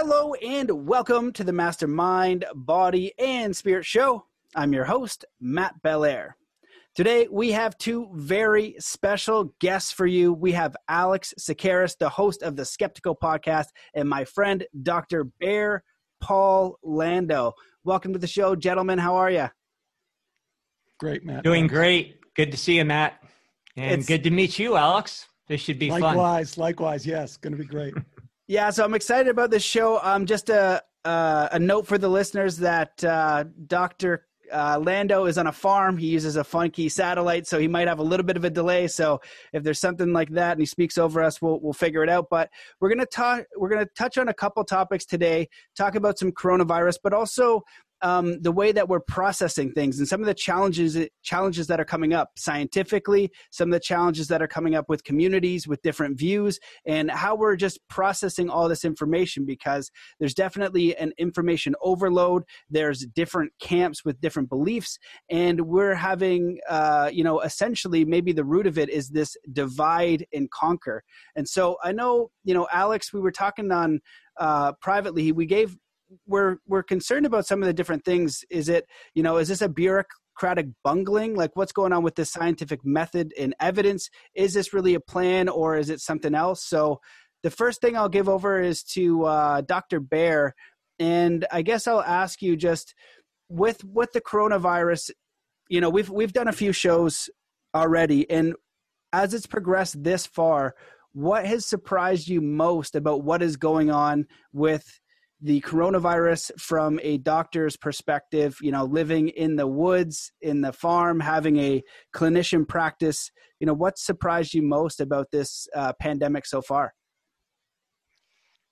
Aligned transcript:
Hello 0.00 0.32
and 0.34 0.86
welcome 0.86 1.32
to 1.32 1.42
the 1.42 1.52
Mastermind, 1.52 2.44
Body, 2.54 3.12
and 3.18 3.54
Spirit 3.54 3.84
Show. 3.84 4.26
I'm 4.54 4.72
your 4.72 4.84
host, 4.84 5.24
Matt 5.40 5.82
Belair. 5.82 6.36
Today 6.94 7.26
we 7.28 7.50
have 7.50 7.76
two 7.78 8.08
very 8.12 8.76
special 8.78 9.52
guests 9.58 9.90
for 9.90 10.06
you. 10.06 10.32
We 10.32 10.52
have 10.52 10.76
Alex 10.88 11.34
Tsakiris, 11.40 11.98
the 11.98 12.08
host 12.08 12.44
of 12.44 12.54
the 12.54 12.62
Skeptiko 12.62 13.16
Podcast, 13.20 13.70
and 13.92 14.08
my 14.08 14.24
friend, 14.24 14.64
Dr. 14.84 15.24
Bear 15.40 15.82
Paul 16.20 16.78
Lando. 16.84 17.54
Welcome 17.82 18.12
to 18.12 18.20
the 18.20 18.28
show, 18.28 18.54
gentlemen. 18.54 19.00
How 19.00 19.16
are 19.16 19.32
you? 19.32 19.48
Great, 21.00 21.24
Matt. 21.24 21.42
Doing 21.42 21.66
great. 21.66 22.20
Good 22.34 22.52
to 22.52 22.56
see 22.56 22.76
you, 22.76 22.84
Matt. 22.84 23.20
And 23.76 23.98
it's, 23.98 24.06
good 24.06 24.22
to 24.22 24.30
meet 24.30 24.60
you, 24.60 24.76
Alex. 24.76 25.26
This 25.48 25.60
should 25.60 25.80
be 25.80 25.90
likewise, 25.90 26.02
fun. 26.02 26.16
Likewise, 26.18 26.58
likewise. 26.58 27.04
Yes, 27.04 27.36
going 27.36 27.56
to 27.56 27.58
be 27.58 27.66
great. 27.66 27.94
yeah, 28.48 28.70
so 28.70 28.82
I'm 28.82 28.94
excited 28.94 29.28
about 29.28 29.50
this 29.50 29.62
show. 29.62 30.00
Um, 30.02 30.24
just 30.24 30.48
a 30.48 30.82
uh, 31.04 31.48
a 31.52 31.58
note 31.58 31.86
for 31.86 31.98
the 31.98 32.08
listeners 32.08 32.56
that 32.58 33.02
uh, 33.04 33.44
Dr. 33.66 34.26
Uh, 34.52 34.80
Lando 34.82 35.26
is 35.26 35.38
on 35.38 35.46
a 35.46 35.52
farm. 35.52 35.98
He 35.98 36.06
uses 36.06 36.36
a 36.36 36.44
funky 36.44 36.88
satellite, 36.88 37.46
so 37.46 37.58
he 37.58 37.68
might 37.68 37.88
have 37.88 37.98
a 37.98 38.02
little 38.02 38.24
bit 38.24 38.36
of 38.36 38.44
a 38.44 38.50
delay. 38.50 38.88
So 38.88 39.20
if 39.52 39.62
there's 39.62 39.78
something 39.78 40.12
like 40.12 40.30
that 40.30 40.52
and 40.52 40.60
he 40.60 40.66
speaks 40.66 40.96
over 40.96 41.22
us, 41.22 41.42
we'll 41.42 41.60
we'll 41.60 41.74
figure 41.74 42.02
it 42.02 42.08
out. 42.08 42.28
But 42.30 42.48
we're 42.80 42.88
gonna 42.88 43.06
talk. 43.06 43.44
We're 43.56 43.68
gonna 43.68 43.88
touch 43.96 44.16
on 44.16 44.28
a 44.28 44.34
couple 44.34 44.64
topics 44.64 45.04
today. 45.04 45.48
Talk 45.76 45.94
about 45.94 46.18
some 46.18 46.32
coronavirus, 46.32 46.98
but 47.02 47.12
also 47.12 47.62
um, 48.02 48.40
the 48.42 48.52
way 48.52 48.72
that 48.72 48.88
we're 48.88 49.00
processing 49.00 49.72
things 49.72 49.98
and 49.98 50.08
some 50.08 50.20
of 50.20 50.26
the 50.26 50.34
challenges 50.34 50.96
challenges 51.22 51.66
that 51.66 51.80
are 51.80 51.84
coming 51.84 52.14
up 52.14 52.30
scientifically, 52.36 53.30
some 53.50 53.68
of 53.68 53.72
the 53.72 53.80
challenges 53.80 54.28
that 54.28 54.42
are 54.42 54.48
coming 54.48 54.74
up 54.74 54.88
with 54.88 55.04
communities 55.04 55.66
with 55.66 55.82
different 55.82 56.18
views, 56.18 56.58
and 56.86 57.10
how 57.10 57.34
we're 57.34 57.56
just 57.56 57.80
processing 57.88 58.48
all 58.48 58.68
this 58.68 58.84
information 58.84 59.44
because 59.44 59.90
there's 60.18 60.34
definitely 60.34 60.96
an 60.96 61.12
information 61.18 61.74
overload. 61.82 62.44
There's 62.70 63.06
different 63.06 63.52
camps 63.60 64.04
with 64.04 64.20
different 64.20 64.48
beliefs, 64.48 64.98
and 65.30 65.60
we're 65.62 65.94
having, 65.94 66.58
uh, 66.68 67.10
you 67.12 67.24
know, 67.24 67.40
essentially 67.40 68.04
maybe 68.04 68.32
the 68.32 68.44
root 68.44 68.66
of 68.66 68.78
it 68.78 68.88
is 68.88 69.10
this 69.10 69.36
divide 69.52 70.26
and 70.32 70.50
conquer. 70.50 71.02
And 71.36 71.48
so 71.48 71.76
I 71.82 71.92
know, 71.92 72.30
you 72.44 72.54
know, 72.54 72.68
Alex, 72.72 73.12
we 73.12 73.20
were 73.20 73.32
talking 73.32 73.70
on 73.72 74.00
uh, 74.38 74.72
privately. 74.80 75.32
We 75.32 75.46
gave 75.46 75.76
we're 76.26 76.58
we're 76.66 76.82
concerned 76.82 77.26
about 77.26 77.46
some 77.46 77.62
of 77.62 77.66
the 77.66 77.72
different 77.72 78.04
things. 78.04 78.44
Is 78.50 78.68
it 78.68 78.86
you 79.14 79.22
know 79.22 79.36
is 79.38 79.48
this 79.48 79.62
a 79.62 79.68
bureaucratic 79.68 80.66
bungling? 80.84 81.34
Like 81.34 81.54
what's 81.54 81.72
going 81.72 81.92
on 81.92 82.02
with 82.02 82.14
the 82.14 82.24
scientific 82.24 82.84
method 82.84 83.32
and 83.38 83.54
evidence? 83.60 84.08
Is 84.34 84.54
this 84.54 84.72
really 84.72 84.94
a 84.94 85.00
plan 85.00 85.48
or 85.48 85.76
is 85.76 85.90
it 85.90 86.00
something 86.00 86.34
else? 86.34 86.64
So 86.64 87.00
the 87.42 87.50
first 87.50 87.80
thing 87.80 87.96
I'll 87.96 88.08
give 88.08 88.28
over 88.28 88.60
is 88.60 88.82
to 88.94 89.24
uh, 89.24 89.60
Dr. 89.62 90.00
Bear, 90.00 90.54
and 90.98 91.46
I 91.52 91.62
guess 91.62 91.86
I'll 91.86 92.02
ask 92.02 92.42
you 92.42 92.56
just 92.56 92.94
with 93.48 93.84
with 93.84 94.12
the 94.12 94.20
coronavirus. 94.20 95.10
You 95.68 95.80
know 95.80 95.90
we've 95.90 96.10
we've 96.10 96.32
done 96.32 96.48
a 96.48 96.52
few 96.52 96.72
shows 96.72 97.28
already, 97.74 98.28
and 98.30 98.54
as 99.12 99.34
it's 99.34 99.46
progressed 99.46 100.02
this 100.02 100.26
far, 100.26 100.74
what 101.12 101.46
has 101.46 101.66
surprised 101.66 102.28
you 102.28 102.40
most 102.40 102.94
about 102.94 103.22
what 103.22 103.42
is 103.42 103.56
going 103.56 103.90
on 103.90 104.26
with 104.52 105.00
the 105.40 105.60
coronavirus 105.60 106.50
from 106.58 106.98
a 107.02 107.18
doctor's 107.18 107.76
perspective, 107.76 108.56
you 108.60 108.72
know, 108.72 108.84
living 108.84 109.28
in 109.28 109.56
the 109.56 109.66
woods, 109.66 110.32
in 110.40 110.62
the 110.62 110.72
farm, 110.72 111.20
having 111.20 111.58
a 111.58 111.82
clinician 112.14 112.66
practice, 112.66 113.30
you 113.60 113.66
know, 113.66 113.74
what 113.74 113.98
surprised 113.98 114.54
you 114.54 114.62
most 114.62 115.00
about 115.00 115.28
this 115.30 115.68
uh, 115.74 115.92
pandemic 116.00 116.46
so 116.46 116.60
far? 116.60 116.92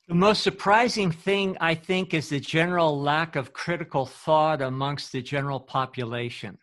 The 0.09 0.15
most 0.15 0.43
surprising 0.43 1.11
thing, 1.11 1.57
I 1.61 1.75
think, 1.75 2.15
is 2.15 2.29
the 2.29 2.39
general 2.39 3.01
lack 3.01 3.35
of 3.35 3.53
critical 3.53 4.07
thought 4.07 4.63
amongst 4.63 5.11
the 5.11 5.21
general 5.21 5.59
population. 5.59 6.59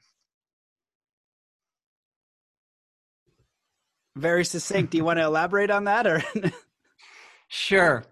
Very 4.15 4.45
succinct. 4.45 4.91
Do 4.91 4.97
you 4.97 5.03
want 5.03 5.19
to 5.19 5.23
elaborate 5.25 5.71
on 5.71 5.85
that 5.85 6.07
or? 6.07 6.23
sure. 7.47 8.05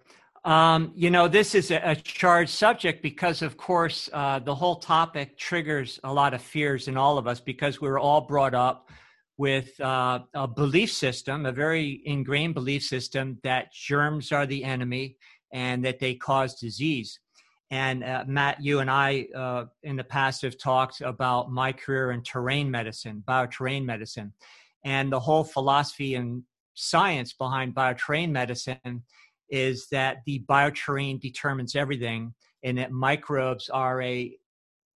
Um, 0.43 0.91
you 0.95 1.11
know, 1.11 1.27
this 1.27 1.53
is 1.53 1.69
a, 1.69 1.79
a, 1.83 1.95
charged 1.95 2.49
subject 2.49 3.03
because, 3.03 3.43
of 3.43 3.57
course, 3.57 4.09
uh, 4.11 4.39
the 4.39 4.55
whole 4.55 4.77
topic 4.77 5.37
triggers 5.37 5.99
a 6.03 6.11
lot 6.11 6.33
of 6.33 6.41
fears 6.41 6.87
in 6.87 6.97
all 6.97 7.19
of 7.19 7.27
us 7.27 7.39
because 7.39 7.79
we 7.79 7.87
were 7.87 7.99
all 7.99 8.21
brought 8.21 8.55
up 8.55 8.89
with 9.37 9.79
uh, 9.79 10.19
a 10.33 10.47
belief 10.47 10.91
system, 10.91 11.45
a 11.45 11.51
very 11.51 12.01
ingrained 12.05 12.55
belief 12.55 12.81
system 12.81 13.37
that 13.43 13.71
germs 13.71 14.31
are 14.31 14.47
the 14.47 14.63
enemy 14.63 15.15
and 15.53 15.85
that 15.85 15.99
they 15.99 16.15
cause 16.15 16.55
disease. 16.55 17.19
And 17.69 18.03
uh, 18.03 18.23
Matt, 18.27 18.63
you 18.63 18.79
and 18.79 18.89
I 18.89 19.27
uh, 19.35 19.65
in 19.83 19.95
the 19.95 20.03
past 20.03 20.41
have 20.41 20.57
talked 20.57 21.01
about 21.01 21.51
my 21.51 21.71
career 21.71 22.11
in 22.11 22.23
terrain 22.23 22.69
medicine, 22.69 23.23
bioterrain 23.27 23.85
medicine, 23.85 24.33
and 24.83 25.11
the 25.11 25.19
whole 25.19 25.43
philosophy 25.43 26.15
and 26.15 26.43
science 26.73 27.31
behind 27.31 27.75
bioterrain 27.75 28.31
medicine 28.31 29.03
is 29.51 29.87
that 29.91 30.21
the 30.25 30.43
bioterrain 30.49 31.19
determines 31.19 31.75
everything 31.75 32.33
and 32.63 32.77
that 32.77 32.91
microbes 32.91 33.69
are 33.69 34.01
a 34.01 34.35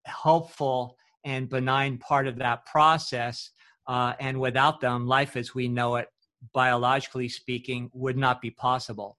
helpful 0.06 0.98
and 1.26 1.50
benign 1.50 1.98
part 1.98 2.28
of 2.28 2.38
that 2.38 2.66
process. 2.66 3.52
Uh, 3.88 4.14
and 4.20 4.40
without 4.40 4.80
them, 4.80 5.08
life 5.08 5.36
as 5.36 5.54
we 5.54 5.68
know 5.68 5.98
it, 5.98 6.08
biologically 6.54 7.28
speaking, 7.28 7.90
would 7.94 8.18
not 8.18 8.42
be 8.42 8.52
possible. 8.52 9.18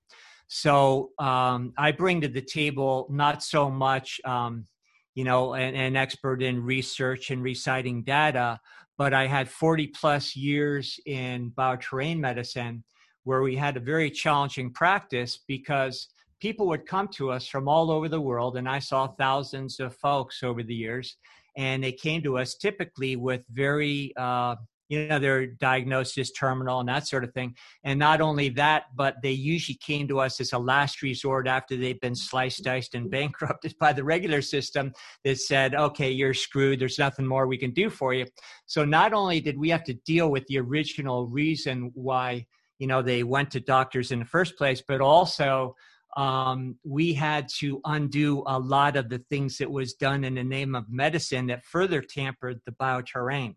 So 0.49 1.11
um, 1.19 1.73
I 1.77 1.93
bring 1.93 2.21
to 2.21 2.29
the 2.29 2.41
table 2.41 3.07
not 3.11 3.43
so 3.43 3.69
much, 3.69 4.21
um, 4.25 4.67
you 5.15 5.25
know, 5.25 5.55
an, 5.55 5.75
an, 5.75 5.97
expert 5.97 6.43
in 6.43 6.63
research 6.63 7.31
and 7.31 7.43
reciting 7.43 8.05
data, 8.05 8.61
but 8.97 9.13
I 9.13 9.27
had 9.27 9.49
40 9.49 9.89
plus 9.89 10.37
years 10.37 11.01
in 11.05 11.51
bioterrain 11.51 12.19
medicine 12.19 12.85
where 13.27 13.43
we 13.43 13.57
had 13.57 13.77
a 13.77 13.81
very 13.81 14.09
challenging 14.09 14.73
practice 14.73 15.41
because 15.49 16.07
people 16.41 16.69
would 16.69 16.87
come 16.87 17.09
to 17.09 17.29
us 17.29 17.49
from 17.49 17.69
all 17.69 17.91
over 17.91 18.09
the 18.09 18.21
world, 18.21 18.57
and 18.57 18.69
I 18.69 18.79
saw 18.79 19.09
thousands 19.09 19.81
of 19.81 19.97
folks 19.97 20.45
over 20.45 20.63
the 20.63 20.75
years, 20.75 21.17
and 21.57 21.83
they 21.83 21.91
came 21.91 22.23
to 22.23 22.39
us 22.39 22.55
typically 22.55 23.17
with 23.17 23.45
very 23.51 24.13
uh, 24.17 24.55
you 24.89 25.09
know 25.09 25.19
their 25.19 25.47
diagnosis 25.47 26.31
terminal 26.31 26.79
and 26.79 26.89
that 26.89 27.09
sort 27.09 27.25
of 27.25 27.33
thing. 27.33 27.57
And 27.83 27.99
not 27.99 28.21
only 28.21 28.49
that 28.51 28.85
but 28.95 29.17
they 29.25 29.33
usually 29.33 29.79
came 29.83 30.07
to 30.07 30.21
us 30.21 30.41
as 30.41 30.53
a 30.53 30.59
last 30.59 31.03
resort 31.03 31.49
after 31.49 31.77
they've 31.77 32.01
been 32.01 32.15
sliced 32.15 32.63
diced 32.63 32.95
and 32.95 33.11
bankrupted 33.17 33.75
by 33.81 33.93
the 33.93 34.05
regular 34.05 34.41
system 34.41 34.93
that 35.25 35.39
said 35.41 35.75
okay 35.75 36.13
you're 36.13 36.33
screwed. 36.33 36.79
There's 36.79 37.01
nothing 37.01 37.27
more 37.27 37.49
we 37.49 37.59
can 37.59 37.73
do 37.73 37.91
for 37.91 38.15
you. 38.15 38.27
So 38.67 38.85
not 38.85 39.13
only 39.13 39.41
did 39.41 39.59
we 39.59 39.71
have 39.71 39.83
to 39.85 39.95
deal 39.95 40.31
with 40.31 40.47
the 40.47 40.61
original 40.61 41.27
reason 41.27 41.91
why 41.95 42.47
you 42.79 42.87
know 42.87 43.03
they 43.03 43.23
went 43.23 43.51
to 43.51 43.61
doctors 43.61 44.13
in 44.13 44.19
the 44.19 44.25
first 44.25 44.57
place 44.57 44.83
but 44.87 45.01
also 45.01 45.75
um, 46.17 46.79
we 46.83 47.13
had 47.13 47.47
to 47.59 47.81
undo 47.85 48.43
a 48.47 48.59
lot 48.59 48.97
of 48.97 49.11
the 49.11 49.19
things 49.19 49.59
that 49.59 49.71
was 49.71 49.93
done 49.93 50.25
in 50.25 50.37
the 50.37 50.45
name 50.45 50.75
of 50.75 50.89
medicine 50.89 51.49
that 51.49 51.63
further 51.63 52.01
tampered 52.01 52.59
the 52.65 52.73
bioterrain. 52.73 53.57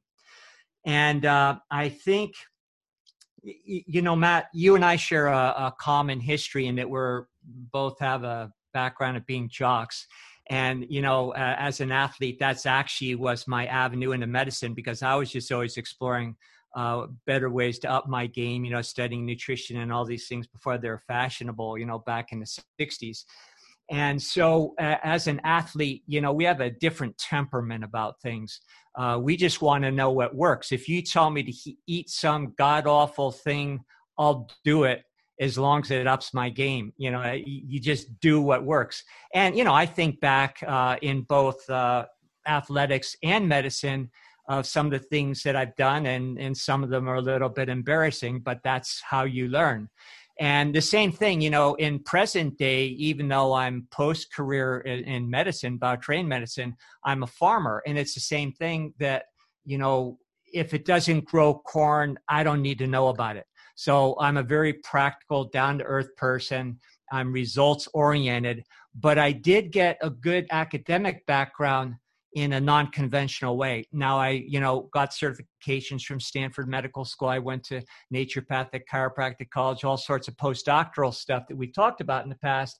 And 0.85 1.25
uh, 1.25 1.59
i 1.72 1.90
think 1.90 2.34
you 3.41 4.02
know 4.02 4.18
matt 4.18 4.47
you 4.53 4.75
and 4.75 4.84
i 4.84 4.97
share 4.97 5.28
a, 5.28 5.38
a 5.38 5.75
common 5.80 6.19
history 6.19 6.68
in 6.68 6.75
that 6.75 6.90
we're 6.90 7.25
both 7.44 7.97
have 8.00 8.25
a 8.25 8.51
background 8.74 9.18
of 9.18 9.25
being 9.25 9.50
jocks. 9.50 10.07
And 10.50 10.86
you 10.90 11.01
know 11.01 11.31
uh, 11.34 11.56
as 11.57 11.80
an 11.80 11.91
athlete 11.91 12.38
that's 12.40 12.66
actually 12.66 13.16
was 13.16 13.47
my 13.47 13.68
avenue 13.68 14.13
into 14.13 14.25
medicine 14.28 14.74
because 14.74 15.03
i 15.03 15.13
was 15.16 15.31
just 15.31 15.51
always 15.51 15.78
exploring 15.78 16.36
uh, 16.75 17.07
better 17.25 17.50
ways 17.50 17.80
to 17.80 17.90
up 17.90 18.07
my 18.07 18.28
game, 18.28 18.63
you 18.63 18.72
know, 18.72 18.81
studying 18.81 19.25
nutrition 19.25 19.78
and 19.78 19.91
all 19.91 20.06
these 20.06 20.28
things 20.28 20.47
before 20.47 20.78
they're 20.78 21.03
fashionable, 21.07 21.78
you 21.78 21.85
know, 21.85 22.00
back 22.00 22.31
in 22.31 22.40
the 22.40 22.62
60s. 22.80 23.24
And 23.92 24.21
so, 24.21 24.75
uh, 24.80 24.98
as 25.04 25.25
an 25.25 25.42
athlete, 25.44 26.04
you 26.06 26.21
know, 26.21 26.31
we 26.31 26.44
have 26.44 26.62
a 26.62 26.69
different 26.69 27.18
temperament 27.18 27.83
about 27.83 28.21
things. 28.21 28.62
Uh, 28.95 29.18
we 29.19 29.36
just 29.36 29.63
want 29.63 29.83
to 29.83 29.92
know 29.92 30.12
what 30.12 30.36
works. 30.36 30.71
If 30.71 30.88
you 30.88 31.01
tell 31.01 31.31
me 31.31 31.42
to 31.42 31.51
he- 31.51 31.77
eat 31.88 32.10
some 32.10 32.54
god 32.57 32.86
awful 32.86 33.31
thing, 33.31 33.83
I'll 34.18 34.48
do 34.63 34.83
it 34.83 35.04
as 35.39 35.57
long 35.57 35.81
as 35.81 35.89
it 35.89 36.06
ups 36.06 36.33
my 36.33 36.50
game. 36.50 36.94
You 36.98 37.12
know, 37.12 37.31
you 37.33 37.80
just 37.80 38.19
do 38.19 38.42
what 38.42 38.63
works. 38.63 39.04
And, 39.33 39.57
you 39.57 39.63
know, 39.63 39.74
I 39.74 39.88
think 39.88 40.19
back 40.19 40.62
uh, 40.68 40.98
in 41.01 41.21
both 41.21 41.68
uh, 41.69 42.06
athletics 42.45 43.16
and 43.24 43.48
medicine 43.48 44.12
of 44.50 44.66
some 44.66 44.88
of 44.88 44.92
the 44.92 45.00
things 45.00 45.44
that 45.44 45.56
I've 45.56 45.75
done, 45.75 46.07
and, 46.07 46.38
and 46.40 46.57
some 46.57 46.84
of 46.84 46.90
them 46.90 47.07
are 47.07 47.16
a 47.16 47.22
little 47.22 47.50
bit 47.50 47.69
embarrassing, 47.69 48.40
but 48.40 48.62
that's 48.63 49.01
how 49.01 49.24
you 49.24 49.48
learn. 49.48 49.90
And 50.40 50.74
the 50.74 50.81
same 50.81 51.12
thing, 51.12 51.40
you 51.40 51.50
know, 51.50 51.75
in 51.75 52.00
present 52.00 52.57
day, 52.57 52.86
even 52.86 53.28
though 53.28 53.54
I'm 53.54 53.88
post 53.92 54.34
career 54.34 54.80
in, 54.80 55.04
in 55.04 55.30
medicine, 55.30 55.78
bioterrain 55.78 56.25
medicine, 56.25 56.75
I'm 57.06 57.24
a 57.24 57.28
farmer. 57.28 57.84
And 57.86 57.98
it's 57.98 58.13
the 58.13 58.22
same 58.22 58.54
thing 58.54 58.94
that, 59.00 59.25
you 59.66 59.78
know, 59.78 60.18
if 60.52 60.74
it 60.74 60.86
doesn't 60.86 61.25
grow 61.25 61.54
corn, 61.54 62.18
I 62.28 62.44
don't 62.44 62.62
need 62.62 62.80
to 62.80 62.88
know 62.88 63.10
about 63.10 63.36
it. 63.36 63.45
So 63.75 64.18
I'm 64.19 64.38
a 64.38 64.44
very 64.44 64.74
practical, 64.74 65.45
down 65.45 65.78
to 65.78 65.84
earth 65.84 66.16
person. 66.16 66.80
I'm 67.12 67.31
results 67.31 67.88
oriented, 67.94 68.63
but 68.95 69.18
I 69.18 69.31
did 69.31 69.72
get 69.72 69.98
a 70.02 70.10
good 70.10 70.48
academic 70.52 71.25
background 71.25 71.95
in 72.34 72.54
a 72.54 72.62
non-conventional 72.62 73.58
way. 73.58 73.86
Now 73.92 74.20
I, 74.20 74.30
you 74.30 74.60
know, 74.60 74.90
got 74.94 75.12
certifications 75.12 76.04
from 76.04 76.20
Stanford 76.20 76.68
Medical 76.68 77.06
School. 77.06 77.30
I 77.30 77.40
went 77.40 77.64
to 77.66 77.81
Naturopathic 78.14 78.81
Chiropractic 78.92 79.50
College, 79.52 79.84
all 79.84 79.98
sorts 79.98 80.28
of 80.28 80.36
postdoctoral 80.38 81.14
stuff 81.14 81.44
that 81.50 81.58
we've 81.58 81.74
talked 81.74 82.02
about 82.02 82.24
in 82.24 82.30
the 82.30 82.36
past. 82.36 82.80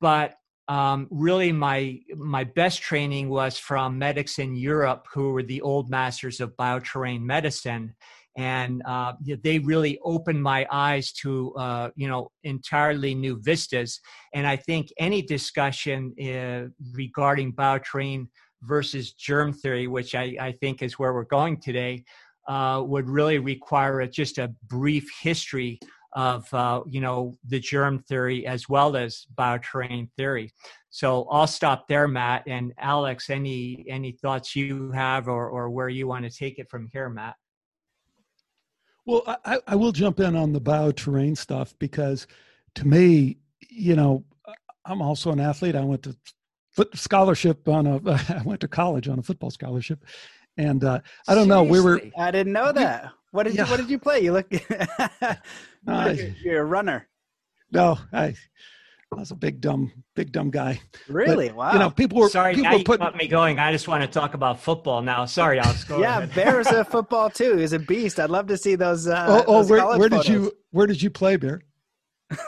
But 0.00 0.34
um, 0.68 1.06
really, 1.10 1.52
my 1.52 2.00
my 2.16 2.44
best 2.44 2.82
training 2.82 3.28
was 3.28 3.58
from 3.58 3.98
medics 3.98 4.38
in 4.38 4.56
Europe 4.56 5.06
who 5.12 5.30
were 5.30 5.44
the 5.44 5.62
old 5.62 5.88
masters 5.90 6.40
of 6.40 6.56
bioterrain 6.56 7.22
medicine, 7.22 7.94
and 8.36 8.82
uh, 8.84 9.12
they 9.44 9.60
really 9.60 9.98
opened 10.02 10.42
my 10.42 10.66
eyes 10.72 11.12
to 11.22 11.54
uh, 11.54 11.90
you 11.94 12.08
know 12.08 12.30
entirely 12.42 13.14
new 13.14 13.40
vistas. 13.40 14.00
And 14.34 14.44
I 14.44 14.56
think 14.56 14.88
any 14.98 15.22
discussion 15.22 16.14
uh, 16.20 16.68
regarding 16.94 17.52
bioterrain 17.52 18.26
versus 18.62 19.12
germ 19.12 19.52
theory, 19.52 19.86
which 19.86 20.14
I, 20.14 20.36
I 20.40 20.52
think 20.52 20.82
is 20.82 20.98
where 20.98 21.12
we're 21.12 21.24
going 21.24 21.58
today, 21.58 22.04
uh, 22.48 22.82
would 22.84 23.08
really 23.08 23.38
require 23.38 24.00
a, 24.00 24.08
just 24.08 24.38
a 24.38 24.52
brief 24.68 25.08
history 25.20 25.78
of 26.12 26.52
uh, 26.54 26.80
you 26.86 27.00
know 27.00 27.36
the 27.46 27.60
germ 27.60 27.98
theory 27.98 28.46
as 28.46 28.68
well 28.68 28.96
as 28.96 29.26
bioterrain 29.36 30.08
theory. 30.16 30.50
So 30.88 31.28
I'll 31.30 31.46
stop 31.46 31.88
there, 31.88 32.08
Matt. 32.08 32.44
And 32.46 32.72
Alex, 32.78 33.28
any 33.28 33.84
any 33.88 34.12
thoughts 34.12 34.56
you 34.56 34.90
have 34.92 35.28
or 35.28 35.48
or 35.48 35.68
where 35.68 35.90
you 35.90 36.08
want 36.08 36.24
to 36.24 36.30
take 36.30 36.58
it 36.58 36.70
from 36.70 36.88
here, 36.92 37.10
Matt? 37.10 37.36
Well, 39.04 39.22
I, 39.44 39.60
I 39.68 39.76
will 39.76 39.92
jump 39.92 40.18
in 40.18 40.34
on 40.34 40.52
the 40.52 40.60
bioterrain 40.60 41.36
stuff 41.36 41.74
because 41.78 42.26
to 42.76 42.86
me, 42.86 43.38
you 43.68 43.94
know, 43.94 44.24
I'm 44.84 45.02
also 45.02 45.30
an 45.30 45.38
athlete. 45.38 45.76
I 45.76 45.84
went 45.84 46.02
to 46.04 46.16
foot 46.76 46.96
scholarship 46.96 47.66
on 47.68 47.86
a 47.86 47.96
I 48.06 48.42
went 48.44 48.60
to 48.60 48.68
college 48.68 49.08
on 49.08 49.18
a 49.18 49.22
football 49.22 49.50
scholarship, 49.50 50.04
and 50.56 50.84
uh, 50.84 51.00
I 51.26 51.34
don't 51.34 51.48
know 51.48 51.64
we 51.64 51.80
were. 51.80 52.00
I 52.16 52.30
didn't 52.30 52.52
know 52.52 52.70
that. 52.72 53.10
What 53.32 53.44
did 53.44 53.54
yeah. 53.54 53.64
you 53.64 53.70
What 53.70 53.78
did 53.78 53.90
you 53.90 53.98
play? 53.98 54.20
You 54.20 54.32
look. 54.32 54.46
uh, 55.88 56.14
you're 56.42 56.62
a 56.62 56.64
runner. 56.64 57.08
No, 57.72 57.98
I. 58.12 58.34
I 59.14 59.20
was 59.20 59.30
a 59.30 59.36
big 59.36 59.60
dumb, 59.60 59.92
big 60.16 60.32
dumb 60.32 60.50
guy. 60.50 60.80
Really? 61.08 61.46
But, 61.46 61.56
wow. 61.56 61.72
You 61.72 61.78
know, 61.78 61.90
people 61.90 62.18
were. 62.18 62.28
Sorry, 62.28 62.54
people 62.54 62.72
now 62.72 62.78
were 62.78 62.82
putting, 62.82 63.06
you 63.06 63.10
got 63.12 63.16
me 63.16 63.28
going. 63.28 63.58
I 63.60 63.70
just 63.70 63.86
want 63.86 64.02
to 64.02 64.08
talk 64.08 64.34
about 64.34 64.60
football 64.60 65.00
now. 65.00 65.24
Sorry, 65.26 65.60
Alex. 65.60 65.84
Go 65.84 66.00
yeah. 66.00 66.26
Bear's 66.26 66.66
a 66.66 66.84
football 66.84 67.30
too. 67.30 67.56
He's 67.56 67.72
a 67.72 67.78
beast. 67.78 68.18
I'd 68.18 68.30
love 68.30 68.48
to 68.48 68.56
see 68.56 68.74
those. 68.74 69.06
Uh, 69.06 69.26
oh, 69.28 69.44
oh 69.46 69.52
those 69.58 69.70
where, 69.70 69.86
where 69.96 70.08
did 70.08 70.26
you 70.26 70.52
Where 70.72 70.88
did 70.88 71.00
you 71.00 71.10
play, 71.10 71.36
Bear? 71.36 71.62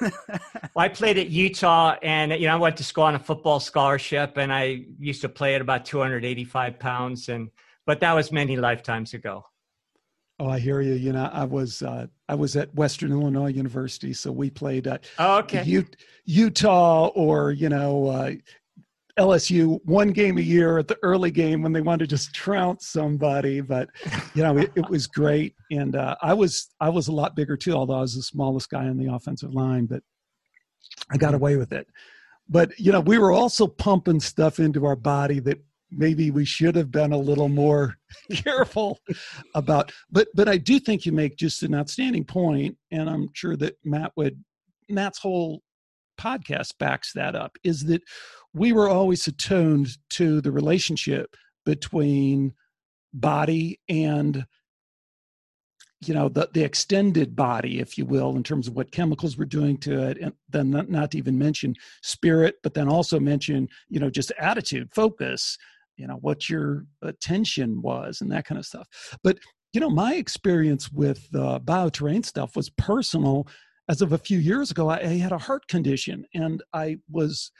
Well, 0.01 0.11
I 0.77 0.89
played 0.89 1.19
at 1.19 1.31
Utah, 1.31 1.97
and 2.03 2.33
you 2.33 2.47
know 2.47 2.55
I 2.55 2.59
went 2.59 2.77
to 2.79 2.85
school 2.85 3.05
on 3.05 3.15
a 3.15 3.19
football 3.19 3.61
scholarship, 3.61 4.37
and 4.37 4.53
I 4.53 4.85
used 4.99 5.21
to 5.23 5.29
play 5.29 5.55
at 5.55 5.61
about 5.61 5.85
285 5.85 6.79
pounds, 6.79 7.29
and 7.29 7.51
but 7.87 8.01
that 8.01 8.13
was 8.13 8.33
many 8.33 8.57
lifetimes 8.57 9.15
ago. 9.15 9.45
Oh, 10.41 10.49
I 10.49 10.61
hear 10.61 10.81
you. 10.81 10.95
You 10.95 11.13
know, 11.13 11.29
I 11.33 11.45
was 11.45 11.83
uh, 11.83 12.07
I 12.29 12.35
was 12.35 12.57
at 12.57 12.73
Western 12.75 13.11
Illinois 13.13 13.49
University, 13.51 14.13
so 14.13 14.31
we 14.31 14.51
played 14.51 14.87
at 14.87 15.05
oh, 15.19 15.39
okay. 15.39 15.65
U- 15.65 15.87
Utah 16.25 17.09
or 17.09 17.53
you 17.53 17.69
know 17.69 18.09
uh, 18.09 18.33
LSU 19.19 19.81
one 19.85 20.13
game 20.13 20.39
a 20.39 20.43
year 20.43 20.79
at 20.79 20.89
the 20.89 20.99
early 21.03 21.31
game 21.31 21.63
when 21.63 21.73
they 21.73 21.81
wanted 21.81 22.09
to 22.09 22.17
just 22.17 22.35
trounce 22.35 22.89
somebody. 22.89 23.61
But 23.61 23.89
you 24.35 24.43
know, 24.43 24.57
it, 24.57 24.71
it 24.77 24.89
was 24.89 25.07
great, 25.07 25.55
and 25.71 25.97
uh, 25.97 26.17
I 26.23 26.35
was 26.35 26.69
I 26.81 26.89
was 26.89 27.09
a 27.09 27.13
lot 27.13 27.37
bigger 27.37 27.57
too, 27.57 27.73
although 27.73 27.99
I 27.99 28.01
was 28.01 28.15
the 28.15 28.23
smallest 28.23 28.71
guy 28.71 28.87
on 28.87 28.97
the 28.97 29.13
offensive 29.13 29.53
line. 29.55 29.87
But 29.87 30.03
I 31.11 31.17
got 31.17 31.35
away 31.35 31.57
with 31.57 31.73
it. 31.73 31.87
But 32.49 32.79
you 32.79 32.93
know, 32.93 33.01
we 33.01 33.19
were 33.19 33.33
also 33.33 33.67
pumping 33.67 34.21
stuff 34.21 34.59
into 34.61 34.87
our 34.87 34.97
body 34.97 35.41
that 35.41 35.59
maybe 35.91 36.31
we 36.31 36.45
should 36.45 36.77
have 36.77 36.91
been 36.91 37.13
a 37.13 37.19
little 37.19 37.49
more 37.49 37.97
careful 38.33 38.99
about 39.55 39.91
but 40.11 40.29
but 40.35 40.47
i 40.49 40.57
do 40.57 40.79
think 40.79 41.07
you 41.07 41.13
make 41.13 41.37
just 41.37 41.63
an 41.63 41.75
outstanding 41.75 42.25
point 42.25 42.77
and 42.91 43.09
i'm 43.09 43.29
sure 43.33 43.57
that 43.57 43.75
matt 43.85 44.13
would 44.17 44.43
matt's 44.89 45.19
whole 45.19 45.63
podcast 46.19 46.77
backs 46.79 47.13
that 47.15 47.35
up 47.35 47.57
is 47.65 47.85
that 47.85 48.03
we 48.55 48.73
were 48.73 48.89
always 48.89 49.27
attuned 49.27 49.89
to 50.11 50.41
the 50.41 50.53
relationship 50.53 51.37
between 51.65 52.53
body 53.15 53.81
and 53.89 54.45
you 56.01 56.15
know 56.15 56.29
the 56.29 56.49
the 56.53 56.63
extended 56.63 57.35
body 57.35 57.81
if 57.81 57.97
you 57.99 58.05
will 58.05 58.37
in 58.37 58.43
terms 58.43 58.69
of 58.69 58.75
what 58.75 58.93
chemicals 58.93 59.37
we're 59.37 59.45
doing 59.45 59.77
to 59.79 60.01
it 60.09 60.19
and 60.21 60.33
then 60.49 60.71
not, 60.71 60.89
not 60.89 61.11
to 61.11 61.19
even 61.19 61.37
mention 61.37 61.75
spirit 62.03 62.57
but 62.63 62.75
then 62.75 62.89
also 62.89 63.19
mention 63.19 63.67
you 63.89 63.99
know 63.99 64.11
just 64.11 64.31
attitude 64.39 64.89
focus 64.95 65.57
you 65.99 66.07
know 66.07 66.17
what 66.21 66.49
your 66.49 66.87
attention 67.03 67.83
was 67.83 68.23
and 68.23 68.31
that 68.33 68.47
kind 68.47 68.59
of 68.59 68.65
stuff. 68.65 68.89
But 69.23 69.39
you 69.73 69.81
know 69.81 69.91
my 69.91 70.15
experience 70.15 70.91
with 70.91 71.29
uh, 71.35 71.59
bioterrain 71.59 72.25
stuff 72.25 72.57
was 72.57 72.71
personal 72.71 73.47
as 73.89 74.03
of 74.03 74.13
a 74.13 74.19
few 74.19 74.39
years 74.39 74.71
ago 74.71 74.89
I, 74.89 74.99
I 75.01 75.17
had 75.17 75.33
a 75.33 75.39
heart 75.39 75.67
condition 75.69 76.25
and 76.35 76.63
i 76.73 76.99
was 77.11 77.51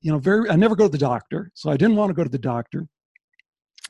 you 0.00 0.12
know 0.12 0.18
very 0.18 0.50
i 0.50 0.56
never 0.56 0.76
go 0.76 0.84
to 0.84 0.92
the 0.92 0.98
doctor 0.98 1.50
so 1.54 1.70
i 1.70 1.76
didn't 1.76 1.96
want 1.96 2.10
to 2.10 2.14
go 2.14 2.24
to 2.24 2.30
the 2.30 2.38
doctor. 2.38 2.86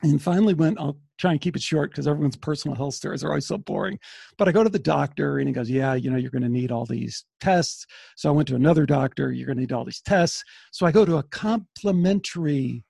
And 0.03 0.21
finally 0.21 0.53
went 0.53 0.79
i'll 0.79 0.99
try 1.19 1.33
and 1.33 1.41
keep 1.41 1.57
it 1.57 1.63
short 1.63 1.91
because 1.91 2.07
everyone's 2.07 2.37
personal 2.37 2.77
health 2.77 2.93
stories 2.93 3.25
are 3.25 3.29
always 3.29 3.47
so 3.47 3.57
boring. 3.57 3.99
But 4.37 4.47
i 4.47 4.53
go 4.53 4.63
to 4.63 4.69
the 4.69 4.79
doctor 4.79 5.39
and 5.39 5.49
he 5.49 5.55
goes 5.55 5.71
yeah 5.71 5.95
you 5.95 6.11
know 6.11 6.19
you're 6.19 6.31
going 6.31 6.43
to 6.43 6.51
need 6.51 6.71
all 6.71 6.85
these 6.85 7.25
tests. 7.41 7.87
So 8.17 8.29
i 8.29 8.33
went 8.33 8.47
to 8.49 8.57
another 8.57 8.85
doctor 8.85 9.33
you're 9.33 9.47
going 9.47 9.57
to 9.57 9.63
need 9.63 9.73
all 9.73 9.87
these 9.87 10.03
tests. 10.03 10.45
So 10.73 10.85
i 10.85 10.93
go 10.93 11.07
to 11.07 11.17
a 11.17 11.23
complementary 11.25 12.85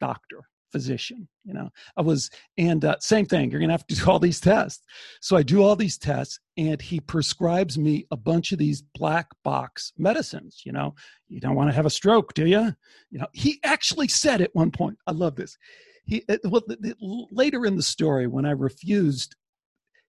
doctor 0.00 0.40
physician 0.72 1.28
you 1.44 1.54
know? 1.54 1.70
I 1.96 2.02
was 2.02 2.30
and 2.58 2.84
uh, 2.84 2.96
same 3.00 3.26
thing 3.26 3.50
you're 3.50 3.60
gonna 3.60 3.72
have 3.72 3.86
to 3.86 3.94
do 3.94 4.10
all 4.10 4.18
these 4.18 4.40
tests. 4.40 4.84
So 5.20 5.36
i 5.36 5.42
do 5.42 5.62
all 5.62 5.76
these 5.76 5.98
tests 5.98 6.38
and 6.56 6.80
he 6.80 7.00
prescribes 7.00 7.78
me 7.78 8.06
a 8.10 8.16
bunch 8.16 8.52
of 8.52 8.58
these 8.58 8.82
black 8.94 9.28
box 9.42 9.92
medicines 9.96 10.62
you 10.64 10.72
know? 10.72 10.94
You 11.28 11.40
don't 11.40 11.54
want 11.54 11.70
to 11.70 11.76
have 11.76 11.86
a 11.86 11.90
stroke 11.90 12.34
do 12.34 12.46
you 12.46 12.74
you 13.10 13.18
know 13.18 13.26
he 13.32 13.60
actually 13.64 14.08
said 14.08 14.40
at 14.40 14.54
one 14.54 14.70
point 14.70 14.98
i 15.06 15.12
love 15.12 15.36
this 15.36 15.56
he 16.04 16.24
well, 16.44 16.62
the, 16.66 16.76
the, 16.76 16.94
later 17.30 17.66
in 17.66 17.76
the 17.76 17.82
story 17.82 18.26
when 18.26 18.46
i 18.46 18.52
refused 18.52 19.36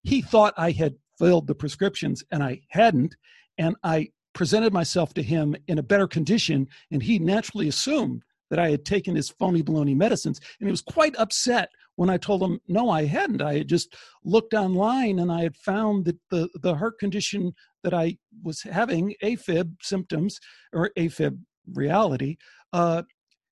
he 0.03 0.21
thought 0.21 0.53
i 0.57 0.71
had 0.71 0.95
filled 1.17 1.47
the 1.47 1.55
prescriptions 1.55 2.23
and 2.31 2.43
i 2.43 2.59
hadn't 2.69 3.15
and 3.57 3.75
i 3.83 4.07
presented 4.33 4.71
myself 4.71 5.13
to 5.15 5.23
him 5.23 5.55
in 5.67 5.79
a 5.79 5.83
better 5.83 6.07
condition 6.07 6.67
and 6.91 7.01
he 7.01 7.17
naturally 7.17 7.67
assumed 7.67 8.21
that 8.49 8.59
I 8.59 8.69
had 8.69 8.85
taken 8.85 9.15
his 9.15 9.29
phony 9.29 9.63
baloney 9.63 9.95
medicines. 9.95 10.39
And 10.59 10.67
he 10.67 10.71
was 10.71 10.81
quite 10.81 11.15
upset 11.17 11.69
when 11.95 12.09
I 12.09 12.17
told 12.17 12.43
him, 12.43 12.59
no, 12.67 12.89
I 12.89 13.05
hadn't. 13.05 13.41
I 13.41 13.59
had 13.59 13.67
just 13.67 13.95
looked 14.23 14.53
online 14.53 15.19
and 15.19 15.31
I 15.31 15.41
had 15.43 15.55
found 15.55 16.05
that 16.05 16.17
the, 16.29 16.49
the 16.61 16.75
heart 16.75 16.99
condition 16.99 17.53
that 17.83 17.93
I 17.93 18.17
was 18.43 18.61
having, 18.61 19.15
AFib 19.23 19.75
symptoms 19.81 20.39
or 20.73 20.91
AFib 20.97 21.39
reality, 21.73 22.37
uh, 22.73 23.03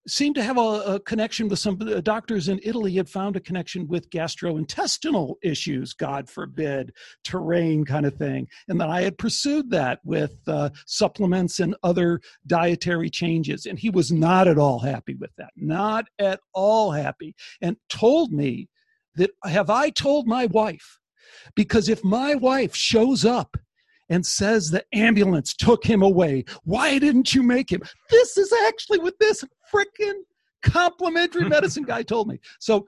seemed 0.07 0.35
to 0.35 0.43
have 0.43 0.57
a, 0.57 0.61
a, 0.61 0.99
connection 0.99 1.47
with 1.47 1.59
some 1.59 1.79
uh, 1.81 1.99
doctors 2.01 2.47
in 2.47 2.59
Italy 2.63 2.93
had 2.93 3.09
found 3.09 3.35
a 3.35 3.39
connection 3.39 3.87
with 3.87 4.09
gastrointestinal 4.09 5.35
issues, 5.43 5.93
God 5.93 6.29
forbid, 6.29 6.91
terrain 7.23 7.85
kind 7.85 8.05
of 8.05 8.15
thing. 8.15 8.47
And 8.67 8.79
that 8.79 8.89
I 8.89 9.01
had 9.01 9.17
pursued 9.17 9.69
that 9.71 9.99
with 10.03 10.37
uh, 10.47 10.69
supplements 10.85 11.59
and 11.59 11.75
other 11.83 12.21
dietary 12.47 13.09
changes. 13.09 13.65
And 13.65 13.79
he 13.79 13.89
was 13.89 14.11
not 14.11 14.47
at 14.47 14.57
all 14.57 14.79
happy 14.79 15.15
with 15.15 15.31
that, 15.37 15.51
not 15.55 16.05
at 16.19 16.39
all 16.53 16.91
happy, 16.91 17.35
and 17.61 17.77
told 17.89 18.31
me 18.31 18.69
that 19.15 19.31
have 19.43 19.69
I 19.69 19.89
told 19.89 20.27
my 20.27 20.45
wife? 20.47 20.99
Because 21.55 21.89
if 21.89 22.03
my 22.03 22.35
wife 22.35 22.75
shows 22.75 23.25
up 23.25 23.57
and 24.09 24.25
says 24.25 24.69
the 24.69 24.85
ambulance 24.93 25.53
took 25.53 25.83
him 25.83 26.01
away. 26.01 26.45
Why 26.63 26.99
didn't 26.99 27.33
you 27.33 27.43
make 27.43 27.71
him? 27.71 27.81
This 28.09 28.37
is 28.37 28.53
actually 28.67 28.99
what 28.99 29.19
this 29.19 29.43
freaking 29.73 30.21
complementary 30.61 31.47
medicine 31.49 31.83
guy 31.83 32.03
told 32.03 32.27
me. 32.27 32.39
So 32.59 32.87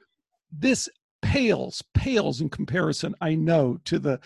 this 0.52 0.90
pales, 1.22 1.84
pales 1.94 2.42
in 2.42 2.50
comparison, 2.50 3.16
I 3.22 3.36
know, 3.36 3.80
to 3.86 4.00
the 4.00 4.20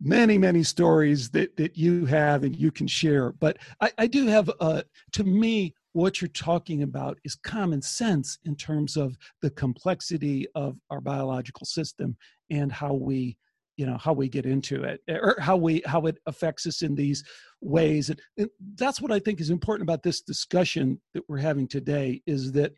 many, 0.00 0.36
many 0.36 0.62
stories 0.62 1.30
that, 1.30 1.56
that 1.56 1.76
you 1.76 2.04
have 2.06 2.44
and 2.44 2.54
you 2.54 2.70
can 2.70 2.86
share. 2.86 3.32
But 3.32 3.58
I, 3.80 3.90
I 3.98 4.06
do 4.06 4.26
have, 4.26 4.50
uh, 4.60 4.82
to 5.12 5.24
me, 5.24 5.74
what 5.92 6.20
you're 6.20 6.28
talking 6.28 6.82
about 6.82 7.18
is 7.24 7.34
common 7.36 7.80
sense 7.80 8.38
in 8.44 8.54
terms 8.54 8.98
of 8.98 9.16
the 9.40 9.50
complexity 9.50 10.46
of 10.54 10.78
our 10.90 11.00
biological 11.00 11.64
system 11.64 12.16
and 12.50 12.70
how 12.70 12.92
we 12.92 13.38
you 13.76 13.86
know 13.86 13.96
how 13.98 14.12
we 14.12 14.28
get 14.28 14.46
into 14.46 14.82
it 14.82 15.00
or 15.08 15.36
how 15.40 15.56
we 15.56 15.82
how 15.86 16.06
it 16.06 16.18
affects 16.26 16.66
us 16.66 16.82
in 16.82 16.94
these 16.94 17.22
ways 17.60 18.10
and 18.10 18.48
that's 18.74 19.00
what 19.00 19.12
i 19.12 19.18
think 19.18 19.40
is 19.40 19.50
important 19.50 19.88
about 19.88 20.02
this 20.02 20.20
discussion 20.20 21.00
that 21.14 21.22
we're 21.28 21.38
having 21.38 21.68
today 21.68 22.22
is 22.26 22.52
that 22.52 22.72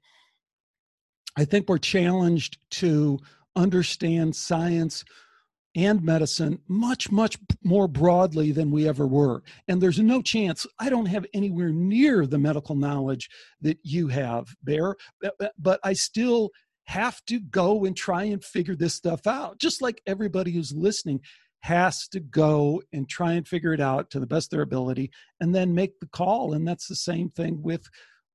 i 1.36 1.44
think 1.44 1.68
we're 1.68 1.78
challenged 1.78 2.58
to 2.70 3.18
understand 3.56 4.34
science 4.34 5.04
and 5.74 6.02
medicine 6.02 6.58
much, 6.66 7.10
much 7.10 7.38
more 7.62 7.86
broadly 7.86 8.50
than 8.50 8.70
we 8.70 8.88
ever 8.88 9.06
were. 9.06 9.42
And 9.68 9.80
there's 9.80 10.00
no 10.00 10.22
chance, 10.22 10.66
I 10.78 10.90
don't 10.90 11.06
have 11.06 11.26
anywhere 11.34 11.70
near 11.70 12.26
the 12.26 12.38
medical 12.38 12.74
knowledge 12.74 13.28
that 13.60 13.78
you 13.82 14.08
have, 14.08 14.48
Bear, 14.64 14.96
but 15.58 15.78
I 15.84 15.92
still 15.92 16.50
have 16.88 17.22
to 17.26 17.38
go 17.38 17.84
and 17.84 17.94
try 17.94 18.24
and 18.24 18.42
figure 18.42 18.74
this 18.74 18.94
stuff 18.94 19.26
out, 19.26 19.58
just 19.58 19.82
like 19.82 20.00
everybody 20.06 20.50
who's 20.50 20.72
listening 20.72 21.20
has 21.60 22.08
to 22.08 22.18
go 22.18 22.82
and 22.94 23.06
try 23.08 23.34
and 23.34 23.46
figure 23.46 23.74
it 23.74 23.80
out 23.80 24.10
to 24.10 24.18
the 24.18 24.26
best 24.26 24.46
of 24.46 24.56
their 24.56 24.62
ability 24.62 25.10
and 25.40 25.54
then 25.54 25.74
make 25.74 26.00
the 26.00 26.06
call. 26.06 26.54
And 26.54 26.66
that's 26.66 26.88
the 26.88 26.96
same 26.96 27.28
thing 27.30 27.62
with 27.62 27.86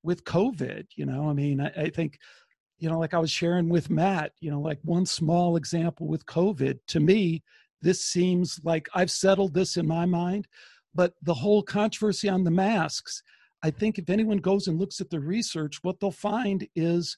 with 0.03 0.25
covid 0.25 0.86
you 0.95 1.05
know? 1.05 1.29
I 1.29 1.33
mean 1.33 1.62
I, 1.62 1.72
I, 1.83 1.89
think 1.89 2.19
you 2.77 2.89
know 2.89 3.00
like 3.00 3.13
i 3.13 3.19
was 3.19 3.31
sharing 3.31 3.69
with 3.69 3.89
matt 3.89 4.33
you 4.41 4.51
know 4.51 4.60
like 4.60 4.79
one 4.83 5.05
small 5.05 5.55
example 5.55 6.07
with 6.07 6.25
covid 6.25 6.79
to 6.88 7.00
me 7.00 7.41
this 7.81 8.03
seems 8.03 8.60
like 8.65 8.89
i've 8.93 9.10
settled 9.10 9.53
this 9.53 9.77
in 9.77 9.88
my 9.88 10.05
mind 10.05 10.45
but 10.93 11.13
the 11.22 11.33
whole 11.33 11.63
controversy 11.63 12.27
on 12.27 12.43
the 12.43 12.51
masks 12.51 13.24
i 13.63 13.72
think 13.72 13.98
if 13.98 14.10
anyone 14.10 14.39
goes 14.39 14.67
and 14.67 14.77
looks 14.77 15.00
at 15.00 15.10
the 15.10 15.19
research 15.22 15.79
what 15.83 15.98
they'll 16.01 16.12
find 16.12 16.67
is 16.75 17.15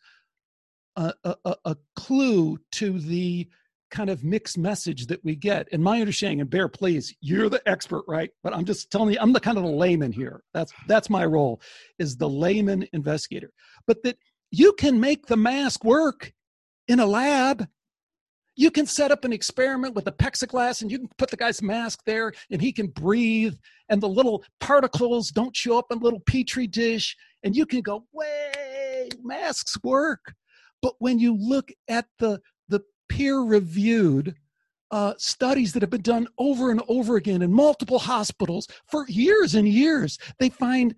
a, 0.95 1.35
a, 1.45 1.55
a 1.65 1.77
clue 1.95 2.57
to 2.73 2.99
the 2.99 3.47
kind 3.91 4.09
of 4.09 4.23
mixed 4.23 4.57
message 4.57 5.07
that 5.07 5.23
we 5.23 5.35
get. 5.35 5.67
And 5.71 5.83
my 5.83 5.99
understanding, 5.99 6.41
and 6.41 6.49
Bear, 6.49 6.67
please, 6.67 7.15
you're 7.21 7.49
the 7.49 7.61
expert, 7.67 8.03
right? 8.07 8.29
But 8.43 8.55
I'm 8.55 8.65
just 8.65 8.91
telling 8.91 9.13
you, 9.13 9.19
I'm 9.21 9.33
the 9.33 9.39
kind 9.39 9.57
of 9.57 9.63
the 9.63 9.69
layman 9.69 10.11
here. 10.11 10.43
That's 10.53 10.73
that's 10.87 11.09
my 11.09 11.25
role, 11.25 11.61
is 11.99 12.17
the 12.17 12.29
layman 12.29 12.87
investigator. 12.93 13.51
But 13.87 14.03
that 14.03 14.17
you 14.51 14.73
can 14.73 14.99
make 14.99 15.27
the 15.27 15.37
mask 15.37 15.83
work 15.83 16.33
in 16.87 16.99
a 16.99 17.05
lab. 17.05 17.67
You 18.57 18.71
can 18.71 18.85
set 18.85 19.11
up 19.11 19.25
an 19.25 19.33
experiment 19.33 19.95
with 19.95 20.07
a 20.07 20.13
plexiglass 20.13 20.81
and 20.81 20.89
you 20.89 20.99
can 20.99 21.09
put 21.17 21.29
the 21.29 21.35
guy's 21.35 21.61
mask 21.61 21.99
there 22.05 22.31
and 22.49 22.61
he 22.61 22.71
can 22.71 22.87
breathe 22.87 23.55
and 23.89 24.01
the 24.01 24.07
little 24.07 24.45
particles 24.61 25.29
don't 25.29 25.55
show 25.55 25.77
up 25.77 25.87
in 25.91 25.97
a 25.97 26.01
little 26.01 26.21
petri 26.21 26.65
dish 26.65 27.17
and 27.43 27.53
you 27.53 27.65
can 27.65 27.81
go, 27.81 28.05
way, 28.13 29.09
masks 29.23 29.77
work. 29.83 30.33
But 30.81 30.93
when 30.99 31.19
you 31.19 31.35
look 31.35 31.71
at 31.87 32.05
the 32.19 32.39
the 32.67 32.81
peer 33.09 33.39
reviewed 33.39 34.35
uh, 34.91 35.13
studies 35.17 35.73
that 35.73 35.81
have 35.81 35.89
been 35.89 36.01
done 36.01 36.27
over 36.37 36.71
and 36.71 36.81
over 36.87 37.15
again 37.15 37.41
in 37.41 37.51
multiple 37.51 37.99
hospitals 37.99 38.67
for 38.89 39.05
years 39.07 39.55
and 39.55 39.67
years, 39.67 40.17
they 40.39 40.49
find 40.49 40.95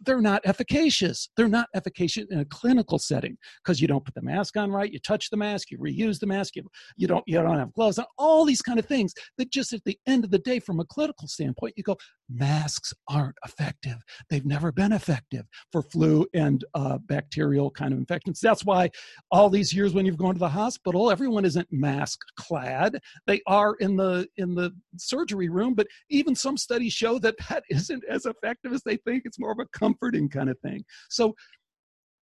they're 0.00 0.20
not 0.20 0.40
efficacious. 0.44 1.28
They're 1.36 1.48
not 1.48 1.68
efficacious 1.74 2.26
in 2.30 2.40
a 2.40 2.44
clinical 2.44 2.98
setting 2.98 3.36
because 3.62 3.80
you 3.80 3.88
don't 3.88 4.04
put 4.04 4.14
the 4.14 4.22
mask 4.22 4.56
on 4.56 4.70
right, 4.70 4.92
you 4.92 4.98
touch 4.98 5.30
the 5.30 5.36
mask, 5.36 5.70
you 5.70 5.78
reuse 5.78 6.18
the 6.18 6.26
mask, 6.26 6.56
you, 6.56 6.62
you 6.96 7.06
don't 7.06 7.24
you 7.26 7.38
don't 7.40 7.58
have 7.58 7.72
gloves 7.74 7.98
and 7.98 8.06
all 8.18 8.44
these 8.44 8.62
kind 8.62 8.78
of 8.78 8.86
things 8.86 9.12
that 9.36 9.50
just 9.50 9.72
at 9.72 9.84
the 9.84 9.98
end 10.06 10.24
of 10.24 10.30
the 10.30 10.38
day, 10.38 10.58
from 10.58 10.80
a 10.80 10.84
clinical 10.84 11.28
standpoint, 11.28 11.74
you 11.76 11.82
go, 11.82 11.96
masks 12.30 12.94
aren't 13.08 13.36
effective. 13.44 13.96
They've 14.28 14.46
never 14.46 14.72
been 14.72 14.92
effective 14.92 15.46
for 15.72 15.82
flu 15.82 16.26
and 16.34 16.64
uh, 16.74 16.98
bacterial 16.98 17.70
kind 17.70 17.92
of 17.92 17.98
infections. 17.98 18.40
That's 18.40 18.64
why 18.64 18.90
all 19.30 19.50
these 19.50 19.72
years 19.72 19.92
when 19.92 20.06
you've 20.06 20.16
gone 20.16 20.34
to 20.34 20.38
the 20.40 20.48
hospital, 20.48 21.10
everyone 21.10 21.44
isn't 21.44 21.68
mask 21.70 22.20
clad. 22.36 22.98
They 23.26 23.40
are 23.46 23.74
in 23.76 23.96
the 23.96 24.28
in 24.36 24.54
the 24.54 24.72
surgery 24.96 25.48
room, 25.48 25.74
but 25.74 25.86
even 26.08 26.34
some 26.34 26.56
studies 26.56 26.92
show 26.92 27.18
that 27.20 27.36
that 27.48 27.64
isn't 27.70 28.04
as 28.08 28.26
effective 28.26 28.72
as 28.72 28.82
they 28.82 28.96
think. 28.96 29.22
It's 29.24 29.38
more 29.38 29.52
of 29.52 29.58
a 29.58 29.78
comforting 29.78 30.28
kind 30.28 30.50
of 30.50 30.58
thing. 30.60 30.84
So 31.08 31.34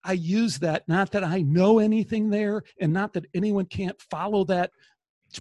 I 0.04 0.12
use 0.12 0.58
that, 0.60 0.84
not 0.88 1.10
that 1.12 1.24
I 1.24 1.42
know 1.42 1.80
anything 1.80 2.30
there, 2.30 2.62
and 2.80 2.92
not 2.92 3.12
that 3.14 3.26
anyone 3.34 3.66
can't 3.66 4.00
follow 4.10 4.44
that 4.44 4.70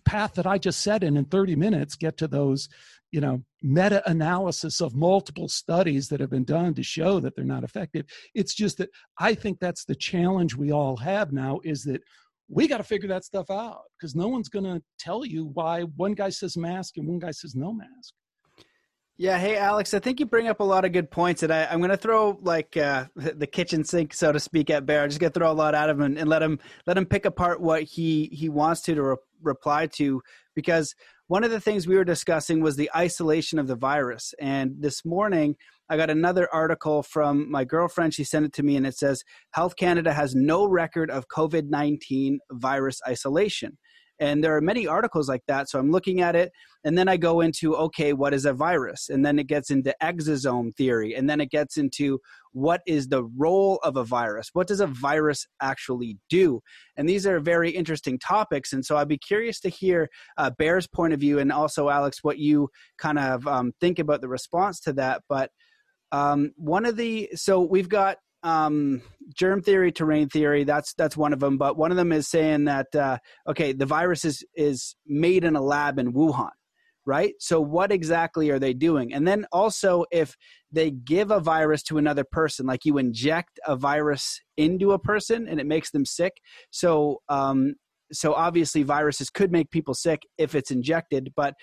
path 0.03 0.33
that 0.33 0.45
I 0.45 0.57
just 0.57 0.81
said 0.81 1.03
and 1.03 1.17
in 1.17 1.25
30 1.25 1.55
minutes 1.55 1.95
get 1.95 2.17
to 2.17 2.27
those, 2.27 2.67
you 3.11 3.21
know, 3.21 3.41
meta 3.61 4.07
analysis 4.09 4.81
of 4.81 4.95
multiple 4.95 5.47
studies 5.47 6.09
that 6.09 6.19
have 6.19 6.29
been 6.29 6.43
done 6.43 6.73
to 6.73 6.83
show 6.83 7.19
that 7.19 7.35
they're 7.35 7.45
not 7.45 7.63
effective. 7.63 8.05
It's 8.35 8.53
just 8.53 8.77
that 8.77 8.89
I 9.17 9.33
think 9.33 9.59
that's 9.59 9.85
the 9.85 9.95
challenge 9.95 10.55
we 10.55 10.71
all 10.71 10.97
have 10.97 11.31
now 11.31 11.59
is 11.63 11.83
that 11.83 12.01
we 12.49 12.67
got 12.67 12.77
to 12.77 12.83
figure 12.83 13.09
that 13.09 13.25
stuff 13.25 13.49
out 13.49 13.81
because 13.97 14.15
no 14.15 14.27
one's 14.27 14.49
going 14.49 14.65
to 14.65 14.81
tell 14.99 15.25
you 15.25 15.45
why 15.53 15.81
one 15.81 16.13
guy 16.13 16.29
says 16.29 16.57
mask 16.57 16.97
and 16.97 17.07
one 17.07 17.19
guy 17.19 17.31
says 17.31 17.55
no 17.55 17.73
mask. 17.73 18.13
Yeah, 19.19 19.39
hey 19.39 19.57
Alex, 19.57 19.95
I 19.95 19.99
think 19.99 20.19
you 20.19 20.27
bring 20.27 20.47
up 20.47 20.59
a 20.59 20.63
lot 20.63 20.85
of 20.85 20.91
good 20.91 21.09
points, 21.09 21.41
and 21.41 21.51
I, 21.51 21.63
am 21.73 21.79
going 21.79 21.89
to 21.89 21.97
throw 21.97 22.37
like 22.39 22.77
uh, 22.77 23.05
the 23.15 23.47
kitchen 23.47 23.83
sink, 23.83 24.13
so 24.13 24.31
to 24.31 24.39
speak, 24.39 24.69
at 24.69 24.85
Bear. 24.85 25.01
I'm 25.01 25.09
just 25.09 25.19
going 25.19 25.33
to 25.33 25.39
throw 25.39 25.51
a 25.51 25.53
lot 25.53 25.73
at 25.73 25.89
him 25.89 26.03
and, 26.03 26.19
and, 26.19 26.29
let 26.29 26.43
him 26.43 26.59
let 26.85 26.99
him 26.99 27.05
pick 27.07 27.25
apart 27.25 27.59
what 27.59 27.81
he 27.81 28.25
he 28.31 28.47
wants 28.47 28.81
to 28.81 28.93
to 28.93 29.01
re- 29.01 29.15
reply 29.41 29.87
to, 29.95 30.21
because 30.53 30.93
one 31.27 31.43
of 31.43 31.51
the 31.51 31.59
things 31.59 31.87
we 31.87 31.95
were 31.95 32.05
discussing 32.05 32.61
was 32.61 32.75
the 32.75 32.89
isolation 32.95 33.59
of 33.59 33.67
the 33.67 33.75
virus. 33.75 34.33
And 34.39 34.75
this 34.79 35.03
morning, 35.03 35.55
I 35.89 35.97
got 35.97 36.09
another 36.09 36.47
article 36.53 37.03
from 37.03 37.51
my 37.51 37.65
girlfriend. 37.65 38.13
She 38.13 38.23
sent 38.23 38.45
it 38.45 38.53
to 38.53 38.63
me, 38.63 38.77
and 38.77 38.87
it 38.87 38.97
says 38.97 39.23
Health 39.51 39.75
Canada 39.75 40.13
has 40.13 40.35
no 40.35 40.65
record 40.65 41.11
of 41.11 41.27
COVID 41.27 41.69
19 41.69 42.39
virus 42.51 43.01
isolation. 43.07 43.77
And 44.19 44.43
there 44.43 44.55
are 44.55 44.61
many 44.61 44.87
articles 44.87 45.29
like 45.29 45.43
that. 45.47 45.69
So 45.69 45.79
I'm 45.79 45.91
looking 45.91 46.21
at 46.21 46.35
it, 46.35 46.51
and 46.83 46.97
then 46.97 47.07
I 47.07 47.17
go 47.17 47.41
into, 47.41 47.75
okay, 47.75 48.13
what 48.13 48.33
is 48.33 48.45
a 48.45 48.53
virus? 48.53 49.09
And 49.09 49.25
then 49.25 49.39
it 49.39 49.47
gets 49.47 49.69
into 49.69 49.93
exosome 50.01 50.75
theory. 50.75 51.15
And 51.15 51.29
then 51.29 51.41
it 51.41 51.51
gets 51.51 51.77
into 51.77 52.19
what 52.53 52.81
is 52.87 53.07
the 53.07 53.23
role 53.37 53.79
of 53.83 53.97
a 53.97 54.03
virus? 54.03 54.49
What 54.53 54.67
does 54.67 54.79
a 54.79 54.87
virus 54.87 55.45
actually 55.61 56.17
do? 56.29 56.61
And 56.95 57.07
these 57.07 57.27
are 57.27 57.39
very 57.39 57.69
interesting 57.69 58.17
topics. 58.17 58.73
And 58.73 58.85
so 58.85 58.97
I'd 58.97 59.07
be 59.07 59.17
curious 59.17 59.59
to 59.61 59.69
hear 59.69 60.09
uh, 60.37 60.51
Bear's 60.57 60.87
point 60.87 61.13
of 61.13 61.19
view 61.19 61.39
and 61.39 61.51
also, 61.51 61.89
Alex, 61.89 62.23
what 62.23 62.39
you 62.39 62.69
kind 62.97 63.19
of 63.19 63.45
um, 63.47 63.73
think 63.79 63.99
about 63.99 64.21
the 64.21 64.29
response 64.29 64.79
to 64.81 64.93
that. 64.93 65.21
But 65.29 65.51
um, 66.11 66.51
one 66.55 66.85
of 66.85 66.95
the, 66.95 67.29
so 67.35 67.61
we've 67.61 67.89
got 67.89 68.17
um, 68.43 69.01
germ 69.33 69.61
theory, 69.61 69.91
terrain 69.91 70.29
theory. 70.29 70.63
That's 70.63 70.93
that's 70.93 71.17
one 71.17 71.33
of 71.33 71.39
them. 71.39 71.57
But 71.57 71.77
one 71.77 71.91
of 71.91 71.97
them 71.97 72.11
is 72.11 72.27
saying 72.27 72.65
that 72.65 72.95
uh, 72.95 73.17
okay, 73.47 73.73
the 73.73 73.85
virus 73.85 74.25
is 74.25 74.43
is 74.55 74.95
made 75.05 75.43
in 75.43 75.55
a 75.55 75.61
lab 75.61 75.99
in 75.99 76.13
Wuhan, 76.13 76.49
right? 77.05 77.33
So 77.39 77.59
what 77.59 77.91
exactly 77.91 78.49
are 78.49 78.59
they 78.59 78.73
doing? 78.73 79.13
And 79.13 79.27
then 79.27 79.45
also, 79.51 80.05
if 80.11 80.35
they 80.71 80.91
give 80.91 81.31
a 81.31 81.39
virus 81.39 81.83
to 81.83 81.97
another 81.97 82.25
person, 82.31 82.65
like 82.65 82.85
you 82.85 82.97
inject 82.97 83.59
a 83.65 83.75
virus 83.75 84.39
into 84.57 84.91
a 84.91 84.99
person 84.99 85.47
and 85.47 85.59
it 85.59 85.65
makes 85.65 85.91
them 85.91 86.05
sick. 86.05 86.33
So 86.71 87.21
um, 87.29 87.75
so 88.11 88.33
obviously, 88.33 88.83
viruses 88.83 89.29
could 89.29 89.51
make 89.51 89.71
people 89.71 89.93
sick 89.93 90.21
if 90.37 90.55
it's 90.55 90.71
injected, 90.71 91.33
but 91.35 91.53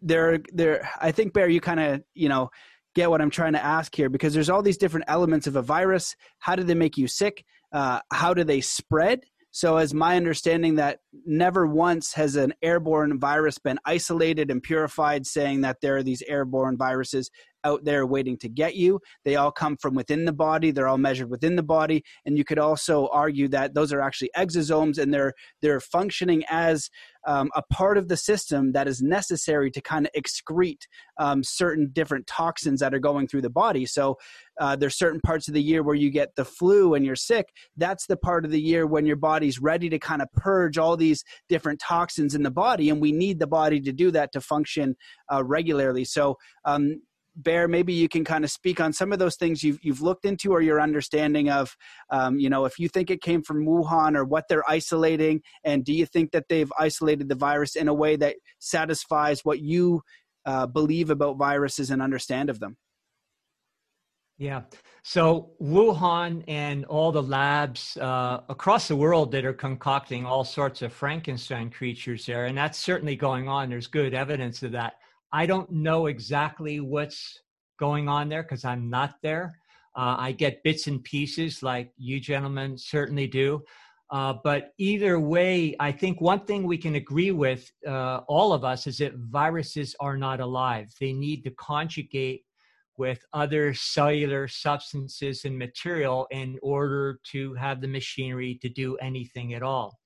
there 0.00 0.38
there 0.52 0.88
I 1.00 1.10
think 1.12 1.32
Bear, 1.32 1.48
you 1.48 1.60
kind 1.60 1.80
of 1.80 2.02
you 2.14 2.28
know 2.28 2.50
get 2.94 3.10
what 3.10 3.20
I'm 3.20 3.30
trying 3.30 3.52
to 3.52 3.64
ask 3.64 3.94
here 3.94 4.08
because 4.08 4.34
there's 4.34 4.50
all 4.50 4.62
these 4.62 4.78
different 4.78 5.06
elements 5.08 5.46
of 5.46 5.56
a 5.56 5.62
virus. 5.62 6.16
How 6.38 6.56
do 6.56 6.62
they 6.62 6.74
make 6.74 6.96
you 6.96 7.06
sick? 7.06 7.44
Uh, 7.72 8.00
how 8.12 8.34
do 8.34 8.44
they 8.44 8.60
spread? 8.60 9.24
So, 9.50 9.76
as 9.78 9.94
my 9.94 10.16
understanding, 10.16 10.74
that 10.76 11.00
never 11.24 11.66
once 11.66 12.12
has 12.12 12.36
an 12.36 12.52
airborne 12.62 13.18
virus 13.18 13.58
been 13.58 13.78
isolated 13.84 14.50
and 14.50 14.62
purified, 14.62 15.26
saying 15.26 15.62
that 15.62 15.80
there 15.80 15.96
are 15.96 16.02
these 16.02 16.22
airborne 16.22 16.76
viruses 16.76 17.30
out 17.64 17.84
there 17.84 18.06
waiting 18.06 18.36
to 18.38 18.48
get 18.48 18.74
you. 18.76 19.00
They 19.24 19.36
all 19.36 19.50
come 19.50 19.76
from 19.76 19.94
within 19.94 20.24
the 20.24 20.32
body. 20.32 20.70
They're 20.70 20.88
all 20.88 20.98
measured 20.98 21.30
within 21.30 21.56
the 21.56 21.62
body, 21.62 22.04
and 22.24 22.36
you 22.36 22.44
could 22.44 22.58
also 22.58 23.08
argue 23.08 23.48
that 23.48 23.74
those 23.74 23.92
are 23.92 24.00
actually 24.00 24.30
exosomes, 24.36 24.98
and 24.98 25.12
they're 25.12 25.34
they're 25.62 25.80
functioning 25.80 26.44
as 26.48 26.90
um, 27.26 27.50
a 27.54 27.62
part 27.70 27.98
of 27.98 28.08
the 28.08 28.16
system 28.16 28.72
that 28.72 28.88
is 28.88 29.02
necessary 29.02 29.70
to 29.70 29.82
kind 29.82 30.06
of 30.06 30.12
excrete 30.12 30.82
um, 31.18 31.42
certain 31.44 31.90
different 31.92 32.26
toxins 32.26 32.80
that 32.80 32.94
are 32.94 32.98
going 32.98 33.28
through 33.28 33.42
the 33.42 33.50
body. 33.50 33.84
So 33.84 34.16
uh, 34.60 34.76
there's 34.76 34.96
certain 34.96 35.20
parts 35.20 35.46
of 35.46 35.54
the 35.54 35.62
year 35.62 35.82
where 35.82 35.94
you 35.94 36.10
get 36.10 36.34
the 36.36 36.44
flu 36.44 36.94
and 36.94 37.04
you're 37.04 37.16
sick. 37.16 37.48
That's 37.76 38.06
the 38.06 38.16
part 38.16 38.44
of 38.44 38.50
the 38.50 38.60
year 38.60 38.86
when 38.86 39.04
your 39.04 39.16
body's 39.16 39.60
ready 39.60 39.90
to 39.90 39.98
kind 39.98 40.22
of 40.22 40.32
purge 40.32 40.78
all 40.78 40.96
these 40.96 41.22
different 41.48 41.80
toxins 41.80 42.34
in 42.34 42.42
the 42.42 42.50
body, 42.50 42.88
and 42.90 43.00
we 43.00 43.12
need 43.12 43.38
the 43.38 43.46
body 43.46 43.80
to 43.80 43.92
do 43.92 44.10
that 44.12 44.32
to 44.32 44.40
function 44.40 44.96
uh, 45.32 45.44
regularly. 45.44 46.04
So 46.04 46.36
um, 46.64 47.02
Bear, 47.40 47.68
maybe 47.68 47.92
you 47.92 48.08
can 48.08 48.24
kind 48.24 48.44
of 48.44 48.50
speak 48.50 48.80
on 48.80 48.92
some 48.92 49.12
of 49.12 49.20
those 49.20 49.36
things 49.36 49.62
you've 49.62 49.78
you've 49.80 50.02
looked 50.02 50.24
into 50.24 50.52
or 50.52 50.60
your 50.60 50.80
understanding 50.80 51.48
of, 51.48 51.76
um, 52.10 52.38
you 52.38 52.50
know, 52.50 52.64
if 52.64 52.78
you 52.78 52.88
think 52.88 53.10
it 53.10 53.22
came 53.22 53.42
from 53.42 53.64
Wuhan 53.64 54.16
or 54.16 54.24
what 54.24 54.44
they're 54.48 54.68
isolating, 54.68 55.40
and 55.62 55.84
do 55.84 55.92
you 55.92 56.04
think 56.04 56.32
that 56.32 56.46
they've 56.48 56.72
isolated 56.78 57.28
the 57.28 57.36
virus 57.36 57.76
in 57.76 57.86
a 57.86 57.94
way 57.94 58.16
that 58.16 58.36
satisfies 58.58 59.44
what 59.44 59.60
you 59.60 60.02
uh, 60.46 60.66
believe 60.66 61.10
about 61.10 61.38
viruses 61.38 61.90
and 61.90 62.02
understand 62.02 62.50
of 62.50 62.58
them? 62.58 62.76
Yeah. 64.38 64.62
So 65.02 65.50
Wuhan 65.60 66.44
and 66.46 66.84
all 66.84 67.12
the 67.12 67.22
labs 67.22 67.96
uh, 67.96 68.40
across 68.48 68.88
the 68.88 68.96
world 68.96 69.32
that 69.32 69.44
are 69.44 69.52
concocting 69.52 70.24
all 70.26 70.44
sorts 70.44 70.82
of 70.82 70.92
Frankenstein 70.92 71.70
creatures 71.70 72.26
there, 72.26 72.46
and 72.46 72.56
that's 72.56 72.78
certainly 72.78 73.16
going 73.16 73.48
on. 73.48 73.68
There's 73.68 73.88
good 73.88 74.14
evidence 74.14 74.62
of 74.62 74.72
that. 74.72 74.94
I 75.32 75.46
don't 75.46 75.70
know 75.70 76.06
exactly 76.06 76.80
what's 76.80 77.40
going 77.78 78.08
on 78.08 78.28
there 78.28 78.42
because 78.42 78.64
I'm 78.64 78.88
not 78.90 79.14
there. 79.22 79.58
Uh, 79.96 80.16
I 80.18 80.32
get 80.32 80.62
bits 80.62 80.86
and 80.86 81.02
pieces 81.02 81.62
like 81.62 81.92
you 81.96 82.20
gentlemen 82.20 82.78
certainly 82.78 83.26
do. 83.26 83.62
Uh, 84.10 84.34
but 84.42 84.72
either 84.78 85.20
way, 85.20 85.76
I 85.78 85.92
think 85.92 86.20
one 86.20 86.40
thing 86.40 86.64
we 86.64 86.78
can 86.78 86.94
agree 86.94 87.30
with, 87.30 87.70
uh, 87.86 88.20
all 88.26 88.52
of 88.52 88.64
us, 88.64 88.86
is 88.86 88.98
that 88.98 89.14
viruses 89.14 89.94
are 90.00 90.16
not 90.16 90.40
alive. 90.40 90.88
They 90.98 91.12
need 91.12 91.44
to 91.44 91.50
conjugate 91.50 92.44
with 92.96 93.24
other 93.32 93.74
cellular 93.74 94.48
substances 94.48 95.44
and 95.44 95.58
material 95.58 96.26
in 96.30 96.58
order 96.62 97.20
to 97.32 97.54
have 97.54 97.80
the 97.80 97.88
machinery 97.88 98.58
to 98.62 98.68
do 98.68 98.96
anything 98.96 99.54
at 99.54 99.62
all. 99.62 99.98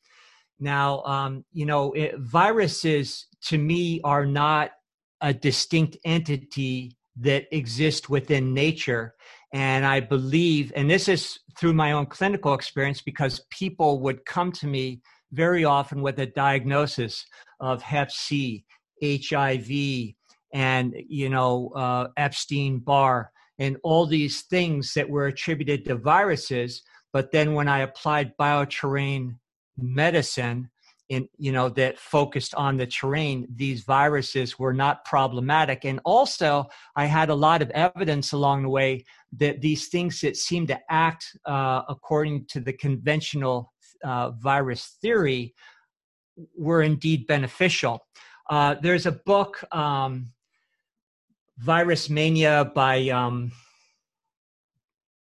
Now, 0.58 1.02
um, 1.02 1.44
you 1.52 1.64
know, 1.64 1.92
it, 1.92 2.18
viruses 2.18 3.26
to 3.46 3.58
me 3.58 4.00
are 4.04 4.26
not 4.26 4.72
a 5.22 5.32
distinct 5.32 5.96
entity 6.04 6.96
that 7.16 7.44
exists 7.54 8.08
within 8.08 8.52
nature. 8.52 9.14
And 9.52 9.86
I 9.86 10.00
believe, 10.00 10.72
and 10.74 10.90
this 10.90 11.08
is 11.08 11.38
through 11.58 11.74
my 11.74 11.92
own 11.92 12.06
clinical 12.06 12.54
experience, 12.54 13.00
because 13.00 13.44
people 13.50 14.00
would 14.00 14.24
come 14.26 14.50
to 14.52 14.66
me 14.66 15.00
very 15.32 15.64
often 15.64 16.02
with 16.02 16.18
a 16.18 16.26
diagnosis 16.26 17.24
of 17.60 17.82
Hep 17.82 18.10
C, 18.10 18.64
HIV, 19.02 20.14
and 20.52 20.94
you 21.08 21.28
know 21.28 21.70
uh, 21.74 22.08
Epstein 22.16 22.78
Barr, 22.78 23.30
and 23.58 23.76
all 23.82 24.06
these 24.06 24.42
things 24.42 24.92
that 24.94 25.08
were 25.08 25.26
attributed 25.26 25.84
to 25.86 25.96
viruses. 25.96 26.82
But 27.12 27.30
then 27.30 27.54
when 27.54 27.68
I 27.68 27.80
applied 27.80 28.36
bioterrain 28.38 29.36
medicine, 29.76 30.70
in 31.12 31.28
you 31.36 31.52
know 31.52 31.68
that 31.68 31.98
focused 31.98 32.54
on 32.54 32.76
the 32.76 32.86
terrain 32.86 33.46
these 33.54 33.82
viruses 33.82 34.58
were 34.58 34.72
not 34.72 35.04
problematic. 35.04 35.84
And 35.84 36.00
also 36.04 36.64
i 36.96 37.04
had 37.04 37.28
a 37.28 37.34
lot 37.34 37.60
of 37.62 37.70
evidence 37.70 38.32
along 38.32 38.62
the 38.62 38.74
way 38.80 39.04
that 39.42 39.60
these 39.60 39.88
things 39.88 40.20
that 40.22 40.36
seem 40.36 40.66
to 40.66 40.78
act 40.88 41.24
uh, 41.44 41.82
according 41.88 42.46
to 42.52 42.60
the 42.60 42.72
conventional 42.72 43.72
uh, 44.04 44.30
virus 44.30 44.96
theory 45.02 45.54
were 46.56 46.82
indeed 46.82 47.26
beneficial. 47.26 48.00
Uh, 48.48 48.74
there's 48.82 49.06
a 49.06 49.12
book 49.12 49.62
um, 49.72 50.32
virus 51.58 52.08
mania 52.08 52.70
by 52.74 53.08
um, 53.10 53.52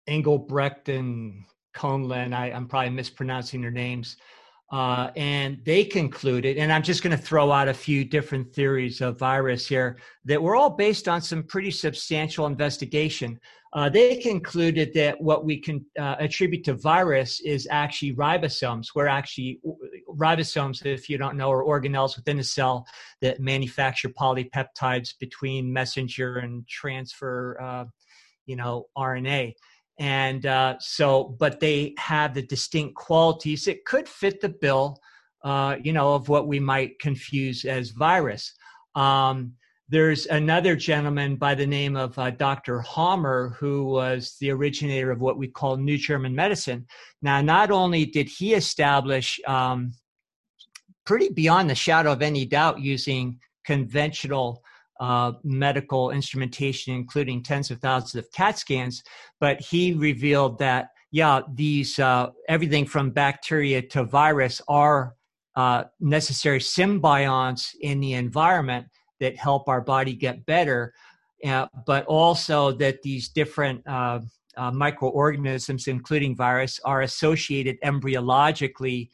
engelbrecht 0.07 0.89
and 0.89 1.43
Köhnlein. 1.75 2.33
I, 2.33 2.51
i'm 2.51 2.67
probably 2.67 2.89
mispronouncing 2.89 3.61
their 3.61 3.77
names 3.85 4.17
uh, 4.71 5.11
and 5.15 5.63
they 5.63 5.85
concluded, 5.85 6.57
and 6.57 6.73
I'm 6.73 6.83
just 6.83 7.01
going 7.01 7.15
to 7.15 7.21
throw 7.21 7.51
out 7.51 7.69
a 7.69 7.73
few 7.73 8.03
different 8.03 8.53
theories 8.53 8.99
of 8.99 9.17
virus 9.17 9.65
here 9.65 9.97
that 10.25 10.41
were 10.41 10.57
all 10.57 10.71
based 10.71 11.07
on 11.07 11.21
some 11.21 11.43
pretty 11.43 11.71
substantial 11.71 12.45
investigation. 12.47 13.39
Uh, 13.73 13.87
they 13.87 14.17
concluded 14.17 14.93
that 14.93 15.19
what 15.21 15.45
we 15.45 15.57
can 15.59 15.85
uh, 15.97 16.15
attribute 16.19 16.65
to 16.65 16.73
virus 16.73 17.39
is 17.41 17.67
actually 17.71 18.13
ribosomes, 18.15 18.87
where 18.93 19.07
actually 19.07 19.59
ribosomes, 20.09 20.85
if 20.85 21.09
you 21.09 21.17
don't 21.17 21.37
know, 21.37 21.49
are 21.49 21.63
organelles 21.63 22.17
within 22.17 22.39
a 22.39 22.43
cell 22.43 22.85
that 23.21 23.39
manufacture 23.39 24.09
polypeptides 24.09 25.13
between 25.19 25.71
messenger 25.71 26.39
and 26.39 26.67
transfer, 26.67 27.57
uh, 27.61 27.85
you 28.45 28.57
know, 28.57 28.87
RNA 28.97 29.53
and 29.99 30.45
uh, 30.45 30.75
so 30.79 31.35
but 31.39 31.59
they 31.59 31.93
have 31.97 32.33
the 32.33 32.41
distinct 32.41 32.95
qualities 32.95 33.65
that 33.65 33.85
could 33.85 34.07
fit 34.07 34.41
the 34.41 34.49
bill 34.49 34.99
uh, 35.43 35.75
you 35.81 35.93
know 35.93 36.13
of 36.13 36.29
what 36.29 36.47
we 36.47 36.59
might 36.59 36.99
confuse 36.99 37.65
as 37.65 37.91
virus. 37.91 38.53
Um, 38.95 39.53
there's 39.89 40.25
another 40.25 40.75
gentleman 40.75 41.37
by 41.37 41.55
the 41.55 41.65
name 41.65 41.95
of 41.95 42.17
uh, 42.19 42.31
dr 42.31 42.81
Hamer 42.81 43.55
who 43.57 43.85
was 43.85 44.35
the 44.41 44.51
originator 44.51 45.11
of 45.11 45.21
what 45.21 45.37
we 45.37 45.47
call 45.47 45.77
new 45.77 45.97
german 45.97 46.35
medicine. 46.35 46.85
Now 47.21 47.41
not 47.41 47.71
only 47.71 48.05
did 48.05 48.27
he 48.27 48.53
establish 48.53 49.39
um, 49.47 49.93
pretty 51.05 51.29
beyond 51.29 51.69
the 51.69 51.75
shadow 51.75 52.11
of 52.11 52.21
any 52.21 52.45
doubt 52.45 52.81
using 52.81 53.39
conventional 53.65 54.61
uh, 54.99 55.33
medical 55.43 56.11
instrumentation, 56.11 56.93
including 56.93 57.43
tens 57.43 57.71
of 57.71 57.79
thousands 57.79 58.15
of 58.15 58.31
CAT 58.31 58.57
scans. 58.57 59.03
But 59.39 59.61
he 59.61 59.93
revealed 59.93 60.59
that, 60.59 60.89
yeah, 61.11 61.41
these 61.53 61.99
uh, 61.99 62.27
everything 62.49 62.85
from 62.85 63.11
bacteria 63.11 63.81
to 63.81 64.03
virus 64.03 64.61
are 64.67 65.15
uh, 65.55 65.85
necessary 65.99 66.59
symbionts 66.59 67.69
in 67.81 67.99
the 67.99 68.13
environment 68.13 68.87
that 69.19 69.35
help 69.35 69.67
our 69.67 69.81
body 69.81 70.13
get 70.13 70.45
better, 70.45 70.93
uh, 71.45 71.65
but 71.85 72.05
also 72.05 72.71
that 72.71 73.01
these 73.01 73.29
different 73.29 73.81
uh, 73.87 74.19
uh, 74.55 74.71
microorganisms, 74.71 75.87
including 75.87 76.35
virus, 76.35 76.79
are 76.85 77.01
associated 77.01 77.77
embryologically 77.83 79.09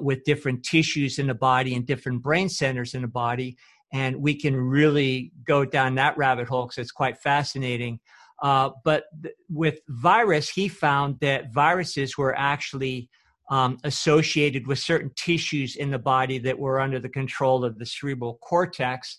with 0.00 0.22
different 0.22 0.62
tissues 0.62 1.18
in 1.18 1.26
the 1.26 1.34
body 1.34 1.74
and 1.74 1.84
different 1.86 2.22
brain 2.22 2.48
centers 2.48 2.94
in 2.94 3.02
the 3.02 3.08
body 3.08 3.56
and 3.94 4.16
we 4.16 4.34
can 4.34 4.56
really 4.56 5.32
go 5.46 5.64
down 5.64 5.94
that 5.94 6.18
rabbit 6.18 6.48
hole 6.48 6.66
because 6.66 6.78
it's 6.78 6.90
quite 6.90 7.16
fascinating. 7.16 8.00
Uh, 8.42 8.70
but 8.84 9.04
th- 9.22 9.34
with 9.48 9.78
virus, 9.88 10.50
he 10.50 10.66
found 10.66 11.18
that 11.20 11.54
viruses 11.54 12.18
were 12.18 12.36
actually 12.36 13.08
um, 13.50 13.78
associated 13.84 14.66
with 14.66 14.80
certain 14.80 15.12
tissues 15.14 15.76
in 15.76 15.92
the 15.92 15.98
body 15.98 16.38
that 16.38 16.58
were 16.58 16.80
under 16.80 16.98
the 16.98 17.08
control 17.08 17.64
of 17.64 17.78
the 17.78 17.86
cerebral 17.86 18.38
cortex. 18.42 19.18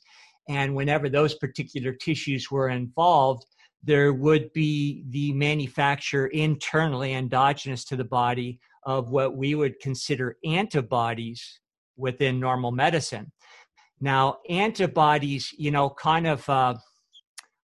And 0.49 0.75
whenever 0.75 1.07
those 1.07 1.35
particular 1.35 1.93
tissues 1.93 2.51
were 2.51 2.67
involved, 2.67 3.45
there 3.81 4.11
would 4.11 4.51
be 4.51 5.05
the 5.09 5.31
manufacture 5.31 6.27
internally, 6.27 7.13
endogenous 7.13 7.85
to 7.85 7.95
the 7.95 8.03
body, 8.03 8.59
of 8.85 9.09
what 9.09 9.37
we 9.37 9.55
would 9.55 9.79
consider 9.79 10.37
antibodies 10.43 11.61
within 11.95 12.41
normal 12.41 12.71
medicine. 12.71 13.31
Now, 14.01 14.39
antibodies, 14.49 15.53
you 15.57 15.71
know, 15.71 15.89
kind 15.89 16.27
of 16.27 16.47
uh, 16.49 16.75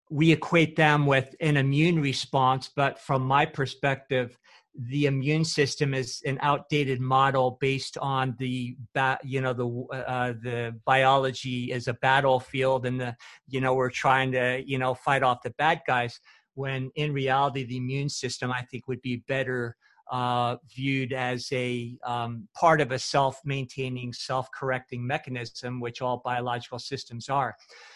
we 0.10 0.32
equate 0.32 0.76
them 0.76 1.06
with 1.06 1.34
an 1.40 1.58
immune 1.58 2.02
response, 2.02 2.70
but 2.76 3.00
from 3.00 3.22
my 3.22 3.46
perspective, 3.46 4.38
the 4.76 5.06
immune 5.06 5.44
system 5.44 5.94
is 5.94 6.22
an 6.26 6.38
outdated 6.42 7.02
model 7.02 7.58
based 7.60 7.98
on 7.98 8.36
the 8.40 8.76
you 9.24 9.42
know 9.42 9.54
the 9.54 9.68
uh, 9.94 10.34
the 10.42 10.74
biology 10.86 11.74
as 11.74 11.88
a 11.88 11.94
battlefield 11.96 12.86
and 12.86 13.00
the 13.00 13.16
you 13.48 13.60
know 13.60 13.74
we're 13.74 13.90
trying 13.90 14.32
to 14.32 14.64
you 14.66 14.78
know 14.78 14.94
fight 14.94 15.24
off 15.24 15.42
the 15.44 15.50
bad 15.58 15.82
guys 15.86 16.20
when 16.54 16.90
in 16.96 17.12
reality 17.12 17.66
the 17.66 17.76
immune 17.78 18.08
system 18.08 18.50
i 18.50 18.62
think 18.72 18.88
would 18.88 19.02
be 19.02 19.18
better 19.28 19.76
uh, 20.12 20.58
viewed 20.76 21.14
as 21.14 21.50
a 21.54 21.98
um, 22.06 22.48
part 22.54 22.82
of 22.82 22.92
a 22.92 23.00
self-maintaining, 23.00 24.12
self-correcting 24.12 25.06
mechanism, 25.06 25.80
which 25.80 26.02
all 26.02 26.22
biological 26.24 26.80
systems 26.80 27.30
are. 27.30 27.56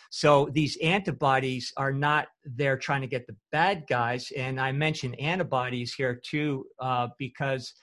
So 0.10 0.50
these 0.54 0.78
antibodies 0.78 1.74
are 1.76 1.92
not 1.92 2.28
there 2.46 2.78
trying 2.78 3.02
to 3.02 3.08
get 3.08 3.28
the 3.28 3.36
bad 3.52 3.84
guys. 3.90 4.32
And 4.38 4.62
I 4.62 4.72
mention 4.72 5.14
antibodies 5.16 5.94
here 5.94 6.16
too, 6.24 6.66
uh, 6.80 7.10
because 7.20 7.74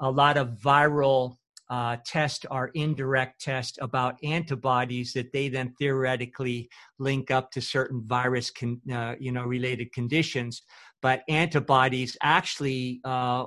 a 0.00 0.10
lot 0.10 0.36
of 0.36 0.50
viral 0.50 1.36
uh, 1.68 1.96
tests 2.04 2.44
are 2.50 2.70
indirect 2.74 3.40
tests 3.40 3.78
about 3.80 4.16
antibodies 4.24 5.12
that 5.12 5.32
they 5.32 5.48
then 5.48 5.72
theoretically 5.78 6.68
link 6.98 7.30
up 7.30 7.50
to 7.52 7.60
certain 7.60 8.02
virus, 8.06 8.50
con- 8.50 8.80
uh, 8.92 9.14
you 9.20 9.32
know, 9.32 9.44
related 9.44 9.92
conditions. 9.92 10.62
But 11.02 11.22
antibodies 11.28 12.16
actually 12.22 13.00
uh, 13.04 13.46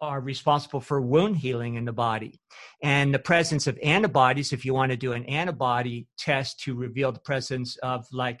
are 0.00 0.20
responsible 0.20 0.80
for 0.80 1.00
wound 1.00 1.36
healing 1.36 1.74
in 1.74 1.84
the 1.84 1.92
body. 1.92 2.40
And 2.82 3.12
the 3.12 3.18
presence 3.18 3.66
of 3.66 3.78
antibodies, 3.82 4.52
if 4.52 4.64
you 4.64 4.74
want 4.74 4.90
to 4.90 4.96
do 4.96 5.12
an 5.12 5.24
antibody 5.24 6.06
test 6.18 6.60
to 6.60 6.74
reveal 6.74 7.12
the 7.12 7.20
presence 7.20 7.76
of 7.78 8.06
like 8.12 8.40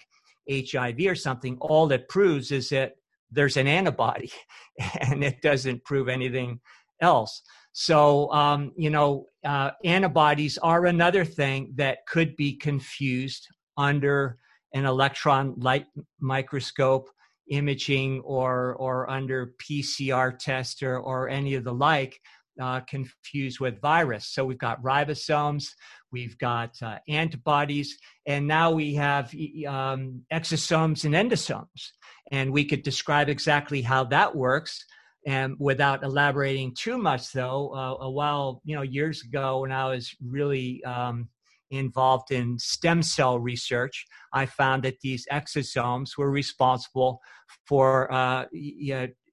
HIV 0.50 1.00
or 1.06 1.14
something, 1.14 1.56
all 1.60 1.90
it 1.90 2.08
proves 2.08 2.52
is 2.52 2.68
that 2.70 2.92
there's 3.30 3.56
an 3.56 3.66
antibody 3.66 4.30
and 5.00 5.24
it 5.24 5.42
doesn't 5.42 5.84
prove 5.84 6.08
anything 6.08 6.60
else. 7.00 7.42
So, 7.72 8.32
um, 8.32 8.72
you 8.76 8.90
know, 8.90 9.26
uh, 9.44 9.70
antibodies 9.84 10.58
are 10.58 10.86
another 10.86 11.24
thing 11.24 11.72
that 11.76 12.06
could 12.06 12.34
be 12.36 12.54
confused 12.56 13.46
under 13.76 14.38
an 14.74 14.84
electron 14.84 15.54
light 15.58 15.86
microscope 16.20 17.08
imaging 17.50 18.20
or 18.20 18.74
or 18.74 19.08
under 19.10 19.54
PCR 19.62 20.38
test 20.38 20.82
or, 20.82 20.98
or 20.98 21.28
any 21.28 21.54
of 21.54 21.64
the 21.64 21.72
like 21.72 22.20
uh, 22.60 22.80
confused 22.80 23.60
with 23.60 23.80
virus. 23.80 24.26
So 24.26 24.44
we've 24.44 24.58
got 24.58 24.82
ribosomes, 24.82 25.68
we've 26.10 26.36
got 26.38 26.74
uh, 26.82 26.98
antibodies, 27.08 27.96
and 28.26 28.46
now 28.46 28.72
we 28.72 28.94
have 28.94 29.32
um, 29.66 30.22
exosomes 30.32 31.04
and 31.04 31.14
endosomes. 31.14 31.92
And 32.30 32.52
we 32.52 32.64
could 32.64 32.82
describe 32.82 33.28
exactly 33.28 33.80
how 33.80 34.04
that 34.04 34.36
works. 34.36 34.84
And 35.26 35.56
without 35.58 36.04
elaborating 36.04 36.74
too 36.78 36.98
much, 36.98 37.32
though, 37.32 37.74
uh, 37.74 38.04
a 38.04 38.10
while, 38.10 38.60
you 38.64 38.76
know, 38.76 38.82
years 38.82 39.22
ago 39.24 39.60
when 39.60 39.72
I 39.72 39.86
was 39.86 40.14
really 40.24 40.82
um, 40.84 41.28
involved 41.70 42.30
in 42.30 42.58
stem 42.58 43.02
cell 43.02 43.38
research, 43.38 44.06
I 44.32 44.46
found 44.46 44.82
that 44.84 45.00
these 45.00 45.26
exosomes 45.30 46.16
were 46.16 46.30
responsible 46.30 47.20
for 47.66 48.12
uh, 48.12 48.44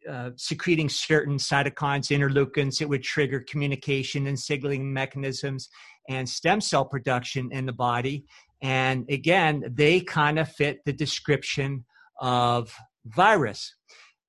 uh, 0.10 0.30
secreting 0.36 0.88
certain 0.88 1.38
cytokines, 1.38 2.16
interleukins. 2.16 2.82
It 2.82 2.90
would 2.90 3.04
trigger 3.04 3.44
communication 3.50 4.28
and 4.28 4.40
signaling 4.40 4.94
mechanisms 4.94 5.70
and 6.10 6.28
stem 6.30 6.62
cell 6.62 6.86
production 6.86 7.50
in 7.52 7.66
the 7.66 7.74
body. 7.74 8.26
And 8.62 9.06
again, 9.10 9.64
they 9.68 10.00
kind 10.02 10.40
of 10.40 10.52
fit 10.52 10.80
the 10.86 10.94
description 10.94 11.86
of 12.22 12.74
virus. 13.06 13.76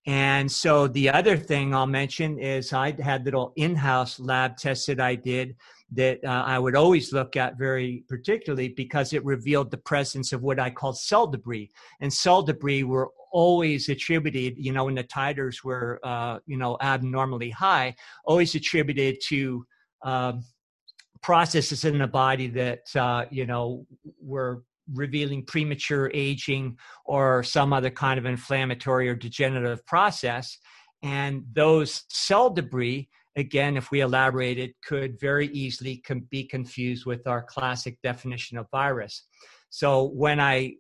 And 0.07 0.51
so 0.51 0.87
the 0.87 1.11
other 1.11 1.37
thing 1.37 1.75
I'll 1.75 1.87
mention 1.87 2.39
is 2.39 2.73
I 2.73 2.95
had 3.01 3.25
little 3.25 3.53
in-house 3.57 4.21
lab 4.21 4.57
tests 4.57 4.87
that 4.87 5.01
I 5.01 5.17
did 5.17 5.57
that 5.93 6.25
uh, 6.25 6.45
I 6.47 6.59
would 6.59 6.75
always 6.75 7.13
look 7.13 7.37
at 7.37 7.59
very 7.59 8.05
particularly 8.09 8.69
because 8.69 9.13
it 9.13 9.25
revealed 9.25 9.71
the 9.71 9.79
presence 9.79 10.33
of 10.33 10.43
what 10.43 10.59
I 10.59 10.71
called 10.71 10.99
cell 10.99 11.27
debris. 11.27 11.71
And 12.01 12.13
cell 12.13 12.43
debris 12.43 12.83
were 12.83 13.11
always 13.33 13.89
attributed, 13.89 14.57
you 14.57 14.73
know, 14.73 14.87
when 14.87 14.97
the 14.97 15.05
titers 15.05 15.63
were, 15.63 16.01
uh, 16.03 16.39
you 16.47 16.57
know, 16.57 16.77
abnormally 16.81 17.51
high, 17.51 17.95
always 18.25 18.55
attributed 18.55 19.19
to 19.29 19.65
um, 20.03 20.43
processes 21.23 21.85
in 21.85 21.99
the 21.99 22.07
body 22.07 22.49
that, 22.49 22.81
uh, 22.97 23.27
you 23.31 23.47
know, 23.47 23.87
were 24.21 24.63
revealing 24.93 25.45
premature 25.45 26.11
aging 26.15 26.77
or 27.05 27.43
some 27.43 27.73
other 27.73 27.91
kind 27.91 28.19
of 28.19 28.27
inflammatory 28.27 29.09
or 29.09 29.15
degenerative 29.15 29.85
process. 29.87 30.59
And 31.03 31.45
those 31.53 32.05
cell 32.09 32.51
debris 32.51 33.09
again, 33.37 33.77
if 33.77 33.91
we 33.91 34.01
elaborate 34.01 34.59
it, 34.59 34.75
could 34.85 35.21
very 35.21 35.49
easily 35.49 36.03
be 36.31 36.45
confused 36.45 37.07
with 37.07 37.27
our 37.27 37.43
classic 37.43 37.99
definition 38.03 38.59
of 38.59 38.67
virus. 38.71 39.27
So 39.71 40.05
when 40.05 40.41
I 40.41 40.75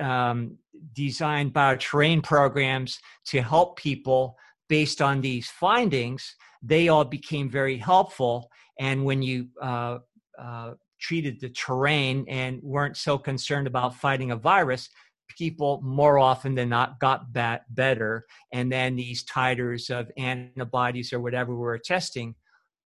um, 0.00 0.58
designed 0.94 1.54
bioterrain 1.54 2.22
programs 2.22 2.98
to 3.26 3.42
help 3.42 3.78
people 3.78 4.36
based 4.68 5.00
on 5.00 5.20
these 5.20 5.48
findings, 5.48 6.34
they 6.62 6.88
all 6.88 7.04
became 7.04 7.48
very 7.48 7.76
helpful. 7.76 8.50
And 8.78 9.04
when 9.04 9.22
you 9.22 9.48
uh, 9.62 9.98
uh, 10.38 10.72
treated 11.00 11.40
the 11.40 11.50
terrain 11.50 12.24
and 12.28 12.60
weren't 12.62 12.96
so 12.96 13.18
concerned 13.18 13.66
about 13.66 13.94
fighting 13.94 14.32
a 14.32 14.36
virus, 14.36 14.88
people 15.36 15.80
more 15.82 16.18
often 16.18 16.54
than 16.54 16.68
not 16.68 16.98
got 17.00 17.32
bat- 17.32 17.64
better. 17.70 18.26
And 18.52 18.70
then 18.70 18.96
these 18.96 19.24
titers 19.24 19.90
of 19.90 20.10
antibodies 20.16 21.12
or 21.12 21.20
whatever 21.20 21.54
we 21.54 21.60
were 21.60 21.78
testing 21.78 22.34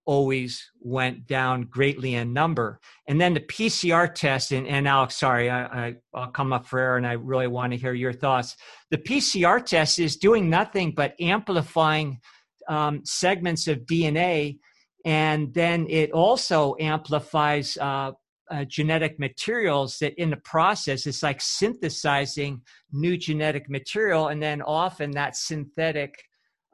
always 0.07 0.71
went 0.81 1.27
down 1.27 1.63
greatly 1.63 2.15
in 2.15 2.33
number. 2.33 2.81
And 3.07 3.21
then 3.21 3.35
the 3.35 3.41
PCR 3.41 4.13
test, 4.13 4.51
and, 4.51 4.67
and 4.67 4.89
Alex, 4.89 5.17
sorry, 5.17 5.51
I, 5.51 5.65
I, 5.65 5.95
will 6.13 6.27
come 6.29 6.53
up 6.53 6.67
for 6.67 6.79
air 6.79 6.97
and 6.97 7.07
I 7.07 7.13
really 7.13 7.47
want 7.47 7.73
to 7.73 7.79
hear 7.79 7.93
your 7.93 8.13
thoughts. 8.13 8.57
The 8.91 8.99
PCR 8.99 9.65
test 9.65 9.99
is 9.99 10.17
doing 10.17 10.51
nothing 10.51 10.93
but 10.97 11.15
amplifying 11.21 12.21
um, 12.69 13.03
segments 13.05 13.69
of 13.69 13.81
DNA. 13.81 14.59
And 15.05 15.53
then 15.55 15.87
it 15.89 16.13
also 16.13 16.77
amplifies 16.81 17.77
uh, 17.81 18.13
uh, 18.51 18.65
genetic 18.65 19.19
materials 19.19 19.99
that 19.99 20.15
in 20.21 20.31
the 20.31 20.37
process 20.39 21.07
it's 21.07 21.23
like 21.23 21.41
synthesizing 21.41 22.61
new 22.93 23.17
genetic 23.17 23.71
material 23.71 24.29
and 24.29 24.43
then 24.43 24.61
often 24.63 25.11
that 25.13 25.37
synthetic 25.37 26.13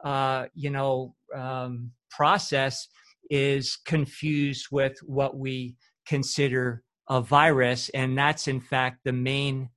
uh, 0.05 0.47
you 0.55 0.71
know 0.71 1.15
um, 1.35 1.91
process 2.11 2.89
is 3.31 3.77
confused 3.85 4.67
with 4.71 4.99
what 5.03 5.37
we 5.37 5.77
consider 6.07 6.83
a 7.09 7.21
virus. 7.21 7.89
And 7.91 8.17
that's 8.17 8.49
in 8.49 8.61
fact 8.61 9.01
the 9.05 9.13
main 9.13 9.71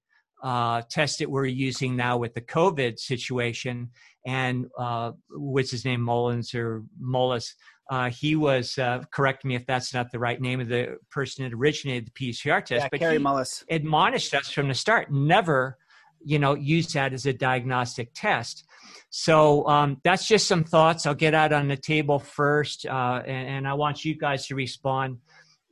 uh, 0.43 0.81
test 0.89 1.19
that 1.19 1.29
we're 1.29 1.45
using 1.45 1.95
now 1.95 2.17
with 2.17 2.33
the 2.33 2.41
covid 2.41 2.97
situation. 2.99 3.89
And 4.25 4.67
uh, 4.77 5.11
what's 5.31 5.71
his 5.71 5.85
name? 5.85 6.01
Mullins 6.01 6.53
or 6.53 6.83
mullis 7.01 7.53
uh, 7.89 8.09
he 8.09 8.35
was 8.35 8.77
uh, 8.77 9.01
correct 9.11 9.43
me 9.43 9.55
if 9.55 9.65
that's 9.65 9.93
not 9.93 10.11
the 10.11 10.19
right 10.19 10.39
name 10.39 10.59
of 10.59 10.67
the 10.67 10.97
person 11.09 11.43
that 11.43 11.53
originated 11.53 12.07
the 12.07 12.11
PCR 12.11 12.63
test. 12.63 12.83
Yeah, 12.83 12.87
but 12.91 12.99
Kary 12.99 13.17
he 13.17 13.23
Mullis. 13.23 13.63
admonished 13.69 14.33
us 14.35 14.49
from 14.51 14.67
the 14.67 14.75
start: 14.75 15.11
never, 15.11 15.77
you 16.23 16.37
know, 16.37 16.53
use 16.53 16.93
that 16.93 17.13
as 17.13 17.25
a 17.25 17.33
diagnostic 17.33 18.11
test. 18.13 18.65
So 19.09 19.67
um, 19.67 19.99
that's 20.03 20.27
just 20.27 20.47
some 20.47 20.63
thoughts. 20.63 21.07
I'll 21.07 21.15
get 21.15 21.33
out 21.33 21.51
on 21.51 21.67
the 21.67 21.77
table 21.77 22.19
first, 22.19 22.85
uh, 22.85 23.23
and, 23.25 23.49
and, 23.49 23.67
I 23.67 23.73
want 23.73 24.05
you 24.05 24.15
guys 24.15 24.45
to 24.47 24.55
respond. 24.55 25.17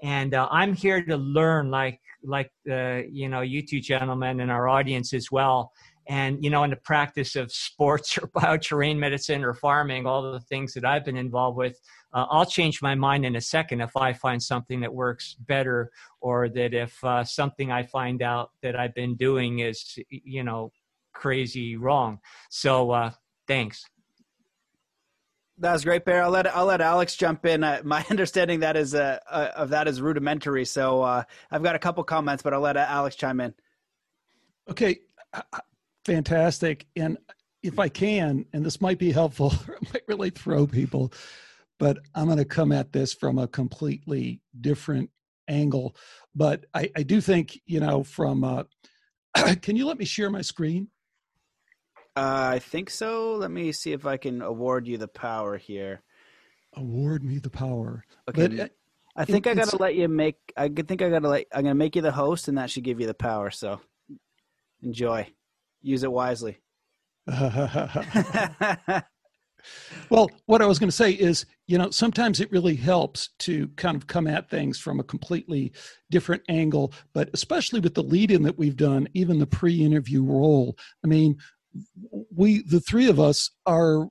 And 0.01 0.33
uh, 0.33 0.47
I'm 0.49 0.73
here 0.73 1.03
to 1.03 1.17
learn, 1.17 1.69
like 1.69 2.01
like 2.23 2.51
uh, 2.69 3.01
you 3.11 3.29
know, 3.29 3.41
you 3.41 3.61
two 3.61 3.79
gentlemen 3.79 4.39
and 4.39 4.49
our 4.49 4.67
audience 4.67 5.13
as 5.13 5.31
well 5.31 5.71
and 6.09 6.43
you 6.43 6.49
know 6.49 6.63
in 6.63 6.69
the 6.69 6.77
practice 6.77 7.35
of 7.35 7.51
sports 7.51 8.17
or 8.21 8.27
bioterrain 8.27 8.97
medicine 8.97 9.43
or 9.43 9.53
farming 9.53 10.05
all 10.05 10.31
the 10.31 10.39
things 10.41 10.73
that 10.73 10.85
i've 10.85 11.05
been 11.05 11.17
involved 11.17 11.57
with 11.57 11.79
uh, 12.17 12.25
i'll 12.31 12.45
change 12.45 12.81
my 12.81 12.95
mind 12.95 13.25
in 13.25 13.35
a 13.35 13.41
second 13.41 13.81
if 13.81 13.95
i 13.95 14.11
find 14.11 14.41
something 14.41 14.79
that 14.81 14.93
works 14.93 15.35
better 15.39 15.91
or 16.21 16.49
that 16.49 16.73
if 16.73 17.03
uh, 17.03 17.23
something 17.23 17.71
i 17.71 17.83
find 17.83 18.21
out 18.21 18.51
that 18.61 18.75
i've 18.75 18.95
been 18.95 19.15
doing 19.15 19.59
is 19.59 19.97
you 20.09 20.43
know 20.43 20.71
crazy 21.13 21.75
wrong 21.77 22.19
so 22.49 22.91
uh, 22.91 23.11
thanks 23.47 23.85
that 25.59 25.73
was 25.73 25.83
great, 25.83 26.05
Bear. 26.05 26.23
I'll 26.23 26.29
let 26.29 26.45
I'll 26.55 26.65
let 26.65 26.81
Alex 26.81 27.15
jump 27.15 27.45
in. 27.45 27.63
Uh, 27.63 27.81
my 27.83 28.05
understanding 28.11 28.59
that 28.59 28.77
is 28.77 28.93
uh, 28.93 29.19
uh, 29.29 29.49
of 29.55 29.69
that 29.69 29.87
is 29.87 30.01
rudimentary. 30.01 30.65
So 30.65 31.01
uh, 31.01 31.23
I've 31.49 31.63
got 31.63 31.75
a 31.75 31.79
couple 31.79 32.03
comments, 32.03 32.43
but 32.43 32.53
I'll 32.53 32.61
let 32.61 32.77
Alex 32.77 33.15
chime 33.15 33.39
in. 33.39 33.53
Okay, 34.69 34.99
fantastic. 36.05 36.85
And 36.95 37.17
if 37.63 37.79
I 37.79 37.89
can, 37.89 38.45
and 38.53 38.65
this 38.65 38.81
might 38.81 38.99
be 38.99 39.11
helpful, 39.11 39.53
it 39.67 39.93
might 39.93 40.03
really 40.07 40.29
throw 40.29 40.67
people, 40.67 41.11
but 41.79 41.99
I'm 42.15 42.25
going 42.25 42.37
to 42.37 42.45
come 42.45 42.71
at 42.71 42.91
this 42.91 43.13
from 43.13 43.37
a 43.37 43.47
completely 43.47 44.41
different 44.59 45.09
angle. 45.47 45.95
But 46.35 46.65
I, 46.73 46.89
I 46.95 47.03
do 47.03 47.21
think, 47.21 47.59
you 47.65 47.79
know, 47.79 48.03
from, 48.03 48.43
uh, 48.43 48.63
can 49.61 49.75
you 49.75 49.85
let 49.85 49.97
me 49.97 50.05
share 50.05 50.29
my 50.29 50.41
screen? 50.41 50.89
Uh, 52.15 52.51
I 52.53 52.59
think 52.59 52.89
so. 52.89 53.35
Let 53.35 53.51
me 53.51 53.71
see 53.71 53.93
if 53.93 54.05
I 54.05 54.17
can 54.17 54.41
award 54.41 54.87
you 54.87 54.97
the 54.97 55.07
power 55.07 55.57
here. 55.57 56.01
Award 56.75 57.23
me 57.23 57.37
the 57.37 57.49
power. 57.49 58.03
Okay. 58.29 58.47
But, 58.47 58.59
uh, 58.59 58.67
I 59.15 59.25
think 59.25 59.47
it, 59.47 59.51
I 59.51 59.53
gotta 59.55 59.77
let 59.77 59.95
you 59.95 60.07
make. 60.07 60.35
I 60.55 60.67
think 60.67 61.01
I 61.01 61.09
gotta 61.09 61.27
let. 61.27 61.45
I'm 61.51 61.63
gonna 61.63 61.73
make 61.73 61.95
you 61.95 62.03
the 62.03 62.11
host, 62.11 62.47
and 62.49 62.59
that 62.59 62.69
should 62.69 62.83
give 62.83 63.01
you 63.01 63.07
the 63.07 63.15
power. 63.15 63.49
So, 63.49 63.81
enjoy 64.83 65.27
use 65.81 66.03
it 66.03 66.11
wisely. 66.11 66.57
well, 70.09 70.29
what 70.45 70.61
I 70.61 70.65
was 70.65 70.79
going 70.79 70.89
to 70.89 70.95
say 70.95 71.11
is, 71.11 71.45
you 71.67 71.77
know, 71.77 71.89
sometimes 71.89 72.39
it 72.39 72.51
really 72.51 72.75
helps 72.75 73.29
to 73.39 73.67
kind 73.69 73.95
of 73.95 74.07
come 74.07 74.27
at 74.27 74.49
things 74.49 74.79
from 74.79 74.99
a 74.99 75.03
completely 75.03 75.71
different 76.09 76.43
angle, 76.49 76.93
but 77.13 77.29
especially 77.33 77.79
with 77.79 77.93
the 77.93 78.03
lead 78.03 78.31
in 78.31 78.43
that 78.43 78.57
we've 78.57 78.77
done, 78.77 79.07
even 79.13 79.39
the 79.39 79.47
pre 79.47 79.83
interview 79.83 80.23
role. 80.23 80.77
I 81.03 81.07
mean, 81.07 81.37
we, 82.33 82.63
the 82.63 82.79
three 82.79 83.09
of 83.09 83.19
us, 83.19 83.49
are 83.65 84.07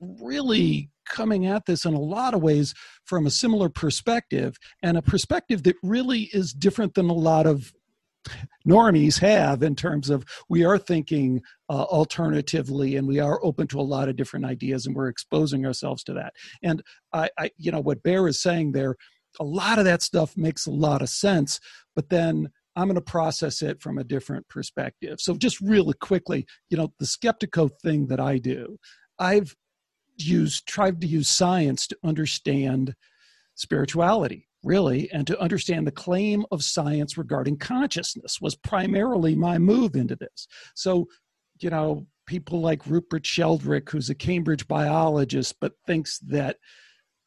really 0.00 0.90
coming 1.06 1.46
at 1.46 1.66
this 1.66 1.84
in 1.84 1.94
a 1.94 2.00
lot 2.00 2.34
of 2.34 2.42
ways 2.42 2.74
from 3.04 3.26
a 3.26 3.30
similar 3.30 3.68
perspective 3.68 4.56
and 4.82 4.96
a 4.96 5.02
perspective 5.02 5.62
that 5.62 5.76
really 5.82 6.28
is 6.32 6.52
different 6.52 6.94
than 6.94 7.08
a 7.08 7.14
lot 7.14 7.46
of 7.46 7.72
normies 8.66 9.18
have 9.18 9.62
in 9.62 9.74
terms 9.74 10.10
of 10.10 10.24
we 10.48 10.64
are 10.64 10.78
thinking 10.78 11.40
uh, 11.68 11.84
alternatively 11.84 12.96
and 12.96 13.06
we 13.06 13.20
are 13.20 13.44
open 13.44 13.66
to 13.68 13.80
a 13.80 13.82
lot 13.82 14.08
of 14.08 14.16
different 14.16 14.44
ideas 14.44 14.86
and 14.86 14.94
we're 14.94 15.08
exposing 15.08 15.64
ourselves 15.66 16.02
to 16.04 16.12
that. 16.12 16.32
And 16.62 16.82
I, 17.12 17.30
I 17.38 17.50
you 17.56 17.70
know 17.70 17.80
what 17.80 18.02
bear 18.02 18.26
is 18.28 18.40
saying 18.40 18.72
there 18.72 18.96
a 19.38 19.44
lot 19.44 19.78
of 19.78 19.84
that 19.84 20.02
stuff 20.02 20.36
makes 20.36 20.66
a 20.66 20.70
lot 20.70 21.02
of 21.02 21.08
sense 21.08 21.60
but 21.94 22.08
then 22.08 22.50
i'm 22.74 22.86
going 22.86 22.94
to 22.94 23.00
process 23.00 23.62
it 23.62 23.80
from 23.82 23.98
a 23.98 24.04
different 24.04 24.48
perspective. 24.48 25.20
So 25.20 25.34
just 25.34 25.60
really 25.60 25.94
quickly 25.94 26.46
you 26.70 26.76
know 26.76 26.92
the 26.98 27.06
Skeptiko 27.06 27.70
thing 27.82 28.06
that 28.06 28.20
i 28.20 28.38
do 28.38 28.78
i've 29.18 29.54
used 30.16 30.66
tried 30.66 31.00
to 31.02 31.06
use 31.06 31.28
science 31.28 31.86
to 31.88 31.96
understand 32.02 32.94
spirituality 33.54 34.48
really, 34.66 35.10
and 35.12 35.26
to 35.26 35.40
understand 35.40 35.86
the 35.86 35.92
claim 35.92 36.44
of 36.50 36.62
science 36.62 37.16
regarding 37.16 37.56
consciousness 37.56 38.40
was 38.40 38.56
primarily 38.56 39.34
my 39.34 39.56
move 39.56 39.94
into 39.96 40.16
this. 40.16 40.46
So, 40.74 41.06
you 41.60 41.70
know, 41.70 42.06
people 42.26 42.60
like 42.60 42.86
Rupert 42.86 43.24
Sheldrake, 43.24 43.88
who's 43.88 44.10
a 44.10 44.14
Cambridge 44.14 44.66
biologist, 44.68 45.54
but 45.60 45.72
thinks 45.86 46.18
that 46.18 46.56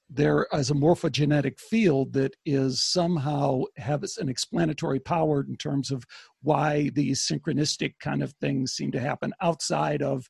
there 0.09 0.47
is 0.53 0.71
a 0.71 0.75
morphogenetic 0.75 1.59
field 1.59 2.13
that 2.13 2.35
is 2.45 2.81
somehow 2.81 3.61
has 3.77 4.17
an 4.17 4.27
explanatory 4.27 4.99
power 4.99 5.45
in 5.47 5.55
terms 5.55 5.91
of 5.91 6.03
why 6.41 6.89
these 6.95 7.21
synchronistic 7.21 7.93
kind 7.99 8.23
of 8.23 8.33
things 8.41 8.73
seem 8.73 8.91
to 8.91 8.99
happen 8.99 9.31
outside 9.41 10.01
of 10.01 10.27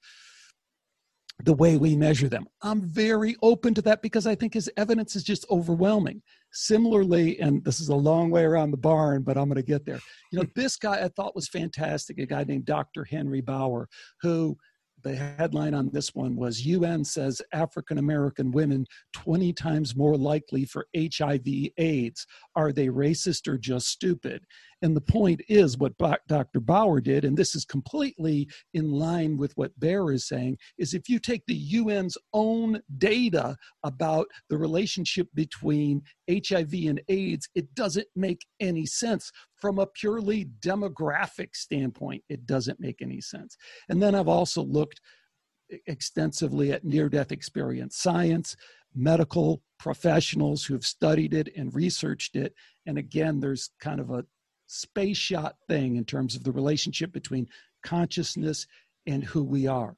the 1.44 1.54
way 1.54 1.78
we 1.78 1.96
measure 1.96 2.28
them. 2.28 2.46
I'm 2.62 2.82
very 2.82 3.38
open 3.42 3.74
to 3.76 3.82
that 3.84 4.02
because 4.02 4.28
I 4.28 4.36
think 4.36 4.54
his 4.54 4.70
evidence 4.76 5.16
is 5.16 5.24
just 5.24 5.46
overwhelming. 5.50 6.22
Similarly, 6.52 7.40
and 7.40 7.64
this 7.64 7.80
is 7.80 7.90
a 7.90 7.96
long 7.96 8.32
way 8.32 8.44
around 8.44 8.72
the 8.72 8.78
barn, 8.78 9.24
but 9.24 9.38
I'm 9.38 9.46
going 9.46 9.56
to 9.56 9.64
get 9.64 9.86
there. 9.86 10.00
You 10.32 10.40
know, 10.40 10.46
hmm. 10.46 10.60
this 10.60 10.78
guy 10.78 11.04
I 11.04 11.10
thought 11.10 11.36
was 11.36 11.48
fantastic, 11.48 12.18
a 12.20 12.26
guy 12.26 12.44
named 12.44 12.66
Dr. 12.66 13.04
Henry 13.04 13.42
Bauer, 13.42 13.88
who 14.22 14.58
the 15.04 15.16
headline 15.16 15.74
on 15.74 15.90
this 15.92 16.14
one 16.14 16.36
was 16.36 16.66
UN 16.66 17.04
says 17.04 17.42
African 17.54 17.98
American 17.98 18.52
women 18.52 18.86
20 19.14 19.54
times 19.54 19.96
more 19.96 20.18
likely 20.18 20.66
for 20.66 20.88
HIV 20.96 21.48
AIDS. 21.78 22.26
Are 22.56 22.72
they 22.72 22.88
racist 22.88 23.48
or 23.48 23.58
just 23.58 23.88
stupid? 23.88 24.44
And 24.82 24.96
the 24.96 25.02
point 25.02 25.42
is 25.50 25.78
what 25.78 25.98
Dr. 25.98 26.60
Bauer 26.60 27.02
did, 27.02 27.26
and 27.26 27.36
this 27.36 27.54
is 27.54 27.66
completely 27.66 28.48
in 28.74 28.92
line 28.92 29.38
with 29.38 29.52
what 29.58 29.78
Bear 29.80 30.12
is 30.12 30.28
saying, 30.28 30.58
is 30.78 30.94
if 30.94 31.10
you 31.10 31.20
take 31.20 31.46
the 31.48 31.78
UN's 31.78 32.18
own 32.34 32.82
data 32.98 33.58
about 33.84 34.28
the 34.50 34.58
relationship 34.58 35.28
between 35.34 36.02
HIV 36.30 36.74
and 36.88 37.02
AIDS, 37.10 37.50
it 37.56 37.74
doesn't 37.76 38.08
make 38.16 38.46
any 38.60 38.86
sense. 38.86 39.32
From 39.56 39.80
a 39.80 39.88
purely 39.88 40.46
demographic 40.62 41.56
standpoint, 41.56 42.24
it 42.30 42.46
doesn't 42.46 42.80
make 42.80 43.02
any 43.02 43.22
sense. 43.22 43.58
And 43.90 44.02
then 44.02 44.16
I've 44.16 44.28
also 44.28 44.64
looked 44.64 45.02
extensively 45.88 46.72
at 46.72 46.84
near 46.84 47.10
death 47.10 47.32
experience 47.32 47.98
science, 47.98 48.56
medical 48.96 49.62
professionals 49.78 50.66
who 50.66 50.74
have 50.74 50.86
studied 50.86 51.34
it 51.34 51.50
and 51.56 51.74
researched 51.74 52.36
it. 52.36 52.54
And 52.86 52.98
again, 52.98 53.40
there's 53.40 53.72
kind 53.80 54.00
of 54.00 54.12
a 54.12 54.26
space 54.68 55.18
shot 55.18 55.56
thing 55.68 55.96
in 55.96 56.06
terms 56.06 56.36
of 56.36 56.44
the 56.44 56.52
relationship 56.52 57.12
between 57.12 57.48
consciousness 57.84 58.68
and 59.08 59.24
who 59.24 59.44
we 59.44 59.68
are. 59.68 59.96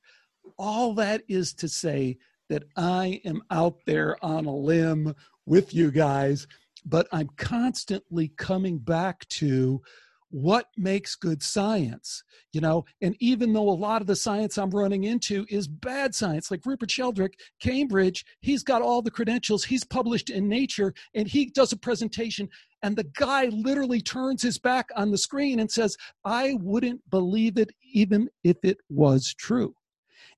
All 0.57 0.93
that 0.95 1.23
is 1.27 1.53
to 1.55 1.67
say 1.67 2.17
that 2.49 2.63
I 2.75 3.21
am 3.23 3.41
out 3.49 3.77
there 3.85 4.23
on 4.23 4.45
a 4.45 4.55
limb 4.55 5.15
with 5.45 5.73
you 5.73 5.91
guys, 5.91 6.47
but 6.85 7.07
I'm 7.11 7.29
constantly 7.37 8.31
coming 8.37 8.77
back 8.77 9.27
to 9.29 9.81
what 10.29 10.67
makes 10.77 11.15
good 11.15 11.43
science 11.43 12.23
you 12.53 12.61
know? 12.61 12.85
And 13.01 13.15
even 13.19 13.53
though 13.53 13.69
a 13.69 13.71
lot 13.71 14.01
of 14.01 14.07
the 14.07 14.15
science 14.15 14.57
i'm 14.57 14.69
running 14.71 15.05
into 15.05 15.45
is 15.49 15.67
bad 15.67 16.13
science 16.13 16.51
like 16.51 16.65
rupert 16.65 16.91
sheldrake 16.91 17.39
cambridge 17.59 18.25
he's 18.41 18.63
got 18.63 18.81
all 18.81 19.01
the 19.01 19.11
credentials 19.11 19.63
he's 19.63 19.83
published 19.83 20.29
in 20.29 20.47
nature 20.47 20.93
and 21.13 21.27
he 21.27 21.45
does 21.45 21.71
a 21.71 21.77
presentation 21.77 22.49
and 22.83 22.95
the 22.95 23.09
guy 23.15 23.45
literally 23.45 24.01
turns 24.01 24.41
his 24.41 24.57
back 24.57 24.89
on 24.95 25.11
the 25.11 25.17
screen 25.17 25.59
and 25.59 25.71
says 25.71 25.95
i 26.25 26.55
wouldn't 26.61 27.01
believe 27.09 27.57
it 27.57 27.69
even 27.93 28.29
if 28.43 28.57
it 28.63 28.77
was 28.89 29.33
true. 29.33 29.73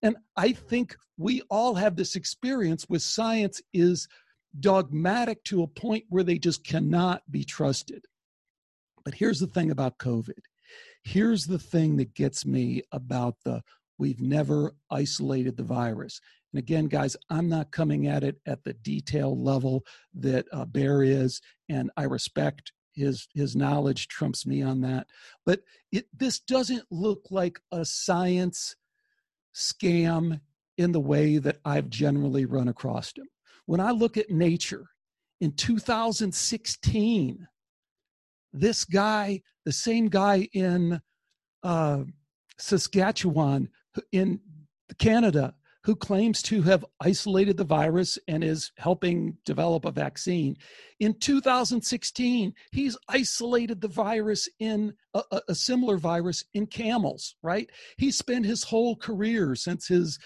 And 0.02 0.18
i 0.38 0.52
think 0.52 0.96
we 1.18 1.42
all 1.50 1.76
have 1.76 1.96
this 1.96 2.16
experience 2.16 2.88
with 2.90 3.02
science 3.02 3.62
is 3.74 4.08
dogmatic 4.60 5.44
to 5.44 5.64
a 5.64 5.68
point 5.68 6.06
where 6.10 6.24
they 6.24 6.38
just 6.38 6.64
cannot 6.64 7.24
be 7.32 7.44
trusted 7.44 8.06
but 9.04 9.16
here's 9.16 9.40
the 9.40 9.48
thing 9.48 9.72
about 9.72 9.98
COVID. 9.98 10.40
Here's 11.04 11.46
the 11.46 11.60
thing 11.60 11.98
that 11.98 12.14
gets 12.14 12.46
me 12.46 12.84
about 12.92 13.36
the 13.44 13.62
we've 13.98 14.22
never 14.22 14.74
isolated 14.90 15.56
the 15.56 15.64
virus. 15.64 16.20
And 16.52 16.60
again, 16.60 16.86
guys, 16.86 17.16
I'm 17.30 17.48
not 17.48 17.72
coming 17.72 18.08
at 18.08 18.24
it 18.24 18.38
at 18.46 18.64
the 18.64 18.74
detail 18.74 19.38
level 19.38 19.86
that 20.16 20.46
uh, 20.52 20.66
Bear 20.66 21.04
is, 21.04 21.42
and 21.70 21.92
I 21.98 22.04
respect 22.04 22.72
his 22.94 23.28
his 23.34 23.56
knowledge 23.56 24.08
trumps 24.08 24.46
me 24.46 24.62
on 24.62 24.82
that. 24.82 25.08
But 25.46 25.62
it 25.92 26.08
this 26.14 26.40
doesn't 26.40 26.86
look 26.90 27.26
like 27.30 27.60
a 27.72 27.86
science 27.86 28.76
scam 29.54 30.40
in 30.78 30.92
the 30.92 31.00
way 31.00 31.38
that 31.38 31.60
I've 31.66 31.90
generally 31.90 32.46
run 32.46 32.68
across 32.68 33.14
them. 33.14 33.28
When 33.66 33.80
I 33.80 33.92
look 33.92 34.18
at 34.18 34.30
nature 34.30 34.86
in 35.42 35.54
2016, 35.54 37.48
this 38.52 38.86
guy, 38.86 39.42
the 39.66 39.72
same 39.72 40.10
guy 40.10 40.48
in 40.54 41.02
uh, 41.64 42.04
Saskatchewan, 42.58 43.70
in 44.12 44.40
Canada, 45.00 45.56
who 45.84 45.96
claims 45.96 46.42
to 46.42 46.62
have 46.62 46.86
isolated 47.02 47.58
the 47.58 47.64
virus 47.64 48.18
and 48.28 48.44
is 48.44 48.72
helping 48.78 49.38
develop 49.46 49.84
a 49.86 49.92
vaccine. 49.92 50.56
In 51.02 51.14
2016, 51.20 52.54
he's 52.72 52.98
isolated 53.10 53.82
the 53.82 53.90
virus 53.90 54.48
in 54.60 54.94
a, 55.14 55.42
a, 55.50 55.56
similar 55.56 55.98
virus 55.98 56.44
in 56.54 56.68
camels, 56.68 57.36
right? 57.44 57.70
He 57.98 58.12
spent 58.12 58.46
his 58.46 58.64
whole 58.64 58.96
career 58.96 59.56
since 59.56 59.88
his 59.88 60.20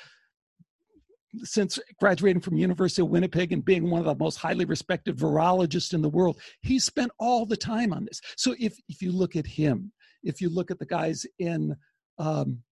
since 1.44 1.80
graduating 2.00 2.42
from 2.42 2.58
University 2.58 3.02
of 3.02 3.10
Winnipeg 3.10 3.52
and 3.52 3.64
being 3.64 3.90
one 3.90 4.00
of 4.00 4.06
the 4.06 4.24
most 4.24 4.38
highly 4.38 4.66
respected 4.66 5.18
virologists 5.18 5.94
in 5.94 6.02
the 6.02 6.10
world, 6.10 6.40
he 6.62 6.80
spent 6.80 7.12
all 7.20 7.46
the 7.46 7.58
time 7.58 7.94
on 7.94 8.06
this. 8.06 8.22
So 8.36 8.56
if 8.60 8.80
if 8.88 9.02
you 9.02 9.12
look 9.12 9.36
at 9.36 9.48
him, 9.48 9.92
if 10.24 10.42
you 10.42 10.50
look 10.50 10.72
at 10.72 10.80
the 10.80 10.86
guys 10.86 11.26
in 11.40 11.76
um, 12.18 12.64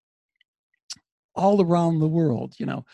all 1.35 1.61
around 1.61 1.99
the 1.99 2.07
world, 2.07 2.55
you 2.57 2.65
know, 2.65 2.85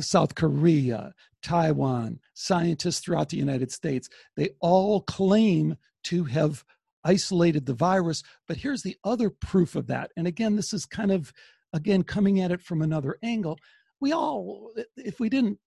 South 0.00 0.34
Korea, 0.34 1.12
Taiwan, 1.42 2.20
scientists 2.34 3.00
throughout 3.00 3.28
the 3.28 3.36
United 3.36 3.70
States, 3.70 4.08
they 4.36 4.50
all 4.60 5.02
claim 5.02 5.76
to 6.04 6.24
have 6.24 6.64
isolated 7.04 7.66
the 7.66 7.74
virus. 7.74 8.22
But 8.48 8.58
here's 8.58 8.82
the 8.82 8.96
other 9.04 9.30
proof 9.30 9.76
of 9.76 9.86
that. 9.88 10.10
And 10.16 10.26
again, 10.26 10.56
this 10.56 10.72
is 10.72 10.86
kind 10.86 11.10
of, 11.10 11.32
again, 11.72 12.02
coming 12.02 12.40
at 12.40 12.50
it 12.50 12.62
from 12.62 12.82
another 12.82 13.18
angle 13.22 13.58
we 14.04 14.12
all, 14.12 14.70
if 14.98 15.18
we 15.18 15.30
didn't 15.30 15.58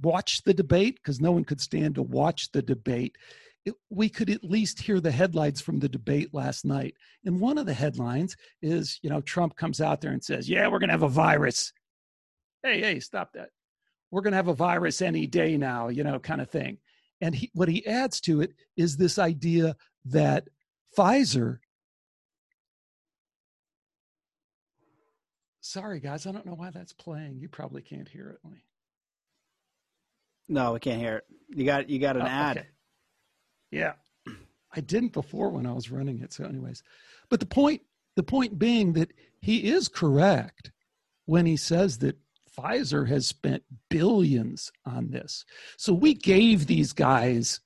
watch 0.00 0.42
the 0.44 0.54
debate, 0.54 0.94
because 0.96 1.20
no 1.20 1.32
one 1.32 1.44
could 1.44 1.60
stand 1.60 1.96
to 1.96 2.02
watch 2.02 2.50
the 2.52 2.62
debate, 2.62 3.14
it, 3.66 3.74
we 3.90 4.08
could 4.08 4.30
at 4.30 4.42
least 4.42 4.80
hear 4.80 5.00
the 5.00 5.10
headlines 5.10 5.60
from 5.60 5.80
the 5.80 5.88
debate 5.88 6.32
last 6.32 6.64
night. 6.64 6.94
And 7.26 7.38
one 7.38 7.58
of 7.58 7.66
the 7.66 7.74
headlines 7.74 8.36
is, 8.62 8.98
you 9.02 9.10
know, 9.10 9.20
Trump 9.20 9.54
comes 9.54 9.82
out 9.82 10.00
there 10.00 10.12
and 10.12 10.24
says, 10.24 10.48
Yeah, 10.48 10.68
we're 10.68 10.78
going 10.78 10.88
to 10.88 10.94
have 10.94 11.02
a 11.02 11.08
virus. 11.08 11.74
Hey, 12.62 12.80
hey, 12.80 13.00
stop 13.00 13.34
that. 13.34 13.50
We're 14.10 14.22
going 14.22 14.32
to 14.32 14.38
have 14.38 14.48
a 14.48 14.54
virus 14.54 15.02
any 15.02 15.26
day 15.26 15.58
now, 15.58 15.88
you 15.88 16.02
know, 16.02 16.18
kind 16.18 16.40
of 16.40 16.48
thing. 16.48 16.78
And 17.20 17.34
he, 17.34 17.50
what 17.52 17.68
he 17.68 17.86
adds 17.86 18.18
to 18.22 18.40
it 18.40 18.54
is 18.78 18.96
this 18.96 19.18
idea 19.18 19.76
that 20.06 20.48
Pfizer 20.96 21.58
Sorry, 25.60 26.00
guys. 26.00 26.26
I 26.26 26.32
don't 26.32 26.46
know 26.46 26.54
why 26.54 26.70
that's 26.70 26.92
playing. 26.92 27.38
You 27.38 27.48
probably 27.48 27.82
can't 27.82 28.08
hear 28.08 28.30
it. 28.30 28.50
No, 30.48 30.72
we 30.72 30.80
can't 30.80 31.00
hear 31.00 31.18
it. 31.18 31.24
You 31.48 31.64
got 31.64 31.88
you 31.88 31.98
got 31.98 32.16
an 32.16 32.22
oh, 32.22 32.26
ad. 32.26 32.58
Okay. 32.58 32.66
Yeah, 33.70 33.92
I 34.74 34.80
didn't 34.80 35.12
before 35.12 35.50
when 35.50 35.66
I 35.66 35.72
was 35.72 35.90
running 35.90 36.20
it. 36.20 36.32
So, 36.32 36.44
anyways, 36.44 36.82
but 37.28 37.40
the 37.40 37.46
point 37.46 37.82
the 38.16 38.22
point 38.22 38.58
being 38.58 38.94
that 38.94 39.12
he 39.40 39.70
is 39.70 39.88
correct 39.88 40.72
when 41.26 41.46
he 41.46 41.56
says 41.56 41.98
that 41.98 42.18
Pfizer 42.56 43.08
has 43.08 43.26
spent 43.26 43.62
billions 43.88 44.72
on 44.84 45.10
this. 45.10 45.44
So 45.76 45.92
we 45.92 46.14
gave 46.14 46.66
these 46.66 46.92
guys 46.92 47.60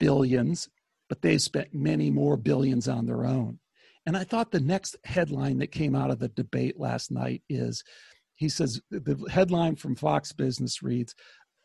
billions, 0.00 0.68
but 1.08 1.22
they 1.22 1.38
spent 1.38 1.72
many 1.72 2.10
more 2.10 2.36
billions 2.36 2.88
on 2.88 3.06
their 3.06 3.24
own. 3.24 3.60
And 4.06 4.16
I 4.16 4.24
thought 4.24 4.50
the 4.50 4.60
next 4.60 4.96
headline 5.04 5.58
that 5.58 5.72
came 5.72 5.94
out 5.94 6.10
of 6.10 6.18
the 6.18 6.28
debate 6.28 6.78
last 6.78 7.10
night 7.10 7.42
is 7.48 7.82
he 8.36 8.48
says 8.48 8.80
the 8.90 9.18
headline 9.30 9.76
from 9.76 9.96
Fox 9.96 10.32
Business 10.32 10.82
reads, 10.82 11.14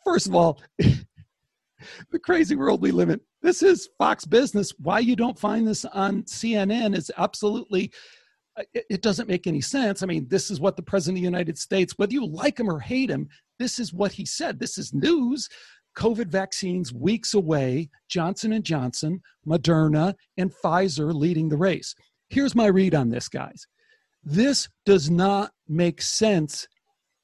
first 0.03 0.27
of 0.27 0.35
all, 0.35 0.59
the 0.79 2.19
crazy 2.23 2.55
world 2.55 2.81
we 2.81 2.91
live 2.91 3.09
in. 3.09 3.19
This 3.41 3.61
is 3.61 3.89
Fox 3.97 4.25
Business. 4.25 4.73
Why 4.79 4.99
you 4.99 5.15
don't 5.15 5.37
find 5.37 5.67
this 5.67 5.85
on 5.85 6.23
CNN 6.23 6.95
is 6.95 7.11
absolutely 7.17 7.91
uh, 8.57 8.63
it, 8.73 9.01
doesn't 9.01 9.29
make 9.29 9.47
any 9.47 9.61
sense. 9.61 10.03
I 10.03 10.07
mean, 10.07 10.27
this 10.27 10.51
is 10.51 10.59
what 10.59 10.75
the 10.75 10.83
president 10.83 11.19
of 11.19 11.21
the 11.21 11.25
United 11.25 11.57
States, 11.57 11.93
whether 11.95 12.11
you 12.11 12.25
like 12.25 12.59
him 12.59 12.69
or 12.69 12.79
hate 12.79 13.09
him, 13.09 13.29
this 13.59 13.79
is 13.79 13.93
what 13.93 14.11
he 14.11 14.25
said. 14.25 14.59
This 14.59 14.77
is 14.77 14.93
news. 14.93 15.47
COVID 15.97 16.27
vaccines 16.27 16.93
weeks 16.93 17.33
away, 17.33 17.89
Johnson 18.09 18.53
and 18.53 18.63
Johnson, 18.63 19.21
Moderna, 19.47 20.15
and 20.37 20.53
Pfizer 20.63 21.13
leading 21.13 21.49
the 21.49 21.57
race. 21.57 21.95
Here's 22.31 22.55
my 22.55 22.67
read 22.67 22.95
on 22.95 23.09
this, 23.09 23.27
guys. 23.27 23.67
This 24.23 24.69
does 24.85 25.09
not 25.09 25.51
make 25.67 26.01
sense 26.01 26.65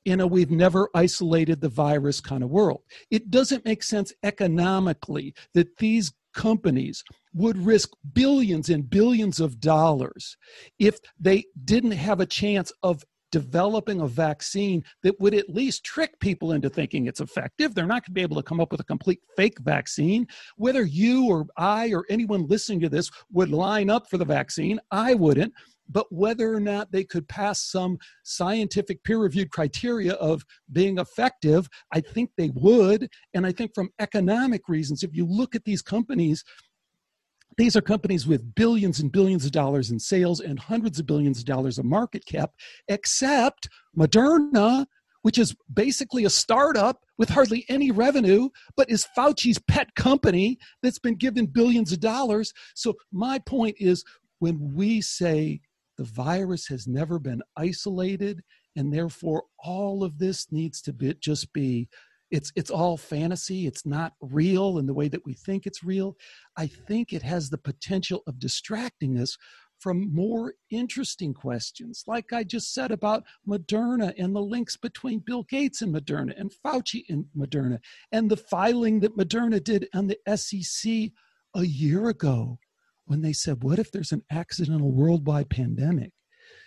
in 0.04 0.20
a 0.20 0.28
we've 0.28 0.52
never 0.52 0.90
isolated 0.94 1.62
the 1.62 1.70
virus 1.70 2.20
kind 2.20 2.44
of 2.44 2.50
world. 2.50 2.82
It 3.10 3.32
doesn't 3.32 3.64
make 3.64 3.84
sense 3.84 4.12
economically 4.24 5.34
that 5.54 5.78
these 5.78 6.12
companies 6.34 7.04
would 7.34 7.58
risk 7.58 7.90
billions 8.14 8.70
and 8.70 8.90
billions 8.90 9.40
of 9.40 9.62
dollars 9.62 10.36
if 10.78 11.00
they 11.18 11.46
didn't 11.64 11.92
have 11.92 12.20
a 12.20 12.26
chance 12.26 12.72
of 12.84 13.04
developing 13.32 14.02
a 14.02 14.08
vaccine 14.08 14.84
that 15.04 15.20
would 15.20 15.34
at 15.34 15.50
least 15.50 15.84
trick 15.84 16.20
people 16.20 16.54
into 16.54 16.70
thinking 16.70 17.06
it's 17.06 17.22
effective. 17.22 17.74
They're 17.74 17.86
not 17.86 18.04
going 18.04 18.12
to 18.12 18.12
be 18.12 18.22
able 18.22 18.38
to 18.38 18.44
come 18.44 18.60
up 18.60 18.72
with 18.72 18.82
a 18.82 18.86
complete 18.86 19.22
fake 19.36 19.60
vaccine. 19.60 20.28
Whether 20.56 20.84
you 20.84 21.26
or 21.26 21.46
I 21.58 21.92
or 21.92 22.06
anyone 22.10 22.48
listening 22.48 22.80
to 22.82 22.90
this 22.90 23.10
would 23.32 23.50
line 23.50 23.90
up 23.90 24.10
for 24.10 24.18
the 24.18 24.26
vaccine, 24.26 24.80
I 24.92 25.14
wouldn't. 25.14 25.54
But 25.90 26.12
whether 26.12 26.54
or 26.54 26.60
not 26.60 26.92
they 26.92 27.04
could 27.04 27.28
pass 27.28 27.62
some 27.62 27.98
scientific 28.24 29.04
peer 29.04 29.20
reviewed 29.20 29.52
criteria 29.52 30.14
of 30.14 30.44
being 30.72 30.98
effective, 30.98 31.70
I 31.94 32.02
think 32.02 32.32
they 32.36 32.52
would. 32.56 33.10
And 33.34 33.46
I 33.46 33.52
think 33.52 33.74
from 33.74 33.90
economic 34.00 34.68
reasons, 34.68 35.04
if 35.04 35.16
you 35.16 35.26
look 35.26 35.56
at 35.56 35.64
these 35.64 35.82
companies, 35.82 36.44
these 37.58 37.76
are 37.76 37.82
companies 37.82 38.28
with 38.28 38.54
billions 38.56 39.00
and 39.00 39.12
billions 39.12 39.44
of 39.44 39.52
dollars 39.52 39.90
in 39.90 40.00
sales 40.00 40.40
and 40.40 40.60
hundreds 40.60 41.00
of 41.00 41.08
billions 41.08 41.40
of 41.40 41.46
dollars 41.46 41.80
of 41.80 41.86
market 41.86 42.26
cap, 42.26 42.52
except 42.88 43.68
Moderna, 43.98 44.86
which 45.24 45.40
is 45.40 45.56
basically 45.74 46.26
a 46.26 46.30
startup 46.30 47.04
with 47.18 47.30
hardly 47.30 47.66
any 47.68 47.90
revenue, 47.90 48.50
but 48.76 48.90
is 48.92 49.08
Fauci's 49.18 49.60
pet 49.60 49.94
company 49.96 50.60
that's 50.84 51.00
been 51.00 51.16
given 51.16 51.48
billions 51.48 51.92
of 51.92 52.00
dollars. 52.00 52.54
So, 52.76 52.94
my 53.12 53.40
point 53.40 53.76
is 53.80 54.04
when 54.40 54.74
we 54.76 55.02
say 55.02 55.62
the 55.98 56.04
virus 56.04 56.68
has 56.68 56.88
never 56.88 57.18
been 57.18 57.42
isolated, 57.58 58.44
and 58.76 58.94
therefore 58.94 59.46
all 59.64 60.04
of 60.04 60.20
this 60.20 60.52
needs 60.52 60.80
to 60.84 60.94
be, 60.94 61.16
just 61.16 61.52
be 61.54 61.90
it's 62.32 62.52
it's 62.56 62.72
all 62.72 62.98
fantasy 62.98 63.68
it's 63.68 63.86
not 63.86 64.14
real 64.22 64.78
in 64.78 64.86
the 64.86 64.94
way 64.94 65.08
that 65.08 65.26
we 65.26 65.34
think 65.34 65.66
it's 65.66 65.84
real 65.84 66.16
i 66.58 66.68
think 66.68 67.14
it 67.14 67.24
has 67.24 67.50
the 67.50 67.58
potential 67.58 68.22
of 68.28 68.40
distracting 68.40 69.18
us 69.18 69.38
from 69.80 70.14
more 70.14 70.54
interesting 70.70 71.34
questions 71.34 72.04
like 72.08 72.34
i 72.34 72.44
just 72.44 72.74
said 72.74 72.92
about 72.92 73.24
moderna 73.48 74.14
and 74.18 74.36
the 74.36 74.42
links 74.42 74.76
between 74.76 75.20
bill 75.20 75.44
gates 75.44 75.82
and 75.82 75.94
moderna 75.94 76.38
and 76.40 76.52
fauci 76.66 77.04
and 77.10 77.26
moderna 77.38 77.80
and 78.12 78.30
the 78.30 78.38
filing 78.38 79.00
that 79.00 79.18
moderna 79.18 79.64
did 79.64 79.88
on 79.94 80.08
the 80.08 80.18
sec 80.36 81.12
a 81.56 81.64
year 81.64 82.10
ago 82.10 82.60
when 83.08 83.22
they 83.22 83.34
said 83.34 83.64
what 83.64 83.80
if 83.80 83.92
there's 83.92 84.12
an 84.12 84.24
accidental 84.32 84.92
worldwide 84.92 85.50
pandemic? 85.50 86.12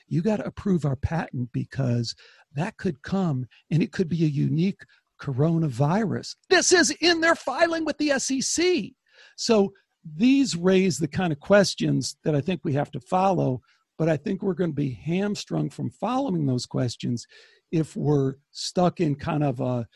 You 0.09 0.23
got 0.23 0.39
to 0.39 0.47
approve 0.47 0.85
our 0.85 0.97
patent 0.97 1.51
because 1.53 2.17
that 2.55 2.77
could 2.79 3.03
come 3.03 3.47
and 3.71 3.83
it 3.83 3.93
could 3.93 4.09
be 4.09 4.25
a 4.25 4.29
unique 4.29 4.83
coronavirus. 5.21 6.37
This 6.49 6.73
is 6.73 6.91
in 7.01 7.21
their 7.21 7.35
filing 7.35 7.85
with 7.85 7.99
the 7.99 8.19
SEC. 8.19 8.91
So 9.37 9.73
these 10.05 10.57
raise 10.57 10.99
the 10.99 11.09
kind 11.09 11.33
of 11.33 11.41
questions 11.41 12.17
that 12.25 12.35
I 12.35 12.41
think 12.41 12.63
we 12.65 12.73
have 12.73 12.91
to 12.93 13.01
follow, 13.01 13.61
but 13.99 14.09
I 14.09 14.17
think 14.17 14.43
we're 14.43 14.55
going 14.55 14.71
to 14.71 14.75
be 14.75 14.93
hamstrung 14.93 15.71
from 15.71 15.91
following 15.91 16.47
those 16.47 16.67
questions 16.67 17.27
if 17.71 17.97
we're 17.97 18.35
stuck 18.51 19.01
in 19.01 19.15
kind 19.15 19.45
of 19.45 19.61
a 19.61 19.87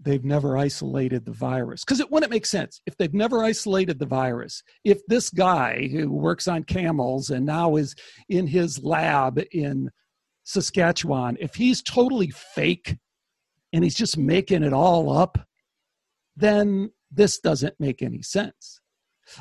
they've 0.00 0.24
never 0.24 0.56
isolated 0.56 1.24
the 1.24 1.32
virus 1.32 1.84
because 1.84 1.98
it 1.98 2.10
wouldn't 2.10 2.30
make 2.30 2.46
sense 2.46 2.80
if 2.86 2.96
they've 2.96 3.14
never 3.14 3.42
isolated 3.42 3.98
the 3.98 4.06
virus 4.06 4.62
if 4.84 5.04
this 5.08 5.28
guy 5.28 5.88
who 5.90 6.12
works 6.12 6.46
on 6.46 6.62
camels 6.62 7.30
and 7.30 7.44
now 7.44 7.74
is 7.74 7.96
in 8.28 8.46
his 8.46 8.82
lab 8.84 9.40
in 9.50 9.90
saskatchewan 10.44 11.36
if 11.40 11.54
he's 11.56 11.82
totally 11.82 12.30
fake 12.30 12.96
and 13.72 13.84
he's 13.84 13.94
just 13.94 14.16
making 14.16 14.62
it 14.62 14.72
all 14.72 15.10
up, 15.10 15.38
then 16.36 16.90
this 17.10 17.38
doesn't 17.38 17.74
make 17.78 18.02
any 18.02 18.22
sense. 18.22 18.80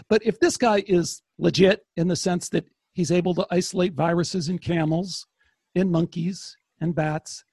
But 0.10 0.26
if 0.26 0.40
this 0.40 0.58
guy 0.58 0.84
is 0.88 1.22
legit 1.38 1.86
in 1.96 2.08
the 2.08 2.16
sense 2.16 2.50
that 2.50 2.66
he's 2.94 3.12
able 3.12 3.34
to 3.36 3.48
isolate 3.52 3.94
viruses 3.94 4.50
in 4.50 4.60
camels, 4.60 5.28
in 5.76 5.92
monkeys, 5.92 6.58
and 6.82 6.94
bats, 6.94 7.44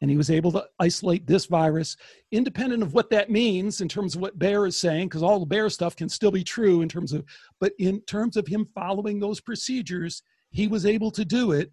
and 0.00 0.10
he 0.10 0.16
was 0.16 0.30
able 0.30 0.52
to 0.52 0.66
isolate 0.80 1.26
this 1.26 1.46
virus, 1.46 1.96
independent 2.32 2.82
of 2.82 2.94
what 2.94 3.10
that 3.10 3.30
means 3.30 3.80
in 3.80 3.88
terms 3.88 4.14
of 4.14 4.20
what 4.20 4.38
Bear 4.38 4.66
is 4.66 4.78
saying, 4.78 5.08
because 5.08 5.22
all 5.22 5.40
the 5.40 5.46
Bear 5.46 5.70
stuff 5.70 5.96
can 5.96 6.08
still 6.08 6.30
be 6.30 6.44
true 6.44 6.82
in 6.82 6.88
terms 6.88 7.12
of, 7.12 7.24
but 7.60 7.72
in 7.78 8.00
terms 8.02 8.36
of 8.36 8.46
him 8.46 8.66
following 8.74 9.18
those 9.18 9.40
procedures, 9.40 10.22
he 10.50 10.66
was 10.66 10.84
able 10.84 11.10
to 11.12 11.24
do 11.24 11.52
it. 11.52 11.72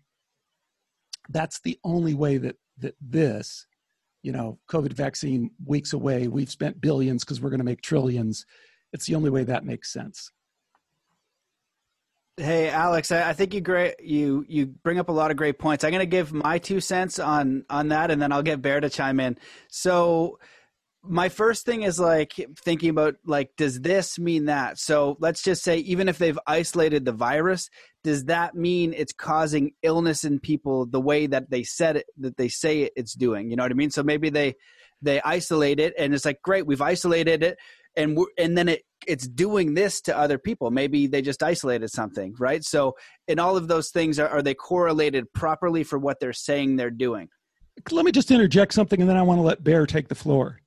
That's 1.29 1.59
the 1.61 1.79
only 1.83 2.13
way 2.13 2.37
that 2.37 2.55
that 2.77 2.95
this 2.99 3.65
you 4.23 4.31
know, 4.31 4.59
COVID 4.69 4.93
vaccine 4.93 5.51
weeks 5.65 5.93
away. 5.93 6.27
We've 6.27 6.49
spent 6.49 6.79
billions 6.79 7.23
because 7.23 7.41
we're 7.41 7.49
going 7.49 7.59
to 7.59 7.65
make 7.65 7.81
trillions. 7.81 8.45
It's 8.93 9.05
the 9.05 9.15
only 9.15 9.29
way 9.29 9.43
that 9.43 9.65
makes 9.65 9.91
sense. 9.91 10.31
Hey, 12.37 12.69
Alex, 12.69 13.11
I, 13.11 13.33
think 13.33 13.53
you 13.53 13.61
great 13.61 13.99
you 14.01 14.45
you 14.47 14.65
bring 14.65 14.99
up 14.99 15.09
a 15.09 15.11
lot 15.11 15.31
of 15.31 15.37
great 15.37 15.59
points. 15.59 15.83
I'm 15.83 15.91
going 15.91 15.99
to 15.99 16.05
give 16.05 16.33
my 16.33 16.57
two 16.57 16.79
cents 16.79 17.19
on 17.19 17.65
on 17.69 17.89
that, 17.89 18.09
and 18.09 18.21
then 18.21 18.31
I'll 18.31 18.41
get 18.41 18.61
Bear 18.61 18.79
to 18.79 18.89
chime 18.89 19.19
in. 19.19 19.37
So, 19.67 20.39
my 21.03 21.29
first 21.29 21.65
thing 21.65 21.81
is 21.81 21.99
like 21.99 22.33
thinking 22.63 22.89
about 22.89 23.15
like 23.25 23.55
does 23.57 23.81
this 23.81 24.19
mean 24.19 24.45
that? 24.45 24.77
So 24.77 25.17
let's 25.19 25.41
just 25.41 25.63
say 25.63 25.77
even 25.79 26.07
if 26.07 26.17
they've 26.17 26.37
isolated 26.45 27.05
the 27.05 27.11
virus 27.11 27.69
does 28.03 28.25
that 28.25 28.55
mean 28.55 28.93
it's 28.95 29.13
causing 29.13 29.71
illness 29.83 30.23
in 30.23 30.39
people 30.39 30.85
the 30.85 31.01
way 31.01 31.27
that 31.27 31.49
they 31.49 31.63
said 31.63 31.97
it 31.97 32.05
that 32.17 32.37
they 32.37 32.49
say 32.49 32.89
it's 32.95 33.13
doing? 33.13 33.49
You 33.49 33.55
know 33.55 33.63
what 33.63 33.71
i 33.71 33.75
mean? 33.75 33.89
So 33.89 34.03
maybe 34.03 34.29
they 34.29 34.55
they 35.01 35.21
isolate 35.21 35.79
it 35.79 35.93
and 35.97 36.13
it's 36.13 36.25
like 36.25 36.41
great 36.43 36.67
we've 36.67 36.81
isolated 36.81 37.41
it 37.41 37.57
and 37.95 38.17
and 38.37 38.55
then 38.55 38.69
it 38.69 38.83
it's 39.07 39.27
doing 39.27 39.73
this 39.73 40.01
to 40.01 40.15
other 40.15 40.37
people. 40.37 40.69
Maybe 40.69 41.07
they 41.07 41.23
just 41.23 41.41
isolated 41.41 41.89
something 41.89 42.35
right? 42.37 42.63
So 42.63 42.93
in 43.27 43.39
all 43.39 43.57
of 43.57 43.67
those 43.67 43.89
things 43.89 44.19
are, 44.19 44.29
are 44.29 44.43
they 44.43 44.53
correlated 44.53 45.33
properly 45.33 45.83
for 45.83 45.97
what 45.97 46.19
they're 46.19 46.31
saying 46.31 46.75
they're 46.75 46.91
doing? 46.91 47.29
Let 47.89 48.05
me 48.05 48.11
just 48.11 48.29
interject 48.29 48.73
something 48.75 49.01
and 49.01 49.09
then 49.09 49.17
i 49.17 49.23
want 49.23 49.39
to 49.39 49.43
let 49.43 49.63
bear 49.63 49.87
take 49.87 50.07
the 50.07 50.13
floor 50.15 50.61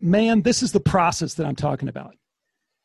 man, 0.00 0.42
this 0.42 0.62
is 0.62 0.72
the 0.72 0.80
process 0.80 1.34
that 1.34 1.46
I'm 1.46 1.56
talking 1.56 1.88
about. 1.88 2.14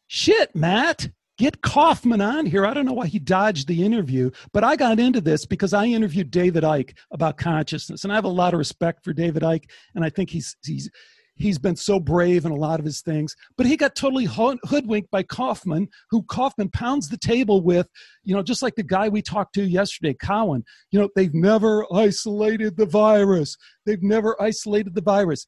Shit, 0.08 0.56
Matt, 0.56 1.10
get 1.38 1.62
Kaufman 1.62 2.22
on 2.22 2.46
here. 2.46 2.66
I 2.66 2.74
don't 2.74 2.86
know 2.86 2.94
why 2.94 3.08
he 3.08 3.20
dodged 3.20 3.68
the 3.68 3.84
interview, 3.84 4.32
but 4.52 4.64
I 4.64 4.76
got 4.76 5.00
into 5.00 5.22
this 5.22 5.46
because 5.46 5.74
I 5.74 5.86
interviewed 5.86 6.32
David 6.32 6.64
Icke 6.64 6.96
about 7.12 7.38
consciousness, 7.38 8.04
and 8.04 8.12
I 8.12 8.16
have 8.16 8.26
a 8.26 8.30
lot 8.30 8.54
of 8.54 8.60
respect 8.60 9.04
for 9.04 9.14
David 9.14 9.44
Icke, 9.44 9.66
and 9.96 10.04
I 10.04 10.10
think 10.10 10.30
he's 10.30 10.56
he's 10.64 10.90
he's 11.36 11.58
been 11.58 11.76
so 11.76 12.00
brave 12.00 12.46
in 12.46 12.52
a 12.52 12.56
lot 12.56 12.80
of 12.80 12.86
his 12.86 13.02
things. 13.02 13.36
But 13.58 13.66
he 13.66 13.78
got 13.78 13.96
totally 13.96 14.26
hoodwinked 14.26 15.10
by 15.10 15.24
Kaufman, 15.24 15.88
who 16.10 16.24
Kaufman 16.24 16.70
pounds 16.70 17.10
the 17.10 17.18
table 17.18 17.62
with, 17.62 17.88
you 18.24 18.36
know, 18.36 18.44
just 18.44 18.62
like 18.62 18.76
the 18.76 18.84
guy 18.84 19.10
we 19.10 19.22
talked 19.22 19.56
to 19.56 19.64
yesterday, 19.64 20.16
Cowan. 20.20 20.64
You 20.92 21.00
know, 21.00 21.10
they've 21.16 21.34
never 21.34 21.86
isolated 21.94 22.78
the 22.78 22.86
virus. 22.86 23.58
They've 23.86 24.04
never 24.04 24.40
isolated 24.42 24.96
the 24.96 25.02
virus 25.02 25.48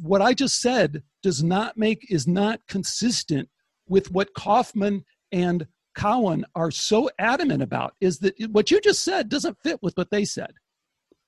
what 0.00 0.22
I 0.22 0.34
just 0.34 0.60
said 0.60 1.02
does 1.22 1.42
not 1.42 1.76
make 1.76 2.06
is 2.10 2.26
not 2.26 2.60
consistent 2.68 3.48
with 3.88 4.10
what 4.10 4.34
Kaufman 4.34 5.04
and 5.30 5.66
Cowan 5.94 6.44
are 6.54 6.70
so 6.70 7.10
adamant 7.18 7.62
about. 7.62 7.94
Is 8.00 8.18
that 8.20 8.34
what 8.50 8.70
you 8.70 8.80
just 8.80 9.04
said 9.04 9.28
doesn't 9.28 9.58
fit 9.62 9.78
with 9.82 9.96
what 9.96 10.10
they 10.10 10.24
said? 10.24 10.52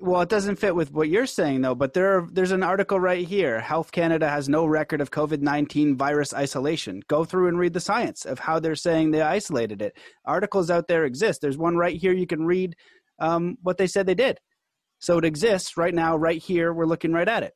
Well, 0.01 0.23
it 0.23 0.29
doesn't 0.29 0.57
fit 0.59 0.75
with 0.75 0.93
what 0.93 1.09
you're 1.09 1.27
saying 1.27 1.61
though. 1.61 1.75
But 1.75 1.93
there, 1.93 2.19
are, 2.19 2.29
there's 2.33 2.51
an 2.51 2.63
article 2.63 2.99
right 2.99 3.27
here. 3.27 3.61
Health 3.61 3.93
Canada 3.93 4.29
has 4.29 4.49
no 4.49 4.67
record 4.67 5.01
of 5.01 5.11
COVID 5.11 5.41
nineteen 5.41 5.97
virus 5.97 6.35
isolation. 6.35 7.03
Go 7.09 7.25
through 7.25 7.49
and 7.49 7.59
read 7.59 7.75
the 7.75 7.81
science 7.81 8.25
of 8.25 8.39
how 8.39 8.59
they're 8.59 8.75
saying 8.75 9.11
they 9.11 9.23
isolated 9.23 9.81
it. 9.83 9.97
Articles 10.25 10.71
out 10.71 10.89
there 10.89 11.05
exist. 11.05 11.41
There's 11.41 11.59
one 11.59 11.77
right 11.77 11.97
here. 11.97 12.13
You 12.13 12.27
can 12.27 12.45
read 12.45 12.75
um, 13.21 13.57
what 13.63 13.79
they 13.79 13.87
said 13.87 14.07
they 14.07 14.15
did. 14.15 14.39
So 14.99 15.19
it 15.19 15.25
exists 15.25 15.77
right 15.77 15.95
now, 15.95 16.17
right 16.17 16.43
here. 16.43 16.73
We're 16.73 16.87
looking 16.87 17.13
right 17.13 17.29
at 17.29 17.43
it. 17.43 17.53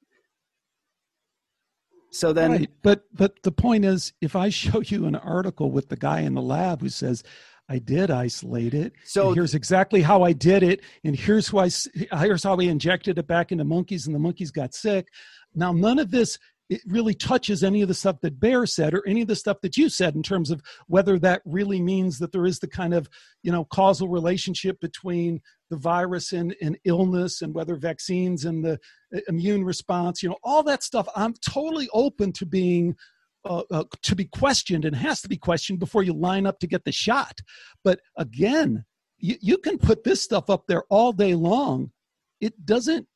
So 2.11 2.33
then, 2.33 2.51
right. 2.53 2.71
but 2.83 3.05
but 3.13 3.43
the 3.43 3.53
point 3.53 3.85
is, 3.85 4.13
if 4.21 4.37
I 4.37 4.49
show 4.51 4.81
you 4.81 5.07
an 5.07 5.17
article 5.17 5.71
with 5.71 5.89
the 5.89 5.97
guy 5.97 6.21
in 6.21 6.35
the 6.35 6.43
lab 6.43 6.81
who 6.81 6.89
says, 6.89 7.23
"I 7.69 7.79
did 7.79 8.11
isolate 8.11 8.75
it," 8.75 8.93
so 9.05 9.33
here's 9.33 9.55
exactly 9.55 10.03
how 10.03 10.23
I 10.23 10.33
did 10.33 10.63
it, 10.63 10.81
and 11.05 11.17
here's 11.17 11.49
who 11.49 11.59
I 11.59 11.71
here's 12.19 12.45
how 12.45 12.57
we 12.57 12.69
injected 12.69 13.19
it 13.19 13.27
back 13.27 13.53
into 13.53 13.65
monkeys, 13.65 14.07
and 14.07 14.15
the 14.15 14.21
monkeys 14.21 14.51
got 14.51 14.75
sick. 14.75 15.09
Now, 15.55 15.73
none 15.73 15.99
of 15.99 16.11
this 16.11 16.39
it 16.69 16.81
really 16.87 17.15
touches 17.15 17.65
any 17.65 17.81
of 17.83 17.89
the 17.89 17.95
stuff 17.95 18.21
that 18.21 18.41
Bear 18.41 18.67
said 18.67 18.95
or 18.95 19.07
any 19.07 19.23
of 19.23 19.29
the 19.29 19.37
stuff 19.37 19.61
that 19.63 19.77
you 19.77 19.89
said 19.89 20.15
in 20.15 20.23
terms 20.23 20.51
of 20.51 20.63
whether 20.87 21.19
that 21.19 21.43
really 21.45 21.81
means 21.81 22.19
that 22.19 22.33
there 22.33 22.47
is 22.47 22.59
the 22.59 22.69
kind 22.69 22.95
of 22.95 23.09
you 23.43 23.53
know 23.53 23.65
causal 23.65 24.09
relationship 24.09 24.81
between 24.81 25.41
the 25.71 25.77
virus 25.77 26.33
and, 26.33 26.55
and 26.63 26.79
illness 26.85 27.43
and 27.43 27.55
whether 27.55 27.77
vaccines 27.77 28.45
and 28.45 28.65
the 28.65 28.79
uh, 29.15 29.21
immune 29.29 29.65
response 29.65 30.23
you 30.23 30.29
know 30.29 30.39
all 30.43 30.63
that 30.63 30.83
stuff 30.83 31.07
i'm 31.15 31.35
totally 31.47 31.89
open 31.93 32.33
to 32.33 32.47
being 32.47 32.97
uh, 33.45 33.63
uh, 33.71 33.85
to 34.03 34.17
be 34.17 34.25
questioned 34.25 34.85
and 34.85 34.97
has 34.97 35.21
to 35.21 35.29
be 35.29 35.37
questioned 35.37 35.79
before 35.79 36.03
you 36.03 36.13
line 36.13 36.45
up 36.45 36.59
to 36.59 36.67
get 36.67 36.85
the 36.85 36.91
shot. 36.91 37.39
But 37.85 38.01
again 38.17 38.85
you, 39.19 39.37
you 39.41 39.59
can 39.59 39.79
put 39.79 40.05
this 40.05 40.23
stuff 40.23 40.51
up 40.51 40.65
there 40.67 40.85
all 40.91 41.13
day 41.13 41.35
long. 41.35 41.93
It 42.41 42.65
doesn't 42.65 43.07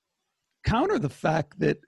counter 0.65 0.99
the 0.99 1.09
fact 1.09 1.59
that 1.61 1.79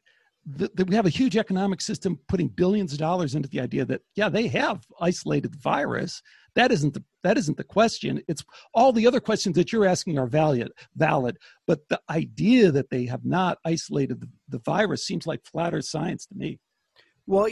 that 0.47 0.89
we 0.89 0.95
have 0.95 1.07
a 1.07 1.11
huge 1.11 1.37
economic 1.37 1.81
system 1.81 2.19
putting 2.29 2.49
billions 2.49 2.93
of 2.93 2.99
dollars 2.99 3.35
into 3.35 3.49
the 3.49 3.61
idea 3.61 3.85
that 3.85 4.03
yeah 4.15 4.29
they 4.29 4.47
have 4.49 4.85
isolated 5.01 5.53
the 5.53 5.59
virus. 5.59 6.23
That 6.55 6.71
isn't 6.71 6.95
the 6.95 7.03
that 7.23 7.39
isn't 7.39 7.57
the 7.57 7.65
question. 7.65 8.23
It's 8.29 8.45
all 8.75 8.93
the 8.93 9.07
other 9.07 9.21
questions 9.21 9.57
that 9.57 9.73
you're 9.73 9.87
asking 9.87 10.19
are 10.19 10.27
valid 10.27 10.73
valid 10.97 11.39
but 11.67 11.89
the 11.89 12.01
idea 12.11 12.71
that 12.73 12.91
they 12.91 13.07
have 13.07 13.25
not 13.25 13.59
isolated 13.65 14.21
the, 14.21 14.29
the 14.49 14.59
virus 14.59 15.07
seems 15.07 15.27
like 15.27 15.45
flat 15.45 15.75
earth 15.75 15.87
science 15.87 16.27
to 16.27 16.35
me. 16.35 16.59
Well 17.27 17.49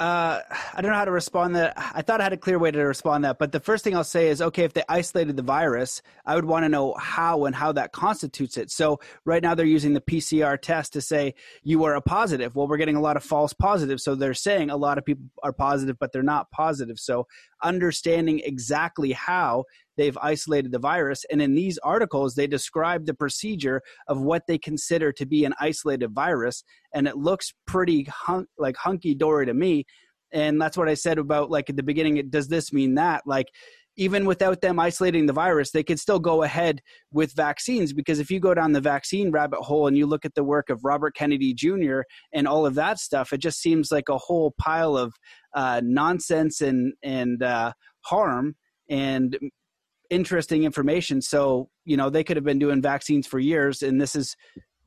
uh, 0.00 0.40
I 0.74 0.80
don't 0.80 0.90
know 0.90 0.96
how 0.96 1.04
to 1.04 1.10
respond 1.10 1.56
that. 1.56 1.74
I 1.76 2.00
thought 2.00 2.22
I 2.22 2.24
had 2.24 2.32
a 2.32 2.38
clear 2.38 2.58
way 2.58 2.70
to 2.70 2.80
respond 2.80 3.24
that, 3.24 3.38
but 3.38 3.52
the 3.52 3.60
first 3.60 3.84
thing 3.84 3.94
I'll 3.94 4.02
say 4.02 4.28
is, 4.28 4.40
okay, 4.40 4.64
if 4.64 4.72
they 4.72 4.82
isolated 4.88 5.36
the 5.36 5.42
virus, 5.42 6.00
I 6.24 6.36
would 6.36 6.46
want 6.46 6.64
to 6.64 6.70
know 6.70 6.94
how 6.94 7.44
and 7.44 7.54
how 7.54 7.72
that 7.72 7.92
constitutes 7.92 8.56
it. 8.56 8.70
So 8.70 9.00
right 9.26 9.42
now 9.42 9.54
they're 9.54 9.66
using 9.66 9.92
the 9.92 10.00
PCR 10.00 10.58
test 10.58 10.94
to 10.94 11.02
say 11.02 11.34
you 11.62 11.84
are 11.84 11.96
a 11.96 12.00
positive. 12.00 12.56
Well, 12.56 12.66
we're 12.66 12.78
getting 12.78 12.96
a 12.96 13.00
lot 13.00 13.18
of 13.18 13.22
false 13.22 13.52
positives, 13.52 14.02
so 14.02 14.14
they're 14.14 14.32
saying 14.32 14.70
a 14.70 14.76
lot 14.76 14.96
of 14.96 15.04
people 15.04 15.26
are 15.42 15.52
positive, 15.52 15.98
but 15.98 16.12
they're 16.12 16.22
not 16.22 16.50
positive. 16.50 16.98
So 16.98 17.26
understanding 17.62 18.40
exactly 18.42 19.12
how 19.12 19.64
they've 20.00 20.16
isolated 20.22 20.72
the 20.72 20.78
virus. 20.78 21.24
And 21.30 21.42
in 21.42 21.54
these 21.54 21.78
articles, 21.78 22.34
they 22.34 22.46
describe 22.46 23.04
the 23.04 23.14
procedure 23.14 23.82
of 24.08 24.18
what 24.22 24.46
they 24.48 24.56
consider 24.56 25.12
to 25.12 25.26
be 25.26 25.44
an 25.44 25.52
isolated 25.60 26.14
virus. 26.14 26.64
And 26.94 27.06
it 27.06 27.16
looks 27.16 27.52
pretty 27.66 28.04
hunk, 28.04 28.48
like 28.58 28.76
hunky 28.76 29.14
dory 29.14 29.44
to 29.44 29.52
me. 29.52 29.84
And 30.32 30.58
that's 30.60 30.78
what 30.78 30.88
I 30.88 30.94
said 30.94 31.18
about 31.18 31.50
like 31.50 31.68
at 31.68 31.76
the 31.76 31.82
beginning. 31.82 32.30
Does 32.30 32.48
this 32.48 32.72
mean 32.72 32.94
that? 32.94 33.22
Like, 33.26 33.48
even 33.96 34.24
without 34.24 34.62
them 34.62 34.78
isolating 34.78 35.26
the 35.26 35.32
virus, 35.32 35.72
they 35.72 35.82
could 35.82 36.00
still 36.00 36.18
go 36.18 36.42
ahead 36.42 36.80
with 37.12 37.34
vaccines 37.34 37.92
because 37.92 38.18
if 38.18 38.30
you 38.30 38.40
go 38.40 38.54
down 38.54 38.72
the 38.72 38.80
vaccine 38.80 39.30
rabbit 39.30 39.60
hole 39.60 39.88
and 39.88 39.98
you 39.98 40.06
look 40.06 40.24
at 40.24 40.34
the 40.34 40.44
work 40.44 40.70
of 40.70 40.84
Robert 40.84 41.14
Kennedy 41.14 41.52
Jr. 41.52 42.00
and 42.32 42.48
all 42.48 42.64
of 42.64 42.76
that 42.76 42.98
stuff, 42.98 43.32
it 43.34 43.38
just 43.38 43.60
seems 43.60 43.92
like 43.92 44.08
a 44.08 44.16
whole 44.16 44.54
pile 44.58 44.96
of 44.96 45.12
uh, 45.54 45.82
nonsense 45.84 46.62
and 46.62 46.94
and 47.02 47.42
uh, 47.42 47.72
harm. 48.02 48.54
And 48.88 49.38
interesting 50.10 50.64
information. 50.64 51.22
So, 51.22 51.70
you 51.84 51.96
know, 51.96 52.10
they 52.10 52.24
could 52.24 52.36
have 52.36 52.44
been 52.44 52.58
doing 52.58 52.82
vaccines 52.82 53.26
for 53.26 53.38
years. 53.38 53.82
And 53.82 54.00
this 54.00 54.14
is, 54.14 54.36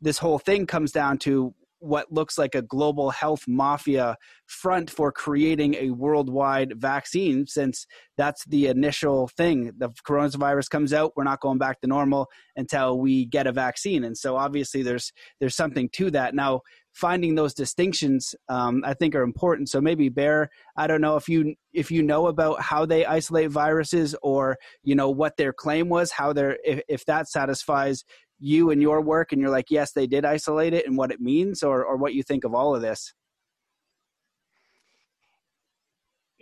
this 0.02 0.18
whole 0.18 0.40
thing 0.40 0.68
comes 0.68 0.92
down 0.92 1.18
to 1.20 1.54
what 1.84 2.10
looks 2.14 2.38
like 2.38 2.56
a 2.56 2.62
global 2.62 3.10
health 3.10 3.44
mafia 3.46 4.16
front 4.46 4.90
for 4.90 5.12
creating 5.12 5.76
a 5.76 5.90
worldwide 5.90 6.72
vaccine 6.78 7.46
since 7.46 7.86
that's 8.16 8.46
the 8.46 8.68
initial 8.68 9.28
thing 9.36 9.70
the 9.78 9.90
coronavirus 10.08 10.70
comes 10.70 10.94
out 10.94 11.12
we're 11.18 11.26
not 11.26 11.42
going 11.42 11.58
back 11.58 11.82
to 11.82 11.88
normal 11.88 12.28
until 12.56 12.98
we 12.98 13.26
get 13.26 13.48
a 13.48 13.52
vaccine 13.52 14.06
and 14.06 14.18
so 14.18 14.38
obviously 14.38 14.82
there's 14.82 15.12
there's 15.42 15.58
something 15.58 15.90
to 15.90 16.10
that 16.10 16.34
now 16.34 16.62
finding 16.94 17.36
those 17.36 17.54
distinctions 17.54 18.36
um, 18.50 18.82
i 18.86 18.94
think 18.94 19.16
are 19.16 19.24
important 19.24 19.70
so 19.70 19.82
maybe 19.82 20.10
bear 20.10 20.50
i 20.78 20.88
don't 20.88 21.02
know 21.02 21.16
if 21.16 21.28
you 21.28 21.56
if 21.74 21.92
you 21.92 22.02
know 22.04 22.28
about 22.28 22.62
how 22.62 22.86
they 22.86 23.06
isolate 23.06 23.50
viruses 23.50 24.16
or 24.22 24.58
you 24.84 24.96
know 24.96 25.10
what 25.10 25.36
their 25.38 25.52
claim 25.54 25.90
was 25.90 26.12
how 26.12 26.32
they're 26.32 26.58
if, 26.64 26.82
if 26.88 27.06
that 27.06 27.28
satisfies 27.28 28.04
you 28.40 28.72
and 28.72 28.82
your 28.82 29.02
work 29.02 29.32
and 29.32 29.42
you're 29.42 29.50
like 29.50 29.70
yes 29.70 29.92
they 29.92 30.08
did 30.08 30.26
isolate 30.26 30.74
it 30.74 30.86
and 30.86 30.98
what 30.98 31.12
it 31.12 31.20
means 31.20 31.64
or 31.64 31.84
or 31.84 31.98
what 31.98 32.14
you 32.14 32.24
think 32.24 32.44
of 32.44 32.54
all 32.54 32.76
of 32.76 32.82
this 32.82 33.14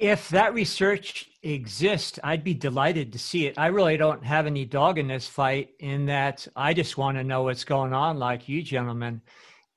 if 0.01 0.29
that 0.29 0.55
research 0.55 1.29
exists, 1.43 2.17
I'd 2.23 2.43
be 2.43 2.55
delighted 2.55 3.13
to 3.13 3.19
see 3.19 3.45
it. 3.45 3.53
I 3.59 3.67
really 3.67 3.97
don't 3.97 4.25
have 4.25 4.47
any 4.47 4.65
dog 4.65 4.97
in 4.97 5.07
this 5.07 5.27
fight, 5.27 5.69
in 5.77 6.07
that 6.07 6.47
I 6.55 6.73
just 6.73 6.97
want 6.97 7.19
to 7.19 7.23
know 7.23 7.43
what's 7.43 7.63
going 7.63 7.93
on, 7.93 8.17
like 8.17 8.49
you 8.49 8.63
gentlemen. 8.63 9.21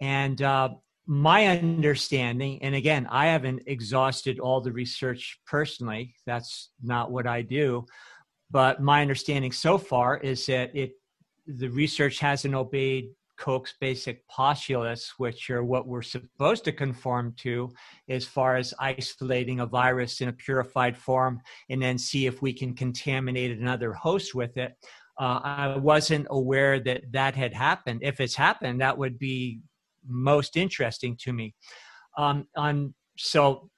And 0.04 0.42
uh, 0.42 0.68
my 1.06 1.46
understanding, 1.46 2.62
and 2.62 2.74
again, 2.74 3.06
I 3.10 3.28
haven't 3.28 3.62
exhausted 3.66 4.38
all 4.38 4.60
the 4.60 4.70
research 4.70 5.40
personally, 5.46 6.14
that's 6.26 6.72
not 6.82 7.10
what 7.10 7.26
I 7.26 7.40
do. 7.40 7.86
But 8.50 8.82
my 8.82 9.00
understanding 9.00 9.50
so 9.50 9.78
far 9.78 10.18
is 10.18 10.44
that 10.46 10.76
it 10.76 10.92
the 11.46 11.68
research 11.68 12.18
hasn't 12.18 12.54
obeyed 12.54 13.06
Koch's 13.38 13.74
basic 13.80 14.26
postulates, 14.28 15.14
which 15.16 15.48
are 15.48 15.64
what 15.64 15.86
we're 15.86 16.02
supposed 16.02 16.64
to 16.64 16.72
conform 16.72 17.34
to 17.38 17.70
as 18.10 18.26
far 18.26 18.56
as 18.56 18.74
isolating 18.78 19.60
a 19.60 19.66
virus 19.66 20.20
in 20.20 20.28
a 20.28 20.32
purified 20.32 20.96
form 20.98 21.40
and 21.70 21.82
then 21.82 21.96
see 21.96 22.26
if 22.26 22.42
we 22.42 22.52
can 22.52 22.74
contaminate 22.74 23.58
another 23.58 23.94
host 23.94 24.34
with 24.34 24.56
it. 24.58 24.72
Uh, 25.18 25.40
I 25.42 25.76
wasn't 25.76 26.26
aware 26.30 26.78
that 26.80 27.04
that 27.12 27.34
had 27.34 27.54
happened. 27.54 28.00
If 28.02 28.20
it's 28.20 28.36
happened, 28.36 28.80
that 28.80 28.98
would 28.98 29.18
be 29.18 29.60
most 30.06 30.56
interesting 30.56 31.16
to 31.22 31.32
me. 31.32 31.54
Um, 32.16 32.46
on 32.56 32.94
so 33.16 33.70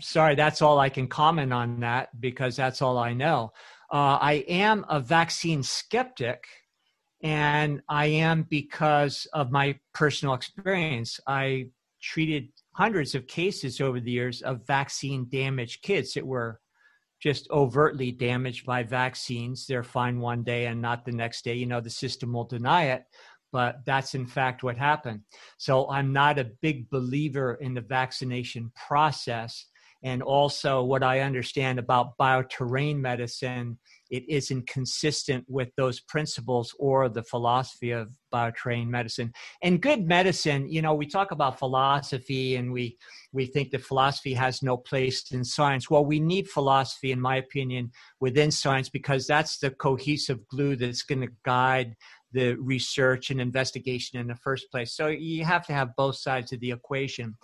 sorry, 0.00 0.34
that's 0.34 0.62
all 0.62 0.78
I 0.78 0.88
can 0.88 1.06
comment 1.06 1.52
on 1.52 1.80
that 1.80 2.08
because 2.20 2.56
that's 2.56 2.82
all 2.82 2.98
I 2.98 3.12
know. 3.12 3.52
Uh, 3.92 4.18
I 4.20 4.44
am 4.48 4.86
a 4.88 5.00
vaccine 5.00 5.62
skeptic, 5.62 6.44
and 7.22 7.82
I 7.88 8.06
am 8.06 8.46
because 8.48 9.26
of 9.32 9.50
my 9.50 9.78
personal 9.92 10.34
experience. 10.34 11.20
I 11.26 11.66
treated 12.00 12.48
hundreds 12.74 13.14
of 13.14 13.26
cases 13.26 13.80
over 13.80 14.00
the 14.00 14.10
years 14.10 14.42
of 14.42 14.66
vaccine 14.66 15.26
damaged 15.30 15.82
kids 15.82 16.14
that 16.14 16.26
were 16.26 16.58
just 17.22 17.48
overtly 17.50 18.10
damaged 18.10 18.66
by 18.66 18.82
vaccines. 18.82 19.66
They're 19.66 19.84
fine 19.84 20.18
one 20.18 20.42
day 20.42 20.66
and 20.66 20.82
not 20.82 21.04
the 21.04 21.12
next 21.12 21.44
day. 21.44 21.54
You 21.54 21.66
know, 21.66 21.80
the 21.80 21.90
system 21.90 22.32
will 22.32 22.44
deny 22.44 22.86
it 22.86 23.04
but 23.52 23.84
that's 23.84 24.14
in 24.14 24.26
fact 24.26 24.62
what 24.62 24.76
happened. 24.76 25.20
So 25.58 25.88
I'm 25.90 26.12
not 26.12 26.38
a 26.38 26.50
big 26.62 26.88
believer 26.90 27.54
in 27.60 27.74
the 27.74 27.82
vaccination 27.82 28.72
process. 28.74 29.66
And 30.04 30.20
also, 30.20 30.82
what 30.82 31.04
I 31.04 31.20
understand 31.20 31.78
about 31.78 32.18
bioterrain 32.18 32.98
medicine, 32.98 33.78
it 34.10 34.24
isn't 34.28 34.66
consistent 34.66 35.44
with 35.48 35.68
those 35.76 36.00
principles 36.00 36.74
or 36.80 37.08
the 37.08 37.22
philosophy 37.22 37.92
of 37.92 38.10
bioterrain 38.34 38.88
medicine. 38.88 39.32
And 39.62 39.80
good 39.80 40.04
medicine, 40.04 40.68
you 40.68 40.82
know, 40.82 40.92
we 40.92 41.06
talk 41.06 41.30
about 41.30 41.60
philosophy 41.60 42.56
and 42.56 42.72
we 42.72 42.98
we 43.32 43.46
think 43.46 43.70
that 43.70 43.84
philosophy 43.84 44.34
has 44.34 44.60
no 44.60 44.76
place 44.76 45.30
in 45.30 45.44
science. 45.44 45.88
Well, 45.88 46.04
we 46.04 46.18
need 46.18 46.48
philosophy, 46.48 47.12
in 47.12 47.20
my 47.20 47.36
opinion, 47.36 47.92
within 48.18 48.50
science 48.50 48.88
because 48.88 49.28
that's 49.28 49.58
the 49.58 49.70
cohesive 49.70 50.48
glue 50.48 50.74
that's 50.74 51.02
going 51.02 51.20
to 51.20 51.32
guide 51.44 51.94
the 52.32 52.54
research 52.56 53.30
and 53.30 53.40
investigation 53.40 54.18
in 54.18 54.26
the 54.26 54.36
first 54.36 54.70
place. 54.70 54.94
So 54.94 55.08
you 55.08 55.44
have 55.44 55.66
to 55.66 55.72
have 55.72 55.96
both 55.96 56.16
sides 56.16 56.52
of 56.52 56.60
the 56.60 56.70
equation. 56.70 57.36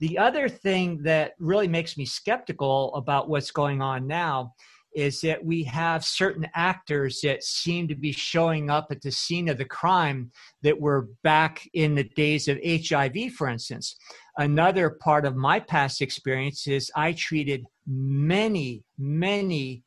The 0.00 0.18
other 0.18 0.48
thing 0.48 1.02
that 1.02 1.32
really 1.38 1.68
makes 1.68 1.96
me 1.96 2.04
skeptical 2.04 2.94
about 2.94 3.28
what's 3.28 3.50
going 3.50 3.80
on 3.80 4.06
now 4.06 4.54
is 4.94 5.20
that 5.22 5.42
we 5.42 5.64
have 5.64 6.04
certain 6.04 6.46
actors 6.54 7.20
that 7.22 7.42
seem 7.42 7.88
to 7.88 7.94
be 7.94 8.12
showing 8.12 8.68
up 8.68 8.88
at 8.90 9.00
the 9.00 9.10
scene 9.10 9.48
of 9.48 9.58
the 9.58 9.64
crime 9.64 10.30
that 10.62 10.78
were 10.78 11.08
back 11.22 11.66
in 11.72 11.94
the 11.94 12.04
days 12.04 12.48
of 12.48 12.58
HIV, 12.62 13.32
for 13.32 13.48
instance. 13.48 13.96
Another 14.36 14.90
part 14.90 15.24
of 15.24 15.36
my 15.36 15.60
past 15.60 16.02
experience 16.02 16.66
is 16.66 16.90
I 16.94 17.12
treated 17.12 17.64
many, 17.86 18.84
many 18.98 19.82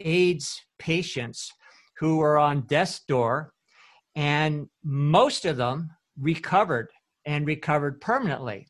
AIDS 0.00 0.60
patients 0.78 1.52
who 1.98 2.18
were 2.18 2.38
on 2.38 2.62
death's 2.62 3.00
door 3.06 3.52
and 4.16 4.66
most 4.82 5.44
of 5.44 5.58
them 5.58 5.90
recovered 6.18 6.90
and 7.26 7.46
recovered 7.46 8.00
permanently. 8.00 8.66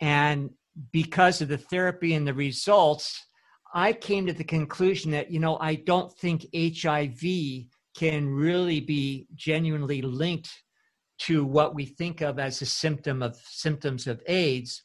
And 0.00 0.50
because 0.90 1.42
of 1.42 1.48
the 1.48 1.58
therapy 1.58 2.14
and 2.14 2.26
the 2.26 2.34
results, 2.34 3.26
I 3.74 3.92
came 3.92 4.26
to 4.26 4.32
the 4.32 4.44
conclusion 4.44 5.10
that, 5.12 5.30
you 5.30 5.38
know, 5.38 5.58
I 5.58 5.74
don't 5.74 6.10
think 6.18 6.46
HIV 6.54 7.66
can 7.96 8.28
really 8.28 8.80
be 8.80 9.26
genuinely 9.34 10.00
linked 10.00 10.50
to 11.20 11.44
what 11.44 11.74
we 11.74 11.84
think 11.84 12.22
of 12.22 12.38
as 12.38 12.62
a 12.62 12.66
symptom 12.66 13.22
of 13.22 13.36
symptoms 13.44 14.06
of 14.06 14.22
AIDS. 14.26 14.82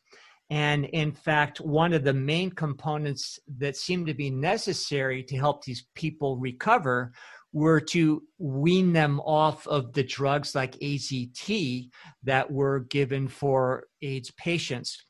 And 0.49 0.85
in 0.85 1.13
fact, 1.13 1.61
one 1.61 1.93
of 1.93 2.03
the 2.03 2.13
main 2.13 2.51
components 2.51 3.39
that 3.57 3.77
seem 3.77 4.05
to 4.05 4.13
be 4.13 4.29
necessary 4.29 5.23
to 5.23 5.37
help 5.37 5.63
these 5.63 5.87
people 5.95 6.37
recover 6.37 7.13
were 7.55 7.79
to 7.79 8.21
wean 8.37 8.91
them 8.91 9.21
off 9.21 9.65
of 9.65 9.93
the 9.93 10.03
drugs 10.03 10.53
like 10.55 10.73
AZT 10.79 11.89
that 12.21 12.51
were 12.51 12.81
given 12.89 13.29
for 13.29 13.85
AIDS 14.01 14.29
patients. 14.31 15.05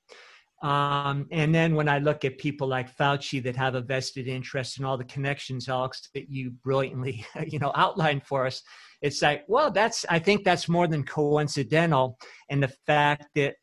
Um, 0.62 1.26
and 1.32 1.54
then 1.54 1.74
when 1.74 1.89
I 1.89 1.98
look 1.98 2.24
at 2.24 2.38
people 2.38 2.68
like 2.68 2.96
Fauci 2.96 3.41
that 3.41 3.56
have 3.56 3.74
a 3.74 3.82
vested 3.82 4.28
interest 4.28 4.78
in 4.78 4.86
all 4.86 4.96
the 4.96 5.06
connections, 5.06 5.68
Alex, 5.68 6.08
that 6.14 6.30
you 6.30 6.52
brilliantly, 6.64 7.26
you 7.48 7.58
know, 7.58 7.72
outlined 7.74 8.24
for 8.24 8.46
us, 8.46 8.62
it's 9.02 9.24
like, 9.24 9.43
well, 9.48 9.72
that's 9.72 10.06
I 10.08 10.20
think 10.20 10.43
that's 10.43 10.70
more 10.70 10.88
than 10.88 11.04
coincidental, 11.04 12.20
and 12.52 12.62
the 12.62 12.74
fact 12.86 13.26
that 13.34 13.56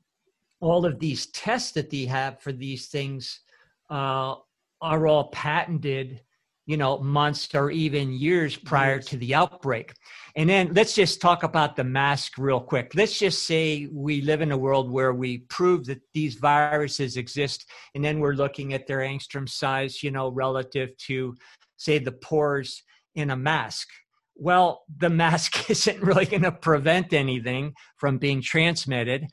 all 0.61 0.85
of 0.85 0.99
these 0.99 1.27
tests 1.29 1.71
that 1.73 1.89
they 1.89 2.05
have 2.07 2.41
for 2.41 2.51
these 2.53 2.89
things 2.89 3.43
uh, 3.91 4.35
are 4.81 5.07
all 5.07 5.29
patented 5.29 6.21
you 6.67 6.77
know 6.77 6.99
months 6.99 7.55
or 7.55 7.71
even 7.71 8.13
years 8.13 8.57
prior 8.57 8.99
to 9.01 9.17
the 9.17 9.35
outbreak. 9.35 9.93
And 10.37 10.49
then 10.49 10.73
let's 10.73 10.95
just 10.95 11.21
talk 11.21 11.43
about 11.43 11.77
the 11.77 11.85
mask 11.85 12.39
real 12.39 12.61
quick. 12.61 12.93
Let's 12.95 13.19
just 13.19 13.47
say 13.47 13.89
we 13.93 14.23
live 14.23 14.41
in 14.41 14.53
a 14.53 14.57
world 14.57 14.91
where 14.91 15.13
we 15.13 15.39
prove 15.39 15.87
that 15.87 16.01
these 16.15 16.37
viruses 16.37 17.17
exist 17.17 17.69
and 17.95 18.05
then 18.05 18.21
we're 18.21 18.35
looking 18.35 18.73
at 18.73 18.87
their 18.87 19.01
angstrom 19.01 19.49
size 19.49 20.03
you 20.03 20.11
know 20.11 20.29
relative 20.29 20.97
to 21.09 21.35
say 21.77 21.99
the 21.99 22.13
pores 22.13 22.83
in 23.15 23.31
a 23.31 23.37
mask. 23.37 23.89
Well 24.37 24.83
the 24.99 25.11
mask 25.23 25.71
isn't 25.71 26.03
really 26.03 26.27
going 26.27 26.43
to 26.43 26.53
prevent 26.53 27.13
anything 27.13 27.75
from 27.99 28.19
being 28.19 28.41
transmitted 28.41 29.27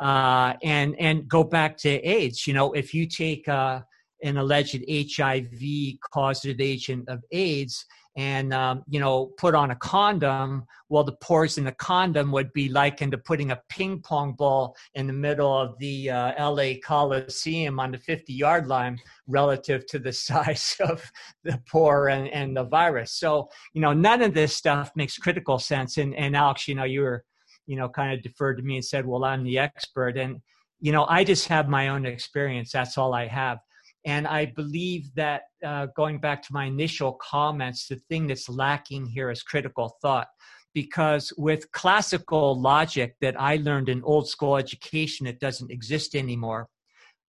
uh, 0.00 0.54
and 0.62 0.96
and 0.98 1.28
go 1.28 1.44
back 1.44 1.76
to 1.78 1.88
AIDS. 1.88 2.46
You 2.46 2.54
know, 2.54 2.72
if 2.72 2.94
you 2.94 3.06
take 3.06 3.46
uh, 3.48 3.80
an 4.22 4.36
alleged 4.36 4.84
HIV 4.88 5.98
causative 6.12 6.60
agent 6.60 7.08
of 7.08 7.22
AIDS 7.32 7.84
and 8.16 8.52
um, 8.52 8.82
you 8.88 8.98
know 8.98 9.26
put 9.38 9.54
on 9.54 9.70
a 9.70 9.76
condom 9.76 10.64
well 10.88 11.04
the 11.04 11.16
pores 11.22 11.58
in 11.58 11.64
the 11.64 11.72
condom 11.72 12.32
would 12.32 12.52
be 12.52 12.68
likened 12.68 13.12
to 13.12 13.18
putting 13.18 13.52
a 13.52 13.60
ping 13.68 14.00
pong 14.00 14.32
ball 14.32 14.76
in 14.94 15.06
the 15.06 15.12
middle 15.12 15.56
of 15.56 15.78
the 15.78 16.10
uh, 16.10 16.50
la 16.50 16.72
coliseum 16.84 17.78
on 17.78 17.92
the 17.92 17.98
50 17.98 18.32
yard 18.32 18.66
line 18.66 18.98
relative 19.26 19.86
to 19.86 19.98
the 19.98 20.12
size 20.28 20.76
of 20.80 21.10
the 21.44 21.60
pore 21.68 22.08
and, 22.08 22.28
and 22.28 22.56
the 22.56 22.64
virus. 22.64 23.12
So 23.12 23.48
you 23.74 23.80
know 23.80 23.92
none 23.92 24.22
of 24.22 24.34
this 24.34 24.54
stuff 24.54 24.90
makes 24.96 25.16
critical 25.16 25.58
sense. 25.58 25.96
And, 25.96 26.14
and 26.14 26.36
alex 26.36 26.66
you 26.66 26.74
know 26.74 26.84
you 26.84 27.02
were 27.02 27.24
you 27.66 27.76
know 27.76 27.88
kind 27.88 28.12
of 28.12 28.22
deferred 28.22 28.56
to 28.56 28.64
me 28.64 28.76
and 28.76 28.84
said 28.84 29.06
well 29.06 29.24
i'm 29.24 29.44
the 29.44 29.58
expert. 29.58 30.18
And 30.18 30.40
you 30.80 30.90
know 30.90 31.06
i 31.08 31.22
just 31.22 31.46
have 31.48 31.68
my 31.68 31.88
own 31.88 32.06
experience. 32.06 32.72
That's 32.72 32.98
all 32.98 33.14
i 33.14 33.26
have 33.28 33.60
and 34.04 34.26
I 34.26 34.46
believe 34.46 35.14
that 35.14 35.42
uh, 35.64 35.86
going 35.96 36.18
back 36.18 36.42
to 36.44 36.52
my 36.52 36.64
initial 36.64 37.12
comments, 37.20 37.86
the 37.86 37.96
thing 38.08 38.26
that's 38.26 38.48
lacking 38.48 39.06
here 39.06 39.30
is 39.30 39.42
critical 39.42 39.96
thought. 40.00 40.28
Because 40.72 41.32
with 41.36 41.70
classical 41.72 42.58
logic 42.60 43.16
that 43.20 43.38
I 43.40 43.56
learned 43.56 43.88
in 43.88 44.02
old 44.04 44.28
school 44.28 44.56
education, 44.56 45.26
it 45.26 45.40
doesn't 45.40 45.70
exist 45.70 46.14
anymore. 46.14 46.68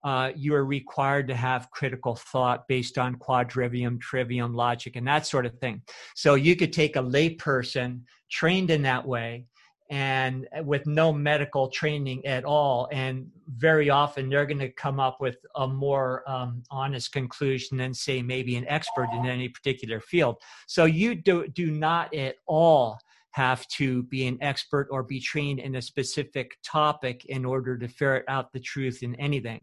Uh, 0.05 0.31
you 0.37 0.55
are 0.55 0.65
required 0.65 1.29
to 1.29 1.35
have 1.35 1.71
critical 1.71 2.17
thought 2.17 2.69
based 2.69 2.99
on 2.99 3.17
quadrivium, 3.17 4.01
trivium 4.01 4.55
logic, 4.55 4.97
and 4.97 5.07
that 5.07 5.27
sort 5.27 5.47
of 5.47 5.59
thing. 5.59 5.83
So 6.15 6.35
you 6.35 6.55
could 6.55 6.73
take 6.73 6.97
a 6.97 7.03
layperson 7.03 8.03
trained 8.31 8.71
in 8.71 8.83
that 8.83 9.07
way 9.07 9.47
and 9.91 10.47
with 10.65 10.87
no 10.87 11.13
medical 11.13 11.69
training 11.69 12.25
at 12.25 12.45
all. 12.45 12.89
And 12.93 13.29
very 13.57 13.91
often 13.91 14.29
they're 14.29 14.47
going 14.47 14.61
to 14.61 14.71
come 14.71 15.01
up 15.01 15.21
with 15.21 15.39
a 15.57 15.67
more 15.67 16.23
um, 16.31 16.63
honest 16.71 17.13
conclusion 17.13 17.77
than, 17.77 17.93
say, 17.93 18.23
maybe 18.23 18.55
an 18.55 18.69
expert 18.69 19.09
in 19.13 19.27
any 19.27 19.49
particular 19.49 20.01
field. 20.01 20.37
So 20.69 20.85
you 20.85 21.17
do, 21.17 21.49
do 21.49 21.73
not 21.73 22.15
at 22.15 22.37
all 22.47 22.99
have 23.33 23.67
to 23.69 24.05
be 24.05 24.29
an 24.29 24.39
expert 24.41 24.89
or 24.91 25.03
be 25.03 25.21
trained 25.21 25.59
in 25.59 25.75
a 25.75 25.83
specific 25.83 26.57
topic 26.65 27.25
in 27.27 27.45
order 27.45 27.77
to 27.77 27.89
ferret 27.89 28.25
out 28.29 28.53
the 28.53 28.61
truth 28.61 29.03
in 29.03 29.17
anything. 29.17 29.61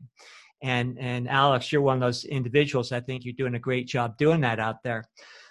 And, 0.62 0.98
and 1.00 1.30
Alex, 1.30 1.72
you're 1.72 1.82
one 1.82 1.98
of 1.98 2.02
those 2.02 2.26
individuals. 2.26 2.92
I 2.92 3.00
think 3.00 3.24
you're 3.24 3.34
doing 3.34 3.56
a 3.56 3.60
great 3.60 3.88
job 3.88 4.18
doing 4.18 4.42
that 4.42 4.60
out 4.60 4.84
there. 4.84 5.06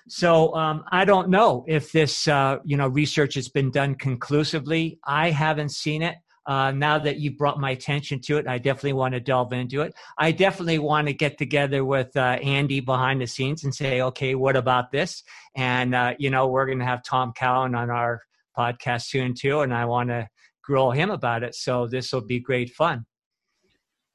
So 0.09 0.55
um, 0.55 0.85
I 0.93 1.05
don't 1.05 1.29
know 1.31 1.65
if 1.67 1.93
this 1.93 2.29
uh, 2.29 2.59
you 2.65 2.77
know 2.77 2.89
research 2.89 3.35
has 3.35 3.49
been 3.49 3.71
done 3.71 3.95
conclusively. 3.95 4.99
I 5.05 5.31
haven't 5.31 5.71
seen 5.71 6.03
it. 6.03 6.17
Uh, 6.47 6.71
now 6.71 6.97
that 6.97 7.19
you've 7.19 7.37
brought 7.37 7.59
my 7.59 7.73
attention 7.73 8.21
to 8.21 8.37
it, 8.37 8.47
I 8.47 8.59
definitely 8.59 8.93
want 8.93 9.15
to 9.15 9.21
delve 9.21 9.53
into 9.53 9.81
it. 9.81 9.95
I 10.17 10.31
definitely 10.31 10.79
want 10.79 11.09
to 11.09 11.13
get 11.13 11.39
together 11.39 11.85
with 11.85 12.17
uh, 12.17 12.39
Andy 12.41 12.79
behind 12.79 13.21
the 13.21 13.27
scenes 13.27 13.65
and 13.65 13.75
say, 13.75 14.01
okay, 14.01 14.37
what 14.37 14.55
about 14.55 14.93
this? 14.93 15.25
And 15.57 15.93
uh, 15.93 16.15
you 16.19 16.31
know, 16.31 16.47
we're 16.47 16.67
going 16.67 16.79
to 16.79 16.85
have 16.85 17.03
Tom 17.03 17.33
Cowan 17.37 17.75
on 17.75 17.91
our 17.91 18.23
podcast 18.57 19.07
soon 19.07 19.35
too, 19.35 19.61
and 19.61 19.75
I 19.75 19.87
want 19.87 20.11
to 20.11 20.29
grill 20.63 20.93
him 20.93 21.11
about 21.11 21.43
it. 21.43 21.57
So 21.57 21.89
this 21.89 22.13
will 22.13 22.25
be 22.25 22.39
great 22.39 22.71
fun. 22.71 23.07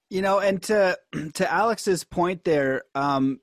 You 0.10 0.22
know, 0.22 0.40
and 0.40 0.62
to 0.64 0.98
to 1.34 1.52
Alex's 1.52 2.06
point 2.06 2.46
there, 2.46 2.84
um, 2.96 3.40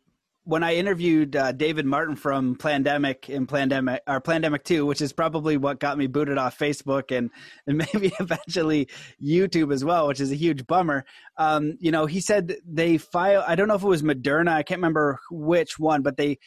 when 0.48 0.62
I 0.62 0.76
interviewed 0.76 1.36
uh, 1.36 1.52
David 1.52 1.84
Martin 1.84 2.16
from 2.16 2.56
Plandemic 2.56 3.28
in 3.28 3.46
Plandemic 3.46 3.98
or 4.06 4.18
Plandemic 4.18 4.64
Two, 4.64 4.86
which 4.86 5.02
is 5.02 5.12
probably 5.12 5.58
what 5.58 5.78
got 5.78 5.98
me 5.98 6.06
booted 6.06 6.38
off 6.38 6.58
Facebook 6.58 7.14
and 7.14 7.30
and 7.66 7.76
maybe 7.92 8.14
eventually 8.18 8.88
YouTube 9.22 9.74
as 9.74 9.84
well, 9.84 10.08
which 10.08 10.20
is 10.20 10.32
a 10.32 10.34
huge 10.34 10.66
bummer. 10.66 11.04
Um, 11.38 11.78
you 11.80 11.92
know, 11.92 12.06
he 12.06 12.20
said 12.20 12.56
they 12.66 12.98
filed, 12.98 13.44
I 13.46 13.54
don't 13.54 13.68
know 13.68 13.76
if 13.76 13.82
it 13.82 13.88
was 13.88 14.02
Moderna. 14.02 14.48
I 14.50 14.64
can't 14.64 14.78
remember 14.78 15.20
which 15.30 15.78
one, 15.78 16.02
but 16.02 16.16
they 16.16 16.38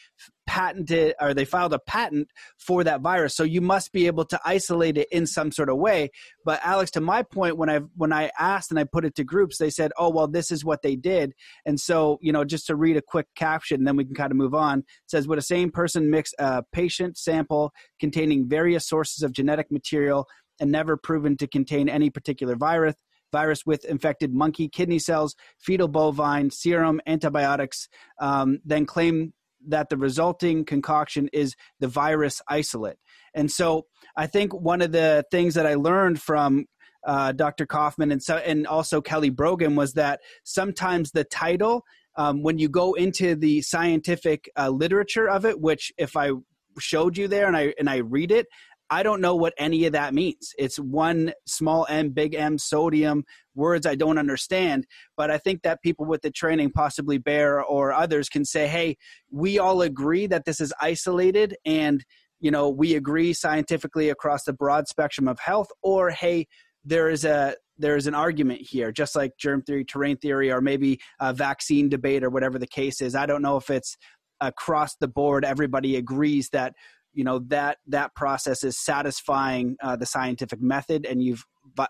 patented 0.51 1.15
or 1.21 1.33
they 1.33 1.45
filed 1.45 1.71
a 1.71 1.79
patent 1.79 2.27
for 2.57 2.83
that 2.83 2.99
virus. 2.99 3.33
So 3.33 3.43
you 3.43 3.61
must 3.61 3.93
be 3.93 4.07
able 4.07 4.25
to 4.25 4.39
isolate 4.43 4.97
it 4.97 5.07
in 5.09 5.25
some 5.25 5.49
sort 5.49 5.69
of 5.69 5.77
way. 5.77 6.09
But 6.43 6.59
alex 6.65 6.91
to 6.91 7.01
my 7.01 7.23
point 7.23 7.57
when 7.57 7.69
i 7.69 7.79
when 7.95 8.11
i 8.11 8.31
asked 8.37 8.69
and 8.69 8.77
i 8.77 8.83
put 8.83 9.05
it 9.05 9.15
to 9.15 9.23
groups 9.23 9.57
they 9.57 9.69
said 9.69 9.91
oh 9.97 10.09
well 10.09 10.27
this 10.27 10.51
is 10.51 10.65
what 10.65 10.81
they 10.81 10.97
did. 10.97 11.31
And 11.65 11.79
so 11.79 12.17
you 12.21 12.33
know 12.33 12.43
just 12.43 12.67
to 12.67 12.75
read 12.75 12.97
a 12.97 13.01
quick 13.01 13.27
caption 13.33 13.85
then 13.85 13.95
we 13.95 14.03
can 14.03 14.13
kind 14.13 14.31
of 14.31 14.37
move 14.37 14.53
on 14.53 14.79
it 14.79 14.85
says 15.07 15.25
would 15.25 15.37
a 15.37 15.41
same 15.41 15.71
person 15.71 16.09
mix 16.09 16.33
a 16.37 16.63
patient 16.73 17.17
sample 17.17 17.71
containing 17.99 18.49
various 18.49 18.85
sources 18.85 19.23
of 19.23 19.31
genetic 19.31 19.71
material 19.71 20.27
and 20.59 20.69
never 20.69 20.97
proven 20.97 21.37
to 21.37 21.47
contain 21.47 21.87
any 21.87 22.09
particular 22.09 22.57
virus 22.57 22.95
virus 23.31 23.65
with 23.65 23.85
infected 23.85 24.33
monkey 24.33 24.67
kidney 24.67 24.99
cells, 24.99 25.35
fetal 25.59 25.87
bovine, 25.87 26.51
serum, 26.51 27.01
antibiotics, 27.05 27.87
um, 28.19 28.59
then 28.65 28.85
claim 28.85 29.33
that 29.67 29.89
the 29.89 29.97
resulting 29.97 30.65
concoction 30.65 31.29
is 31.33 31.55
the 31.79 31.87
virus 31.87 32.41
isolate. 32.47 32.97
And 33.33 33.51
so 33.51 33.85
I 34.15 34.27
think 34.27 34.53
one 34.53 34.81
of 34.81 34.91
the 34.91 35.25
things 35.31 35.53
that 35.53 35.65
I 35.65 35.75
learned 35.75 36.21
from 36.21 36.65
uh, 37.05 37.31
Dr. 37.31 37.65
Kaufman 37.65 38.11
and 38.11 38.21
so 38.21 38.37
and 38.37 38.67
also 38.67 39.01
Kelly 39.01 39.29
Brogan 39.29 39.75
was 39.75 39.93
that 39.93 40.19
sometimes 40.43 41.11
the 41.11 41.23
title, 41.23 41.83
um, 42.15 42.43
when 42.43 42.59
you 42.59 42.69
go 42.69 42.93
into 42.93 43.35
the 43.35 43.61
scientific 43.61 44.49
uh, 44.55 44.69
literature 44.69 45.27
of 45.27 45.45
it, 45.45 45.59
which 45.59 45.91
if 45.97 46.15
I 46.15 46.31
showed 46.79 47.17
you 47.17 47.27
there 47.27 47.47
and 47.47 47.57
I 47.57 47.73
and 47.79 47.89
I 47.89 47.97
read 47.97 48.31
it, 48.31 48.47
I 48.91 49.03
don't 49.03 49.21
know 49.21 49.35
what 49.35 49.53
any 49.57 49.85
of 49.85 49.93
that 49.93 50.13
means. 50.13 50.53
It's 50.59 50.77
one 50.77 51.31
small 51.47 51.87
m, 51.89 52.09
big 52.09 52.35
M, 52.35 52.57
sodium, 52.57 53.23
words 53.55 53.85
I 53.85 53.95
don't 53.95 54.17
understand. 54.17 54.85
But 55.15 55.31
I 55.31 55.37
think 55.37 55.61
that 55.63 55.81
people 55.81 56.05
with 56.05 56.21
the 56.21 56.29
training, 56.29 56.71
possibly 56.71 57.17
Bear 57.17 57.63
or 57.63 57.93
others, 57.93 58.27
can 58.27 58.43
say, 58.43 58.67
hey, 58.67 58.97
we 59.31 59.57
all 59.57 59.81
agree 59.81 60.27
that 60.27 60.43
this 60.43 60.59
is 60.59 60.73
isolated 60.81 61.55
and 61.65 62.03
you 62.41 62.51
know 62.51 62.69
we 62.69 62.95
agree 62.95 63.33
scientifically 63.33 64.09
across 64.09 64.43
the 64.43 64.53
broad 64.53 64.87
spectrum 64.87 65.27
of 65.27 65.39
health 65.39 65.67
or 65.83 66.09
hey 66.09 66.47
there 66.83 67.07
is 67.09 67.23
a 67.23 67.55
there 67.77 67.95
is 67.95 68.07
an 68.07 68.15
argument 68.15 68.59
here 68.59 68.91
just 68.91 69.15
like 69.15 69.37
germ 69.37 69.61
theory 69.61 69.85
terrain 69.85 70.17
theory 70.17 70.51
or 70.51 70.59
maybe 70.59 70.99
a 71.19 71.31
vaccine 71.31 71.87
debate 71.87 72.23
or 72.23 72.31
whatever 72.31 72.57
the 72.57 72.65
case 72.65 72.99
is 72.99 73.13
i 73.13 73.27
don't 73.27 73.43
know 73.43 73.57
if 73.57 73.69
it's 73.69 73.95
across 74.39 74.95
the 74.95 75.07
board 75.07 75.45
everybody 75.45 75.95
agrees 75.95 76.49
that 76.49 76.73
you 77.13 77.23
know 77.23 77.39
that 77.47 77.77
that 77.87 78.13
process 78.15 78.63
is 78.63 78.77
satisfying 78.77 79.75
uh, 79.81 79.95
the 79.95 80.05
scientific 80.05 80.61
method 80.61 81.05
and 81.05 81.23
you've 81.23 81.43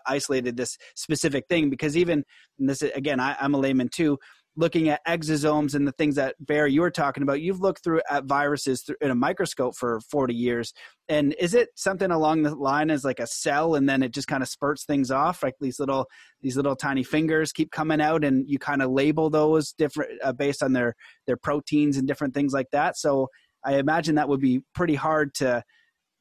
isolated 0.06 0.56
this 0.56 0.76
specific 0.94 1.44
thing 1.48 1.70
because 1.70 1.96
even 1.96 2.24
this 2.58 2.82
again 2.82 3.20
I, 3.20 3.36
i'm 3.40 3.54
a 3.54 3.58
layman 3.58 3.88
too 3.88 4.18
looking 4.56 4.90
at 4.90 5.04
exosomes 5.06 5.74
and 5.74 5.88
the 5.88 5.92
things 5.92 6.16
that 6.16 6.34
Bear 6.38 6.66
you 6.66 6.82
were 6.82 6.90
talking 6.90 7.22
about, 7.22 7.40
you've 7.40 7.60
looked 7.60 7.82
through 7.82 8.02
at 8.10 8.24
viruses 8.24 8.82
through, 8.82 8.96
in 9.00 9.10
a 9.10 9.14
microscope 9.14 9.74
for 9.76 10.00
40 10.10 10.34
years. 10.34 10.74
And 11.08 11.34
is 11.38 11.54
it 11.54 11.70
something 11.74 12.10
along 12.10 12.42
the 12.42 12.54
line 12.54 12.90
as 12.90 13.04
like 13.04 13.18
a 13.18 13.26
cell 13.26 13.74
and 13.74 13.88
then 13.88 14.02
it 14.02 14.12
just 14.12 14.28
kind 14.28 14.42
of 14.42 14.48
spurts 14.48 14.84
things 14.84 15.10
off? 15.10 15.42
Like 15.42 15.54
these 15.60 15.78
little, 15.78 16.06
these 16.42 16.56
little 16.56 16.76
tiny 16.76 17.02
fingers 17.02 17.52
keep 17.52 17.70
coming 17.70 18.00
out 18.00 18.24
and 18.24 18.44
you 18.46 18.58
kind 18.58 18.82
of 18.82 18.90
label 18.90 19.30
those 19.30 19.72
different 19.72 20.10
uh, 20.22 20.32
based 20.32 20.62
on 20.62 20.74
their, 20.74 20.94
their 21.26 21.36
proteins 21.36 21.96
and 21.96 22.06
different 22.06 22.34
things 22.34 22.52
like 22.52 22.68
that. 22.72 22.98
So 22.98 23.28
I 23.64 23.76
imagine 23.76 24.14
that 24.16 24.28
would 24.28 24.40
be 24.40 24.62
pretty 24.74 24.94
hard 24.94 25.34
to 25.36 25.62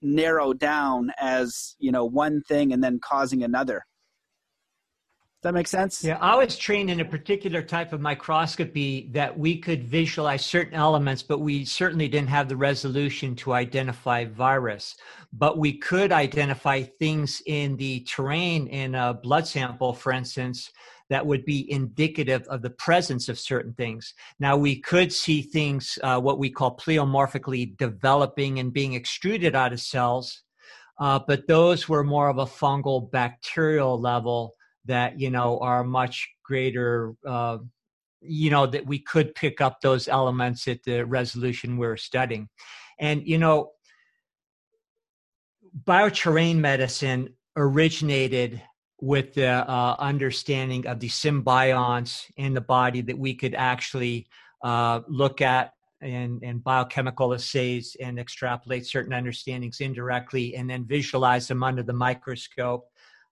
narrow 0.02 0.54
down 0.54 1.12
as 1.20 1.76
you 1.80 1.92
know 1.92 2.06
one 2.06 2.42
thing 2.42 2.74
and 2.74 2.84
then 2.84 3.00
causing 3.00 3.44
another. 3.44 3.86
Does 5.42 5.50
that 5.50 5.54
make 5.56 5.68
sense? 5.68 6.04
Yeah, 6.04 6.20
I 6.22 6.36
was 6.36 6.56
trained 6.56 6.92
in 6.92 7.00
a 7.00 7.06
particular 7.06 7.64
type 7.64 7.94
of 7.94 8.00
microscopy 8.00 9.10
that 9.14 9.40
we 9.40 9.58
could 9.58 9.84
visualize 9.84 10.46
certain 10.46 10.76
elements, 10.76 11.24
but 11.24 11.40
we 11.40 11.66
certainly 11.66 12.08
didn't 12.08 12.30
have 12.30 12.48
the 12.48 12.56
resolution 12.56 13.36
to 13.38 13.54
identify 13.54 14.26
virus. 14.26 14.98
But 15.34 15.58
we 15.58 15.80
could 15.80 16.12
identify 16.12 16.84
things 16.84 17.42
in 17.48 17.76
the 17.78 18.02
terrain 18.02 18.68
in 18.68 18.94
a 18.94 19.16
blood 19.16 19.48
sample, 19.48 19.94
for 19.94 20.12
instance, 20.12 20.72
that 21.12 21.28
would 21.28 21.44
be 21.44 21.70
indicative 21.70 22.44
of 22.48 22.62
the 22.62 22.70
presence 22.70 23.28
of 23.28 23.38
certain 23.38 23.74
things. 23.74 24.14
Now, 24.40 24.56
we 24.56 24.80
could 24.80 25.12
see 25.12 25.42
things, 25.42 26.00
uh, 26.02 26.22
what 26.22 26.40
we 26.40 26.50
call 26.50 26.78
pleomorphically 26.78 27.76
developing 27.76 28.60
and 28.60 28.72
being 28.72 28.94
extruded 28.94 29.54
out 29.54 29.74
of 29.74 29.82
cells, 29.82 30.44
uh, 31.02 31.20
but 31.28 31.48
those 31.50 31.90
were 31.90 32.06
more 32.06 32.30
of 32.30 32.38
a 32.38 32.46
fungal 32.46 33.12
bacterial 33.12 34.00
level 34.00 34.56
that, 34.86 35.20
you 35.20 35.30
know, 35.30 35.60
are 35.60 35.84
much 35.84 36.30
greater. 36.46 37.14
Uh, 37.28 37.58
you 38.24 38.52
know 38.52 38.68
that 38.68 38.86
we 38.86 39.00
could 39.00 39.34
pick 39.34 39.62
up 39.62 39.82
those 39.82 40.08
elements 40.08 40.68
at 40.68 40.84
the 40.84 41.04
resolution 41.04 41.76
we're 41.76 41.98
studying 41.98 42.48
and 43.00 43.26
you 43.26 43.40
know 43.40 43.72
bioterrain 45.86 46.58
medicine 46.58 47.34
originated 47.58 48.62
with 49.02 49.34
the 49.34 49.50
uh, 49.50 49.96
understanding 50.00 50.86
of 50.86 51.00
the 51.00 51.10
symbionts 51.10 52.32
in 52.38 52.54
the 52.54 52.62
body 52.62 53.02
that 53.02 53.18
we 53.18 53.34
could 53.34 53.56
actually 53.56 54.28
uh, 54.64 55.02
look 55.08 55.42
at 55.42 55.74
in 56.02 56.60
biochemical 56.64 57.34
assays 57.34 57.96
and 58.00 58.20
extrapolate 58.20 58.86
certain 58.86 59.14
understandings 59.14 59.82
indirectly 59.82 60.56
and 60.56 60.68
then 60.70 60.84
visualize 60.86 61.48
them 61.48 61.62
under 61.64 61.84
the 61.84 61.94
microscope. 61.94 62.88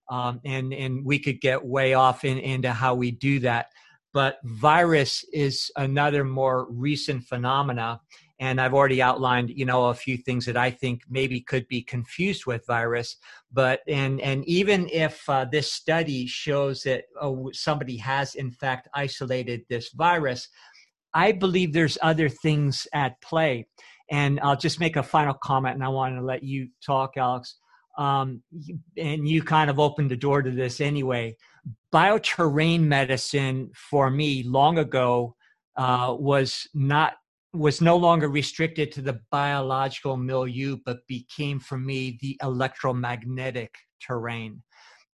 um, 0.10 0.42
and 0.44 0.74
and 0.74 1.06
we 1.06 1.20
could 1.20 1.40
get 1.40 1.64
way 1.64 1.94
off 1.94 2.26
in, 2.26 2.38
into 2.40 2.72
how 2.72 2.96
we 2.96 3.12
do 3.12 3.40
that. 3.40 3.68
But 4.12 4.40
virus 4.44 5.24
is 5.32 5.72
another 5.76 6.24
more 6.24 6.68
recent 6.72 7.24
phenomena, 7.26 8.02
and 8.40 8.62
I've 8.62 8.74
already 8.74 9.02
outlined, 9.02 9.50
you 9.50 9.66
know, 9.66 9.86
a 9.88 9.94
few 9.94 10.16
things 10.16 10.46
that 10.46 10.56
I 10.56 10.72
think 10.72 11.02
maybe 11.10 11.42
could 11.42 11.68
be 11.68 11.82
confused 11.82 12.46
with 12.46 12.66
virus. 12.66 13.18
But 13.52 13.82
and 13.88 14.22
and 14.22 14.46
even 14.46 14.88
if 14.92 15.28
uh, 15.30 15.46
this 15.46 15.72
study 15.72 16.26
shows 16.26 16.84
that 16.84 17.04
oh, 17.22 17.50
somebody 17.54 17.98
has 17.98 18.36
in 18.36 18.52
fact 18.52 18.88
isolated 18.94 19.64
this 19.70 19.92
virus, 19.92 20.48
I 21.14 21.34
believe 21.34 21.74
there's 21.74 21.98
other 22.02 22.30
things 22.30 22.88
at 22.94 23.22
play. 23.22 23.68
And 24.12 24.40
I'll 24.40 24.58
just 24.58 24.80
make 24.80 24.96
a 24.96 25.04
final 25.04 25.36
comment, 25.36 25.76
and 25.76 25.84
I 25.84 25.90
want 25.90 26.16
to 26.16 26.22
let 26.24 26.42
you 26.42 26.70
talk, 26.84 27.12
Alex. 27.18 27.58
Um, 27.98 28.42
and 28.98 29.28
you 29.28 29.44
kind 29.44 29.70
of 29.70 29.78
opened 29.78 30.10
the 30.10 30.16
door 30.16 30.42
to 30.42 30.50
this 30.50 30.80
anyway. 30.80 31.36
Bioterrain 31.94 32.82
medicine 32.84 33.72
for 33.76 34.10
me 34.10 34.44
long 34.44 34.78
ago 34.78 35.36
uh, 35.76 36.16
was 36.18 36.68
not 36.74 37.14
was 37.54 37.82
no 37.82 37.98
longer 37.98 38.30
restricted 38.30 38.92
to 38.92 39.02
the 39.02 39.20
biological 39.32 40.18
milieu, 40.18 40.78
but 40.86 41.08
became 41.08 41.60
for 41.60 41.78
me 41.78 42.18
the 42.22 42.38
electromagnetic 42.44 43.74
terrain. 44.00 44.62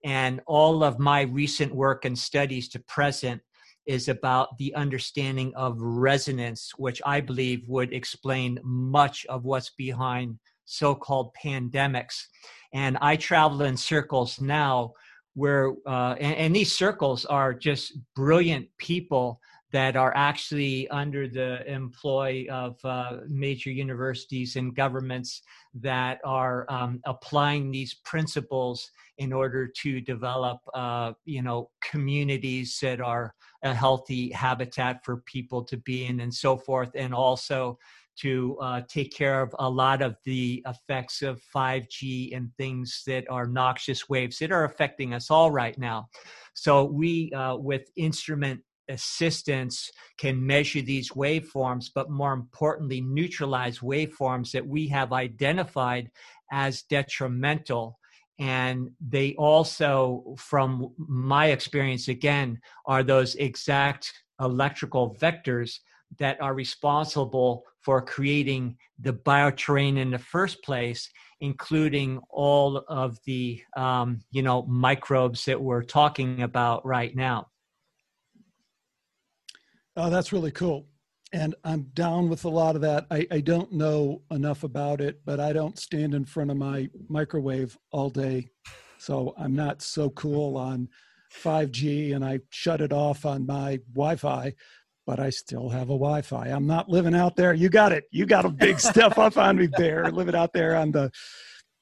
And 0.04 0.42
all 0.46 0.84
of 0.84 1.00
my 1.00 1.22
recent 1.22 1.74
work 1.74 2.06
and 2.06 2.18
studies 2.18 2.68
to 2.70 2.80
present 2.80 3.42
is 3.88 4.08
about 4.08 4.58
the 4.58 4.74
understanding 4.76 5.54
of 5.56 5.80
resonance, 5.80 6.72
which 6.78 7.02
I 7.06 7.22
believe 7.22 7.68
would 7.68 7.94
explain 7.94 8.60
much 8.64 9.26
of 9.28 9.46
what's 9.46 9.72
behind 9.72 10.40
so 10.66 10.96
called 10.96 11.36
pandemics. 11.44 12.26
And 12.74 12.98
I 13.02 13.16
travel 13.16 13.62
in 13.62 13.78
circles 13.78 14.42
now 14.42 14.94
where, 15.36 15.74
uh, 15.86 16.16
and, 16.20 16.36
and 16.36 16.56
these 16.56 16.72
circles 16.72 17.26
are 17.26 17.54
just 17.54 17.98
brilliant 18.16 18.68
people 18.78 19.40
that 19.76 19.98
are 19.98 20.16
actually 20.16 20.88
under 20.88 21.28
the 21.28 21.70
employ 21.70 22.48
of 22.50 22.78
uh, 22.86 23.18
major 23.28 23.70
universities 23.70 24.56
and 24.56 24.74
governments 24.74 25.42
that 25.74 26.22
are 26.24 26.66
um, 26.70 27.02
applying 27.04 27.72
these 27.72 27.94
principles 28.06 28.90
in 29.18 29.34
order 29.34 29.68
to 29.68 30.00
develop, 30.00 30.60
uh, 30.74 31.12
you 31.26 31.42
know, 31.42 31.70
communities 31.82 32.80
that 32.82 33.02
are 33.02 33.36
a 33.64 33.74
healthy 33.74 34.32
habitat 34.32 35.04
for 35.04 35.18
people 35.26 35.62
to 35.62 35.76
be 35.76 36.06
in 36.06 36.22
and 36.22 36.34
so 36.34 36.56
forth, 36.56 36.92
and 36.96 37.14
also 37.14 37.78
to 38.16 38.58
uh, 38.62 38.80
take 38.88 39.14
care 39.14 39.42
of 39.42 39.54
a 39.60 39.70
lot 39.70 40.02
of 40.02 40.16
the 40.24 40.64
effects 40.68 41.22
of 41.22 41.42
5G 41.54 42.34
and 42.34 42.50
things 42.56 43.04
that 43.06 43.30
are 43.30 43.46
noxious 43.46 44.08
waves 44.08 44.40
that 44.40 44.54
are 44.54 44.64
affecting 44.64 45.14
us 45.14 45.30
all 45.30 45.52
right 45.52 45.78
now. 45.78 46.08
So 46.54 46.86
we, 46.86 47.34
uh, 47.34 47.58
with 47.58 47.92
instrument 47.98 48.62
assistance 48.90 49.90
can 50.18 50.46
measure 50.46 50.82
these 50.82 51.12
waveforms, 51.12 51.90
but 51.94 52.10
more 52.10 52.34
importantly, 52.34 53.02
neutralize 53.02 53.80
waveforms 53.80 54.52
that 54.52 54.66
we 54.66 54.88
have 54.88 55.14
identified 55.14 56.10
as 56.52 56.84
detrimental. 56.84 58.00
And 58.40 58.92
they 59.00 59.34
also, 59.36 60.36
from 60.38 60.94
my 60.98 61.48
experience 61.48 62.08
again, 62.08 62.60
are 62.86 63.04
those 63.04 63.36
exact 63.36 64.12
electrical 64.42 65.16
vectors 65.16 65.80
that 66.20 66.40
are 66.42 66.54
responsible 66.54 67.64
for 67.82 68.02
creating 68.02 68.78
the 69.00 69.14
bioterrain 69.14 69.98
in 69.98 70.12
the 70.12 70.20
first 70.20 70.64
place, 70.64 71.10
including 71.40 72.20
all 72.30 72.84
of 72.88 73.18
the 73.26 73.62
um, 73.78 74.20
you 74.32 74.42
know 74.42 74.64
microbes 74.64 75.46
that 75.46 75.62
we're 75.62 75.84
talking 75.84 76.42
about 76.42 76.86
right 76.86 77.16
now. 77.16 77.48
Oh, 79.98 80.10
that's 80.10 80.34
really 80.34 80.52
cool. 80.52 80.88
And 81.32 81.56
I'm 81.64 81.84
down 81.93 82.30
with 82.30 82.46
a 82.46 82.50
lot 82.50 82.76
of 82.76 82.82
that. 82.82 83.08
I, 83.10 83.28
I 83.32 83.39
don't 83.39 83.72
know 83.72 84.22
enough 84.32 84.64
about 84.64 85.02
it, 85.02 85.22
but 85.26 85.39
I 85.39 85.54
don't 85.54 85.80
stand 85.80 86.14
in 86.14 86.26
front 86.26 86.52
of 86.52 86.58
my 86.58 86.89
microwave 87.08 87.78
all 87.91 88.10
day. 88.10 88.50
So 88.98 89.34
I'm 89.38 89.56
not 89.56 89.82
so 89.82 90.10
cool 90.12 90.58
on 90.58 90.89
5G 91.43 92.16
and 92.16 92.24
I 92.24 92.39
shut 92.50 92.82
it 92.82 92.93
off 92.93 93.26
on 93.26 93.46
my 93.46 93.80
Wi 93.93 94.16
Fi, 94.18 94.54
but 95.06 95.20
I 95.20 95.30
still 95.30 95.70
have 95.70 95.89
a 95.89 95.98
Wi 95.98 96.22
Fi. 96.22 96.48
I'm 96.48 96.68
not 96.68 96.89
living 96.89 97.16
out 97.16 97.36
there. 97.36 97.54
You 97.54 97.70
got 97.70 97.91
it. 97.91 98.06
You 98.12 98.26
got 98.26 98.46
a 98.46 98.50
big 98.50 98.80
step 98.91 99.18
up 99.18 99.38
on 99.38 99.58
me 99.58 99.68
there, 99.78 100.12
living 100.12 100.36
out 100.36 100.54
there 100.54 100.76
on 100.76 100.91
the 100.91 101.12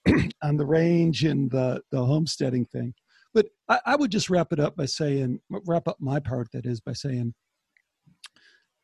on 0.43 0.57
the 0.57 0.65
range 0.65 1.23
and 1.23 1.49
the, 1.49 1.81
the 1.91 2.03
homesteading 2.03 2.65
thing. 2.65 2.93
But 3.33 3.47
I, 3.69 3.79
I 3.87 3.95
would 3.95 4.11
just 4.11 4.29
wrap 4.29 4.51
it 4.51 4.59
up 4.59 4.75
by 4.75 4.85
saying, 4.85 5.39
wrap 5.49 5.87
up 5.87 5.97
my 5.99 6.19
part, 6.19 6.49
that 6.53 6.65
is, 6.65 6.79
by 6.79 6.93
saying, 6.93 7.33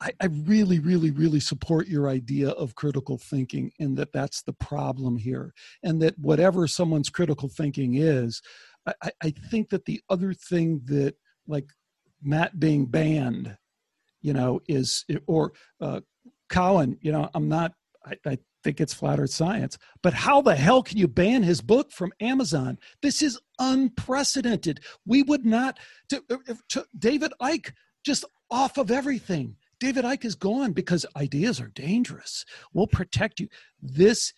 I, 0.02 0.12
I, 0.22 0.26
really, 0.28 0.80
really, 0.80 1.12
really 1.12 1.40
support 1.40 1.88
your 1.88 2.08
idea 2.08 2.50
of 2.50 2.76
critical 2.76 3.18
thinking 3.18 3.72
and 3.80 3.98
that 3.98 4.14
that's 4.14 4.42
the 4.42 4.54
problem 4.54 5.18
here. 5.18 5.54
And 5.84 6.02
that 6.02 6.18
whatever 6.18 6.68
someone's 6.68 7.10
critical 7.10 7.50
thinking 7.50 7.96
is, 7.96 8.42
I, 8.88 9.12
I 9.22 9.34
think 9.52 9.70
that 9.70 9.86
the 9.86 10.02
other 10.10 10.34
thing 10.34 10.82
that, 10.86 11.16
like 11.48 11.70
Matt 12.22 12.60
being 12.60 12.86
banned, 12.86 13.58
you 14.22 14.34
know, 14.34 14.62
is, 14.68 15.06
or 15.28 15.54
uh, 15.82 16.02
Cowan, 16.50 16.98
you 17.02 17.12
know, 17.12 17.30
I'm 17.34 17.50
not, 17.50 17.74
I, 18.06 18.16
I 18.26 18.38
think 18.64 18.80
it's 18.82 18.94
flat 18.94 19.20
earth 19.20 19.32
science, 19.32 19.78
but 20.02 20.14
how 20.14 20.42
the 20.42 20.56
hell 20.56 20.84
can 20.84 20.98
you 20.98 21.08
ban 21.08 21.44
his 21.44 21.62
book 21.62 21.92
from 21.92 22.12
Amazon? 22.20 22.78
This 23.02 23.22
is 23.22 23.40
unprecedented. 23.60 24.82
We 25.06 25.24
would 25.24 25.46
not, 25.46 25.80
to, 26.10 26.24
to 26.70 26.86
David 26.98 27.34
Icke, 27.42 27.74
just 28.06 28.26
off 28.50 28.78
of 28.78 28.92
everything 28.92 29.56
David 29.80 30.04
Icke 30.04 30.26
is 30.26 30.36
gone 30.36 30.74
because 30.74 31.06
ideas 31.16 31.62
are 31.62 31.70
dangerous. 31.70 32.46
We'll 32.74 32.88
protect 32.88 33.40
you. 33.40 33.48
This 33.82 34.34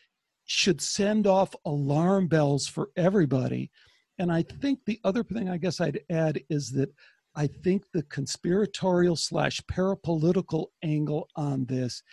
should 0.45 0.81
send 0.81 1.25
off 1.25 1.55
alarm 1.65 2.27
bells 2.27 2.67
for 2.67 2.89
everybody. 2.95 3.71
And 4.19 4.31
I 4.31 4.43
think 4.43 4.79
the 4.85 4.99
other 5.03 5.23
thing 5.23 5.49
I 5.49 5.57
guess 5.57 5.81
I'd 5.81 6.01
add 6.09 6.41
is 6.49 6.71
that 6.71 6.93
I 7.35 7.47
think 7.47 7.83
the 7.93 8.03
conspiratorial 8.03 9.15
slash 9.15 9.61
parapolitical 9.61 10.67
angle 10.83 11.27
on 11.35 11.65
this 11.65 12.03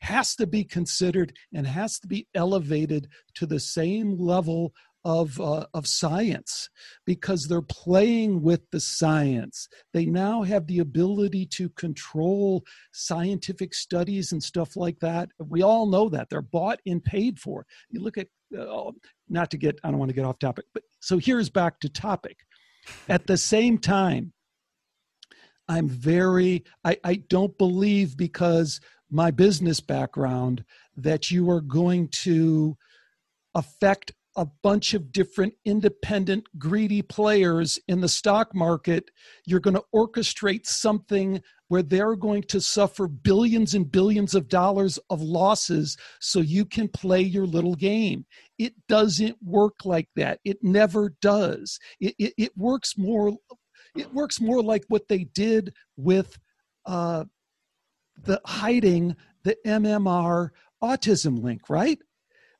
has 0.00 0.34
to 0.36 0.46
be 0.46 0.64
considered 0.64 1.32
and 1.52 1.66
has 1.66 1.98
to 1.98 2.06
be 2.06 2.26
elevated 2.34 3.08
to 3.34 3.46
the 3.46 3.60
same 3.60 4.16
level 4.16 4.72
of 5.04 5.40
uh, 5.40 5.66
of 5.72 5.86
science 5.86 6.68
because 7.06 7.46
they're 7.46 7.62
playing 7.62 8.42
with 8.42 8.70
the 8.70 8.80
science. 8.80 9.68
They 9.92 10.06
now 10.06 10.42
have 10.42 10.66
the 10.66 10.80
ability 10.80 11.46
to 11.46 11.70
control 11.70 12.64
scientific 12.92 13.74
studies 13.74 14.32
and 14.32 14.42
stuff 14.42 14.76
like 14.76 14.98
that. 15.00 15.30
We 15.38 15.62
all 15.62 15.86
know 15.86 16.08
that 16.10 16.28
they're 16.28 16.42
bought 16.42 16.80
and 16.86 17.02
paid 17.02 17.38
for. 17.38 17.66
You 17.90 18.00
look 18.00 18.18
at 18.18 18.28
uh, 18.58 18.90
not 19.28 19.50
to 19.50 19.56
get 19.56 19.78
I 19.82 19.90
don't 19.90 19.98
want 19.98 20.10
to 20.10 20.14
get 20.14 20.24
off 20.24 20.38
topic, 20.38 20.66
but 20.74 20.82
so 21.00 21.18
here's 21.18 21.50
back 21.50 21.80
to 21.80 21.88
topic. 21.88 22.38
At 23.08 23.26
the 23.26 23.36
same 23.36 23.78
time, 23.78 24.32
I'm 25.68 25.88
very 25.88 26.64
I, 26.84 26.98
I 27.04 27.14
don't 27.28 27.56
believe 27.56 28.16
because 28.16 28.80
my 29.10 29.30
business 29.30 29.80
background 29.80 30.64
that 30.96 31.30
you 31.30 31.50
are 31.50 31.60
going 31.60 32.08
to 32.08 32.76
affect 33.54 34.12
a 34.40 34.46
bunch 34.62 34.94
of 34.94 35.12
different 35.12 35.52
independent 35.66 36.44
greedy 36.58 37.02
players 37.02 37.78
in 37.88 38.00
the 38.00 38.08
stock 38.08 38.54
market 38.54 39.10
you're 39.44 39.60
going 39.60 39.76
to 39.76 39.84
orchestrate 39.94 40.66
something 40.66 41.42
where 41.68 41.82
they're 41.84 42.16
going 42.16 42.42
to 42.42 42.60
suffer 42.60 43.06
billions 43.06 43.74
and 43.74 43.92
billions 43.92 44.34
of 44.34 44.48
dollars 44.48 44.98
of 45.08 45.20
losses 45.20 45.96
so 46.20 46.40
you 46.40 46.64
can 46.64 46.88
play 46.88 47.20
your 47.20 47.46
little 47.46 47.76
game. 47.76 48.26
It 48.58 48.74
doesn't 48.88 49.36
work 49.40 49.84
like 49.84 50.08
that. 50.16 50.40
It 50.44 50.58
never 50.62 51.14
does. 51.22 51.78
It, 52.00 52.16
it, 52.18 52.34
it 52.36 52.56
works 52.56 52.94
more 52.98 53.36
it 53.96 54.12
works 54.12 54.40
more 54.40 54.62
like 54.62 54.84
what 54.88 55.06
they 55.08 55.24
did 55.24 55.72
with 55.96 56.38
uh, 56.86 57.24
the 58.24 58.40
hiding 58.46 59.14
the 59.44 59.56
mmr 59.66 60.50
autism 60.82 61.42
link 61.42 61.68
right 61.68 61.98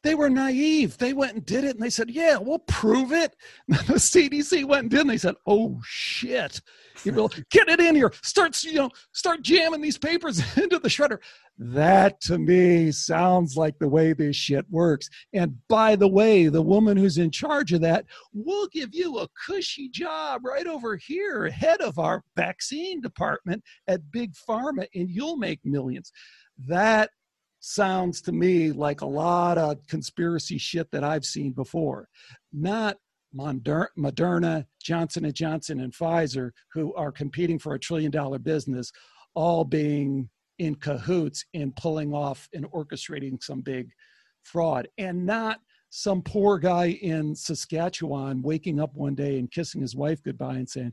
they 0.02 0.14
were 0.14 0.30
naive. 0.30 0.96
They 0.96 1.12
went 1.12 1.34
and 1.34 1.44
did 1.44 1.64
it 1.64 1.76
and 1.76 1.82
they 1.82 1.90
said, 1.90 2.10
Yeah, 2.10 2.38
we'll 2.38 2.60
prove 2.60 3.12
it. 3.12 3.36
the 3.68 3.94
CDC 3.94 4.64
went 4.64 4.82
and 4.82 4.90
did 4.90 5.00
and 5.00 5.10
they 5.10 5.18
said, 5.18 5.34
Oh 5.46 5.80
shit. 5.84 6.60
You 7.04 7.12
will 7.12 7.30
get 7.50 7.68
it 7.68 7.80
in 7.80 7.94
here. 7.94 8.12
Start, 8.22 8.62
you 8.62 8.74
know, 8.74 8.90
start 9.12 9.42
jamming 9.42 9.80
these 9.80 9.98
papers 9.98 10.40
into 10.56 10.78
the 10.78 10.88
shredder. 10.88 11.18
That 11.58 12.20
to 12.22 12.38
me 12.38 12.90
sounds 12.90 13.56
like 13.56 13.78
the 13.78 13.88
way 13.88 14.14
this 14.14 14.36
shit 14.36 14.64
works. 14.70 15.10
And 15.34 15.56
by 15.68 15.96
the 15.96 16.08
way, 16.08 16.48
the 16.48 16.62
woman 16.62 16.96
who's 16.96 17.18
in 17.18 17.30
charge 17.30 17.72
of 17.72 17.82
that 17.82 18.06
will 18.32 18.66
give 18.68 18.94
you 18.94 19.18
a 19.18 19.28
cushy 19.46 19.90
job 19.90 20.44
right 20.44 20.66
over 20.66 20.96
here, 20.96 21.50
head 21.50 21.82
of 21.82 21.98
our 21.98 22.22
vaccine 22.34 23.02
department 23.02 23.62
at 23.86 24.10
Big 24.10 24.32
Pharma, 24.48 24.86
and 24.94 25.10
you'll 25.10 25.36
make 25.36 25.60
millions. 25.62 26.12
That 26.66 27.10
sounds 27.60 28.20
to 28.22 28.32
me 28.32 28.72
like 28.72 29.02
a 29.02 29.06
lot 29.06 29.58
of 29.58 29.86
conspiracy 29.86 30.58
shit 30.58 30.90
that 30.90 31.04
I've 31.04 31.24
seen 31.24 31.52
before. 31.52 32.08
Not 32.52 32.96
Moderna, 33.36 34.66
Johnson 34.82 35.32
& 35.32 35.34
Johnson, 35.34 35.80
and 35.80 35.92
Pfizer, 35.92 36.50
who 36.72 36.92
are 36.94 37.12
competing 37.12 37.58
for 37.58 37.74
a 37.74 37.78
trillion 37.78 38.10
dollar 38.10 38.38
business, 38.38 38.90
all 39.34 39.64
being 39.64 40.28
in 40.58 40.74
cahoots 40.74 41.44
in 41.52 41.72
pulling 41.72 42.12
off 42.12 42.48
and 42.52 42.66
orchestrating 42.72 43.42
some 43.42 43.60
big 43.60 43.90
fraud 44.42 44.88
and 44.98 45.24
not 45.24 45.60
some 45.90 46.22
poor 46.22 46.58
guy 46.58 46.86
in 47.02 47.34
Saskatchewan 47.34 48.42
waking 48.42 48.80
up 48.80 48.94
one 48.94 49.14
day 49.14 49.38
and 49.38 49.50
kissing 49.50 49.80
his 49.80 49.96
wife 49.96 50.22
goodbye 50.22 50.54
and 50.54 50.68
saying, 50.68 50.92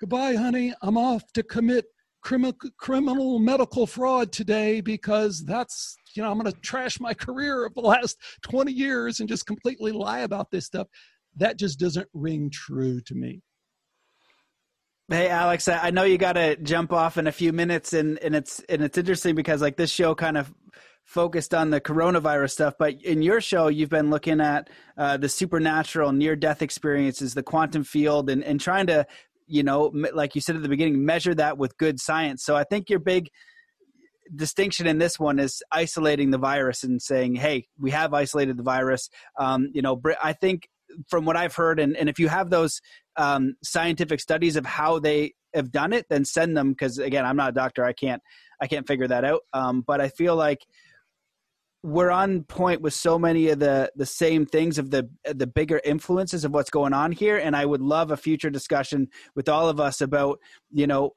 Goodbye, 0.00 0.34
honey, 0.34 0.72
I'm 0.80 0.96
off 0.96 1.32
to 1.32 1.42
commit 1.42 1.86
criminal, 2.22 3.38
medical 3.38 3.86
fraud 3.86 4.32
today 4.32 4.80
because 4.80 5.44
that's, 5.44 5.96
you 6.14 6.22
know, 6.22 6.30
I'm 6.30 6.38
going 6.38 6.52
to 6.52 6.60
trash 6.60 7.00
my 7.00 7.14
career 7.14 7.64
of 7.64 7.74
the 7.74 7.80
last 7.80 8.18
20 8.42 8.72
years 8.72 9.20
and 9.20 9.28
just 9.28 9.46
completely 9.46 9.92
lie 9.92 10.20
about 10.20 10.50
this 10.50 10.66
stuff. 10.66 10.88
That 11.36 11.58
just 11.58 11.78
doesn't 11.78 12.08
ring 12.12 12.50
true 12.52 13.00
to 13.02 13.14
me. 13.14 13.42
Hey 15.10 15.30
Alex, 15.30 15.68
I 15.68 15.90
know 15.90 16.02
you 16.02 16.18
got 16.18 16.34
to 16.34 16.56
jump 16.56 16.92
off 16.92 17.16
in 17.16 17.26
a 17.26 17.32
few 17.32 17.50
minutes, 17.50 17.94
and, 17.94 18.18
and 18.18 18.34
it's 18.34 18.60
and 18.68 18.82
it's 18.82 18.98
interesting 18.98 19.34
because 19.34 19.62
like 19.62 19.78
this 19.78 19.90
show 19.90 20.14
kind 20.14 20.36
of 20.36 20.52
focused 21.08 21.54
on 21.54 21.70
the 21.70 21.80
coronavirus 21.80 22.50
stuff, 22.50 22.74
but 22.78 23.00
in 23.02 23.22
your 23.22 23.40
show, 23.40 23.68
you've 23.68 23.88
been 23.88 24.10
looking 24.10 24.42
at 24.42 24.68
uh, 24.98 25.16
the 25.16 25.28
supernatural, 25.28 26.12
near 26.12 26.36
death 26.36 26.60
experiences, 26.60 27.32
the 27.32 27.42
quantum 27.42 27.82
field, 27.82 28.28
and, 28.28 28.44
and 28.44 28.60
trying 28.60 28.86
to, 28.86 29.06
you 29.48 29.62
know, 29.62 29.92
like 30.12 30.34
you 30.34 30.40
said 30.40 30.56
at 30.56 30.62
the 30.62 30.68
beginning, 30.68 31.04
measure 31.04 31.34
that 31.34 31.58
with 31.58 31.76
good 31.78 31.98
science. 32.00 32.44
So 32.44 32.56
I 32.56 32.64
think 32.64 32.90
your 32.90 32.98
big 32.98 33.30
distinction 34.34 34.86
in 34.86 34.98
this 34.98 35.18
one 35.18 35.38
is 35.38 35.62
isolating 35.72 36.30
the 36.30 36.38
virus 36.38 36.84
and 36.84 37.00
saying, 37.00 37.36
hey, 37.36 37.66
we 37.78 37.90
have 37.90 38.12
isolated 38.12 38.56
the 38.56 38.62
virus. 38.62 39.08
Um, 39.38 39.70
you 39.72 39.82
know, 39.82 40.00
I 40.22 40.32
think 40.34 40.68
from 41.08 41.24
what 41.24 41.36
I've 41.36 41.54
heard, 41.54 41.80
and, 41.80 41.96
and 41.96 42.08
if 42.08 42.18
you 42.18 42.28
have 42.28 42.50
those 42.50 42.80
um, 43.16 43.54
scientific 43.62 44.20
studies 44.20 44.56
of 44.56 44.66
how 44.66 44.98
they 44.98 45.32
have 45.54 45.70
done 45.70 45.92
it, 45.92 46.06
then 46.08 46.24
send 46.24 46.56
them 46.56 46.70
because 46.70 46.98
again, 46.98 47.24
I'm 47.24 47.36
not 47.36 47.50
a 47.50 47.54
doctor, 47.54 47.84
I 47.84 47.92
can't 47.92 48.22
I 48.60 48.66
can't 48.66 48.86
figure 48.86 49.08
that 49.08 49.24
out. 49.24 49.42
Um, 49.52 49.82
but 49.86 50.00
I 50.00 50.08
feel 50.08 50.34
like 50.36 50.66
we're 51.82 52.10
on 52.10 52.42
point 52.42 52.80
with 52.80 52.94
so 52.94 53.18
many 53.18 53.48
of 53.48 53.60
the 53.60 53.90
the 53.94 54.06
same 54.06 54.46
things 54.46 54.78
of 54.78 54.90
the 54.90 55.08
the 55.24 55.46
bigger 55.46 55.80
influences 55.84 56.44
of 56.44 56.52
what's 56.52 56.70
going 56.70 56.92
on 56.92 57.12
here. 57.12 57.38
And 57.38 57.54
i 57.54 57.64
would 57.64 57.80
love 57.80 58.10
a 58.10 58.16
future 58.16 58.50
discussion 58.50 59.08
with 59.34 59.48
all 59.48 59.68
of 59.68 59.78
us 59.78 60.00
about 60.00 60.40
you 60.72 60.86
know 60.86 61.12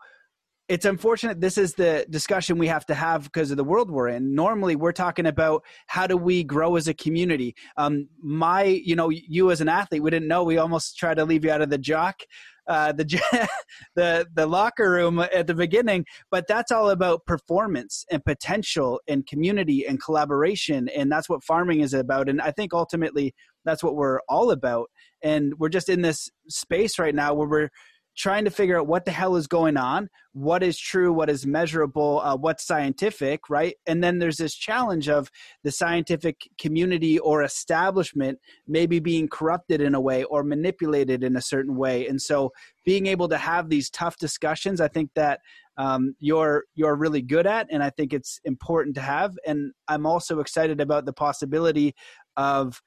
it's 0.70 0.86
unfortunate 0.86 1.42
this 1.42 1.58
is 1.58 1.74
the 1.74 2.06
discussion 2.10 2.58
we 2.58 2.68
have 2.68 2.86
to 2.86 2.94
have 2.96 3.24
because 3.24 3.52
of 3.52 3.58
the 3.58 3.64
world 3.64 3.92
we're 3.92 4.08
in. 4.08 4.34
Normally 4.34 4.78
we're 4.78 4.94
talking 4.94 5.26
about 5.26 5.66
how 5.88 6.08
do 6.08 6.16
we 6.16 6.46
grow 6.46 6.78
as 6.78 6.88
a 6.88 6.94
community. 6.94 7.56
Um, 7.76 8.08
my 8.22 8.64
you 8.64 8.96
know 8.96 9.10
you 9.10 9.52
as 9.52 9.62
an 9.62 9.68
athlete 9.68 10.04
we 10.04 10.12
didn't 10.12 10.30
know. 10.30 10.44
We 10.44 10.58
almost 10.58 10.98
tried 10.98 11.16
to 11.16 11.26
leave 11.26 11.44
you 11.44 11.52
out 11.52 11.62
of 11.62 11.70
the 11.70 11.78
jock 11.78 12.22
uh, 12.68 12.92
the 12.92 13.50
the 13.96 14.28
the 14.34 14.46
locker 14.46 14.90
room 14.90 15.20
at 15.20 15.48
the 15.48 15.54
beginning, 15.54 16.06
but 16.30 16.48
that's 16.48 16.72
all 16.72 16.90
about 16.90 17.26
performance 17.26 18.06
and 18.12 18.24
potential 18.24 19.02
and 19.08 19.26
community 19.28 19.86
and 19.86 20.02
collaboration, 20.02 20.90
and 20.90 21.12
that's 21.12 21.30
what 21.30 21.44
farming 21.44 21.82
is 21.82 21.94
about. 21.94 22.30
And 22.30 22.42
I 22.42 22.52
think 22.52 22.74
ultimately 22.74 23.34
that's 23.66 23.84
what 23.84 23.96
we're 23.96 24.20
all 24.28 24.52
about. 24.52 24.90
And 25.24 25.54
we're 25.58 25.70
just 25.70 25.90
in 25.90 26.02
this 26.02 26.30
space 26.48 26.98
right 26.98 27.14
now 27.14 27.34
where 27.34 27.48
we're 27.48 27.70
trying 28.16 28.46
to 28.46 28.52
figure 28.52 28.80
out 28.80 28.88
what 28.88 29.06
the 29.06 29.12
hell 29.12 29.36
is 29.36 29.48
going 29.48 29.78
on, 29.78 30.10
what 30.34 30.64
is 30.64 30.78
true, 30.78 31.14
what 31.14 31.30
is 31.30 31.46
measurable, 31.46 32.22
uh, 32.24 32.36
what's 32.36 32.66
scientific, 32.66 33.50
right? 33.50 33.76
And 33.88 34.04
then 34.04 34.20
there's 34.20 34.38
this 34.38 34.56
challenge 34.56 35.10
of 35.10 35.30
the 35.64 35.72
scientific 35.72 36.42
community 36.60 37.20
or 37.20 37.44
establishment 37.44 38.40
maybe 38.68 39.00
being 39.00 39.28
corrupted 39.28 39.82
in 39.82 39.96
a 39.96 40.02
way 40.02 40.24
or 40.26 40.44
manipulated 40.44 41.24
in 41.24 41.36
a 41.36 41.42
certain 41.42 41.76
way. 41.76 42.08
And 42.08 42.22
so 42.22 42.52
being 42.86 43.06
able 43.08 43.30
to 43.30 43.38
have 43.38 43.70
these 43.70 43.90
tough 43.90 44.18
discussions, 44.18 44.82
I 44.82 44.88
think 44.88 45.12
that 45.16 45.40
um, 45.78 46.16
you're 46.20 46.66
you're 46.76 46.96
really 46.96 47.22
good 47.22 47.48
at, 47.48 47.68
and 47.72 47.82
I 47.82 47.90
think 47.92 48.14
it's 48.14 48.40
important 48.44 48.96
to 48.96 49.02
have. 49.02 49.38
And 49.48 49.72
I'm 49.88 50.06
also 50.06 50.40
excited 50.40 50.82
about 50.82 51.06
the 51.06 51.14
possibility 51.14 51.96
of 52.38 52.82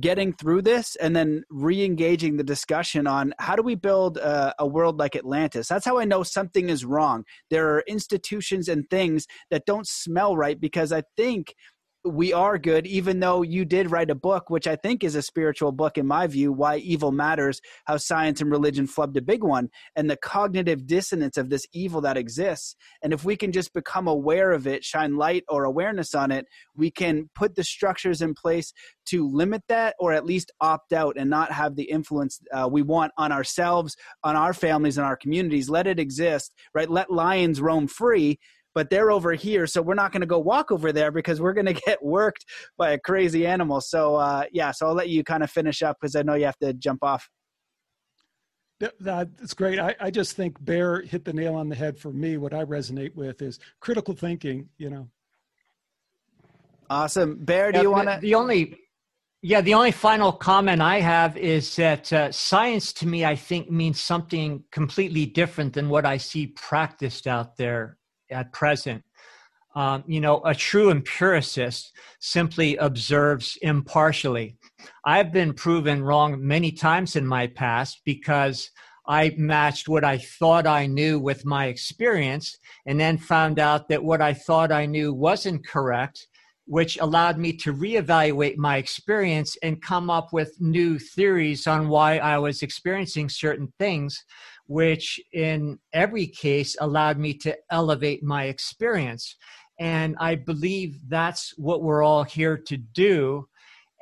getting 0.00 0.32
through 0.32 0.62
this 0.62 0.96
and 0.96 1.14
then 1.14 1.42
re-engaging 1.48 2.36
the 2.36 2.44
discussion 2.44 3.06
on 3.06 3.32
how 3.38 3.56
do 3.56 3.62
we 3.62 3.74
build 3.74 4.18
a, 4.18 4.54
a, 4.58 4.66
world 4.66 4.98
like 4.98 5.16
atlantis? 5.16 5.68
That's 5.68 5.84
how 5.84 5.98
i 5.98 6.04
know 6.04 6.22
something 6.22 6.68
is 6.68 6.84
wrong. 6.84 7.24
There 7.50 7.74
are 7.74 7.84
institutions 7.86 8.68
and 8.68 8.88
things 8.90 9.26
that 9.50 9.64
don't 9.66 9.86
smell 9.86 10.36
right 10.36 10.60
because 10.60 10.92
i 10.92 11.02
think 11.16 11.54
we 12.06 12.32
are 12.32 12.58
good, 12.58 12.86
even 12.86 13.20
though 13.20 13.42
you 13.42 13.64
did 13.64 13.90
write 13.90 14.10
a 14.10 14.14
book, 14.14 14.50
which 14.50 14.66
I 14.66 14.76
think 14.76 15.02
is 15.02 15.14
a 15.14 15.22
spiritual 15.22 15.72
book 15.72 15.98
in 15.98 16.06
my 16.06 16.26
view, 16.26 16.52
Why 16.52 16.76
Evil 16.78 17.12
Matters, 17.12 17.60
How 17.84 17.96
Science 17.96 18.40
and 18.40 18.50
Religion 18.50 18.86
Flubbed 18.86 19.16
a 19.16 19.22
Big 19.22 19.42
One, 19.42 19.68
and 19.94 20.08
the 20.08 20.16
cognitive 20.16 20.86
dissonance 20.86 21.36
of 21.36 21.50
this 21.50 21.66
evil 21.72 22.00
that 22.02 22.16
exists. 22.16 22.76
And 23.02 23.12
if 23.12 23.24
we 23.24 23.36
can 23.36 23.52
just 23.52 23.72
become 23.74 24.06
aware 24.08 24.52
of 24.52 24.66
it, 24.66 24.84
shine 24.84 25.16
light 25.16 25.44
or 25.48 25.64
awareness 25.64 26.14
on 26.14 26.30
it, 26.30 26.46
we 26.74 26.90
can 26.90 27.28
put 27.34 27.54
the 27.54 27.64
structures 27.64 28.22
in 28.22 28.34
place 28.34 28.72
to 29.06 29.28
limit 29.28 29.62
that 29.68 29.94
or 29.98 30.12
at 30.12 30.26
least 30.26 30.52
opt 30.60 30.92
out 30.92 31.16
and 31.16 31.30
not 31.30 31.52
have 31.52 31.76
the 31.76 31.84
influence 31.84 32.40
uh, 32.52 32.68
we 32.70 32.82
want 32.82 33.12
on 33.16 33.32
ourselves, 33.32 33.96
on 34.22 34.36
our 34.36 34.52
families, 34.52 34.98
and 34.98 35.06
our 35.06 35.16
communities. 35.16 35.68
Let 35.68 35.86
it 35.86 36.00
exist, 36.00 36.52
right? 36.74 36.90
Let 36.90 37.10
lions 37.10 37.60
roam 37.60 37.86
free 37.86 38.38
but 38.76 38.90
they're 38.90 39.10
over 39.10 39.32
here, 39.32 39.66
so 39.66 39.80
we're 39.80 39.94
not 39.94 40.12
going 40.12 40.20
to 40.20 40.26
go 40.26 40.38
walk 40.38 40.70
over 40.70 40.92
there 40.92 41.10
because 41.10 41.40
we're 41.40 41.54
going 41.54 41.66
to 41.74 41.80
get 41.86 42.04
worked 42.04 42.44
by 42.76 42.90
a 42.90 42.98
crazy 42.98 43.46
animal. 43.46 43.80
So 43.80 44.16
uh, 44.16 44.44
yeah, 44.52 44.70
so 44.70 44.86
I'll 44.86 44.94
let 44.94 45.08
you 45.08 45.24
kind 45.24 45.42
of 45.42 45.50
finish 45.50 45.82
up 45.82 45.96
because 45.98 46.14
I 46.14 46.20
know 46.22 46.34
you 46.34 46.44
have 46.44 46.58
to 46.58 46.74
jump 46.74 47.02
off. 47.02 47.28
That's 49.00 49.54
great. 49.54 49.78
I, 49.78 49.96
I 49.98 50.10
just 50.10 50.36
think 50.36 50.62
Bear 50.62 51.00
hit 51.00 51.24
the 51.24 51.32
nail 51.32 51.54
on 51.54 51.70
the 51.70 51.74
head 51.74 51.98
for 51.98 52.12
me. 52.12 52.36
What 52.36 52.52
I 52.52 52.64
resonate 52.66 53.14
with 53.14 53.40
is 53.40 53.58
critical 53.80 54.14
thinking. 54.14 54.68
You 54.76 54.90
know. 54.90 55.08
Awesome, 56.90 57.38
Bear. 57.42 57.72
Do 57.72 57.78
yeah, 57.78 57.82
you 57.82 57.90
want 57.90 58.08
to? 58.10 58.18
The 58.20 58.34
only 58.34 58.76
yeah, 59.40 59.62
the 59.62 59.72
only 59.72 59.92
final 59.92 60.32
comment 60.32 60.82
I 60.82 61.00
have 61.00 61.38
is 61.38 61.74
that 61.76 62.12
uh, 62.12 62.30
science 62.30 62.92
to 62.94 63.06
me, 63.06 63.24
I 63.24 63.36
think, 63.36 63.70
means 63.70 63.98
something 63.98 64.64
completely 64.70 65.24
different 65.24 65.72
than 65.72 65.88
what 65.88 66.04
I 66.04 66.18
see 66.18 66.48
practiced 66.48 67.26
out 67.26 67.56
there 67.56 67.96
at 68.30 68.52
present. 68.52 69.02
Um, 69.74 70.04
you 70.06 70.20
know, 70.20 70.40
a 70.44 70.54
true 70.54 70.90
empiricist 70.90 71.92
simply 72.18 72.76
observes 72.76 73.58
impartially. 73.60 74.56
I've 75.04 75.32
been 75.32 75.52
proven 75.52 76.02
wrong 76.02 76.36
many 76.40 76.72
times 76.72 77.14
in 77.14 77.26
my 77.26 77.46
past 77.48 78.00
because 78.04 78.70
I 79.06 79.34
matched 79.36 79.88
what 79.88 80.02
I 80.02 80.18
thought 80.18 80.66
I 80.66 80.86
knew 80.86 81.20
with 81.20 81.44
my 81.44 81.66
experience 81.66 82.58
and 82.86 82.98
then 82.98 83.18
found 83.18 83.58
out 83.58 83.88
that 83.88 84.02
what 84.02 84.20
I 84.20 84.32
thought 84.32 84.72
I 84.72 84.86
knew 84.86 85.12
wasn't 85.12 85.66
correct, 85.66 86.26
which 86.64 86.98
allowed 86.98 87.38
me 87.38 87.52
to 87.58 87.72
reevaluate 87.74 88.56
my 88.56 88.78
experience 88.78 89.56
and 89.62 89.82
come 89.82 90.10
up 90.10 90.32
with 90.32 90.56
new 90.58 90.98
theories 90.98 91.66
on 91.66 91.88
why 91.88 92.16
I 92.18 92.38
was 92.38 92.62
experiencing 92.62 93.28
certain 93.28 93.72
things 93.78 94.24
which 94.66 95.20
in 95.32 95.78
every 95.92 96.26
case 96.26 96.76
allowed 96.80 97.18
me 97.18 97.34
to 97.34 97.56
elevate 97.70 98.22
my 98.22 98.44
experience. 98.44 99.36
And 99.78 100.16
I 100.18 100.34
believe 100.34 100.98
that's 101.08 101.52
what 101.56 101.82
we're 101.82 102.02
all 102.02 102.24
here 102.24 102.56
to 102.56 102.76
do. 102.76 103.48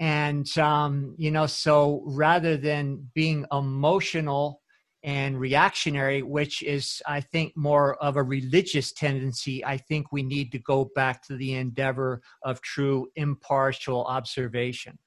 And, 0.01 0.47
um, 0.59 1.15
you 1.19 1.31
know, 1.31 1.47
so 1.47 2.03
rather 2.07 2.57
than 2.57 3.11
being 3.15 3.47
emotional 3.53 4.61
and 5.05 5.39
reactionary, 5.39 6.23
which 6.23 6.62
is, 6.62 7.03
I 7.07 7.21
think, 7.21 7.53
more 7.57 8.03
of 8.03 8.17
a 8.17 8.23
religious 8.23 8.93
tendency, 8.93 9.65
I 9.65 9.77
think 9.77 10.11
we 10.11 10.23
need 10.23 10.51
to 10.53 10.59
go 10.59 10.91
back 10.97 11.23
to 11.27 11.37
the 11.37 11.55
endeavor 11.55 12.23
of 12.43 12.62
true 12.62 13.09
impartial 13.15 14.05
observation. 14.05 14.99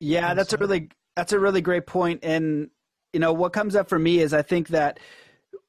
Yeah, 0.00 0.34
that's 0.34 0.52
a 0.52 0.58
really 0.58 0.90
that's 1.14 1.32
a 1.32 1.38
really 1.38 1.62
great 1.62 1.86
point, 1.86 2.20
and 2.22 2.68
you 3.16 3.20
know 3.20 3.32
what 3.32 3.54
comes 3.54 3.74
up 3.74 3.88
for 3.88 3.98
me 3.98 4.18
is 4.18 4.34
I 4.34 4.42
think 4.42 4.68
that 4.68 5.00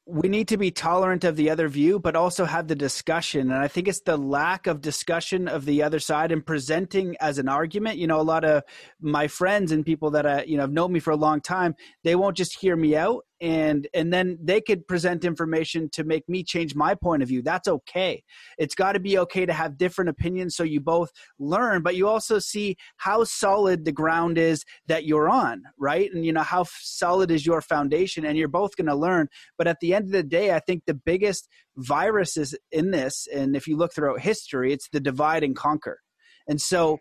we 0.05 0.27
need 0.27 0.49
to 0.49 0.57
be 0.57 0.69
tolerant 0.69 1.23
of 1.23 1.37
the 1.37 1.49
other 1.49 1.69
view, 1.69 1.97
but 1.97 2.13
also 2.13 2.43
have 2.43 2.67
the 2.67 2.75
discussion. 2.75 3.51
And 3.51 3.63
I 3.63 3.69
think 3.69 3.87
it's 3.87 4.01
the 4.01 4.17
lack 4.17 4.67
of 4.67 4.81
discussion 4.81 5.47
of 5.47 5.63
the 5.63 5.81
other 5.81 5.99
side 5.99 6.33
and 6.33 6.45
presenting 6.45 7.15
as 7.21 7.37
an 7.37 7.47
argument. 7.47 7.99
You 7.99 8.07
know, 8.07 8.19
a 8.19 8.21
lot 8.33 8.43
of 8.43 8.63
my 8.99 9.29
friends 9.29 9.71
and 9.71 9.85
people 9.85 10.11
that 10.11 10.25
I, 10.25 10.43
you 10.43 10.57
know, 10.57 10.63
have 10.63 10.73
known 10.73 10.91
me 10.91 10.99
for 10.99 11.11
a 11.11 11.15
long 11.15 11.39
time, 11.39 11.73
they 12.03 12.17
won't 12.17 12.35
just 12.35 12.59
hear 12.59 12.75
me 12.75 12.97
out 12.97 13.23
and 13.41 13.87
and 13.93 14.11
then 14.11 14.37
they 14.41 14.61
could 14.61 14.87
present 14.87 15.25
information 15.25 15.89
to 15.91 16.03
make 16.03 16.27
me 16.27 16.43
change 16.43 16.75
my 16.75 16.95
point 16.95 17.21
of 17.21 17.29
view. 17.29 17.41
That's 17.41 17.67
okay. 17.67 18.23
It's 18.57 18.75
got 18.75 18.93
to 18.93 18.99
be 18.99 19.17
okay 19.19 19.45
to 19.45 19.53
have 19.53 19.77
different 19.77 20.09
opinions 20.09 20.55
so 20.55 20.63
you 20.63 20.79
both 20.79 21.11
learn 21.39 21.81
but 21.81 21.95
you 21.95 22.07
also 22.07 22.39
see 22.39 22.77
how 22.97 23.23
solid 23.23 23.85
the 23.85 23.91
ground 23.91 24.37
is 24.37 24.63
that 24.87 25.05
you're 25.05 25.29
on 25.29 25.63
right? 25.79 26.11
And 26.13 26.25
you 26.25 26.33
know 26.33 26.41
how 26.41 26.65
solid 26.81 27.31
is 27.31 27.45
your 27.45 27.61
foundation 27.61 28.25
and 28.25 28.37
you're 28.37 28.47
both 28.47 28.75
going 28.75 28.87
to 28.87 28.95
learn. 28.95 29.27
But 29.57 29.67
at 29.67 29.79
the 29.81 29.93
end 29.93 30.05
of 30.05 30.11
the 30.11 30.23
day 30.23 30.53
i 30.53 30.59
think 30.59 30.83
the 30.85 30.93
biggest 30.93 31.47
virus 31.77 32.37
is 32.37 32.57
in 32.71 32.91
this 32.91 33.27
and 33.33 33.55
if 33.55 33.67
you 33.67 33.77
look 33.77 33.93
throughout 33.93 34.21
history 34.21 34.73
it's 34.73 34.89
the 34.89 34.99
divide 34.99 35.43
and 35.43 35.55
conquer. 35.55 35.99
And 36.47 36.61
so 36.61 36.99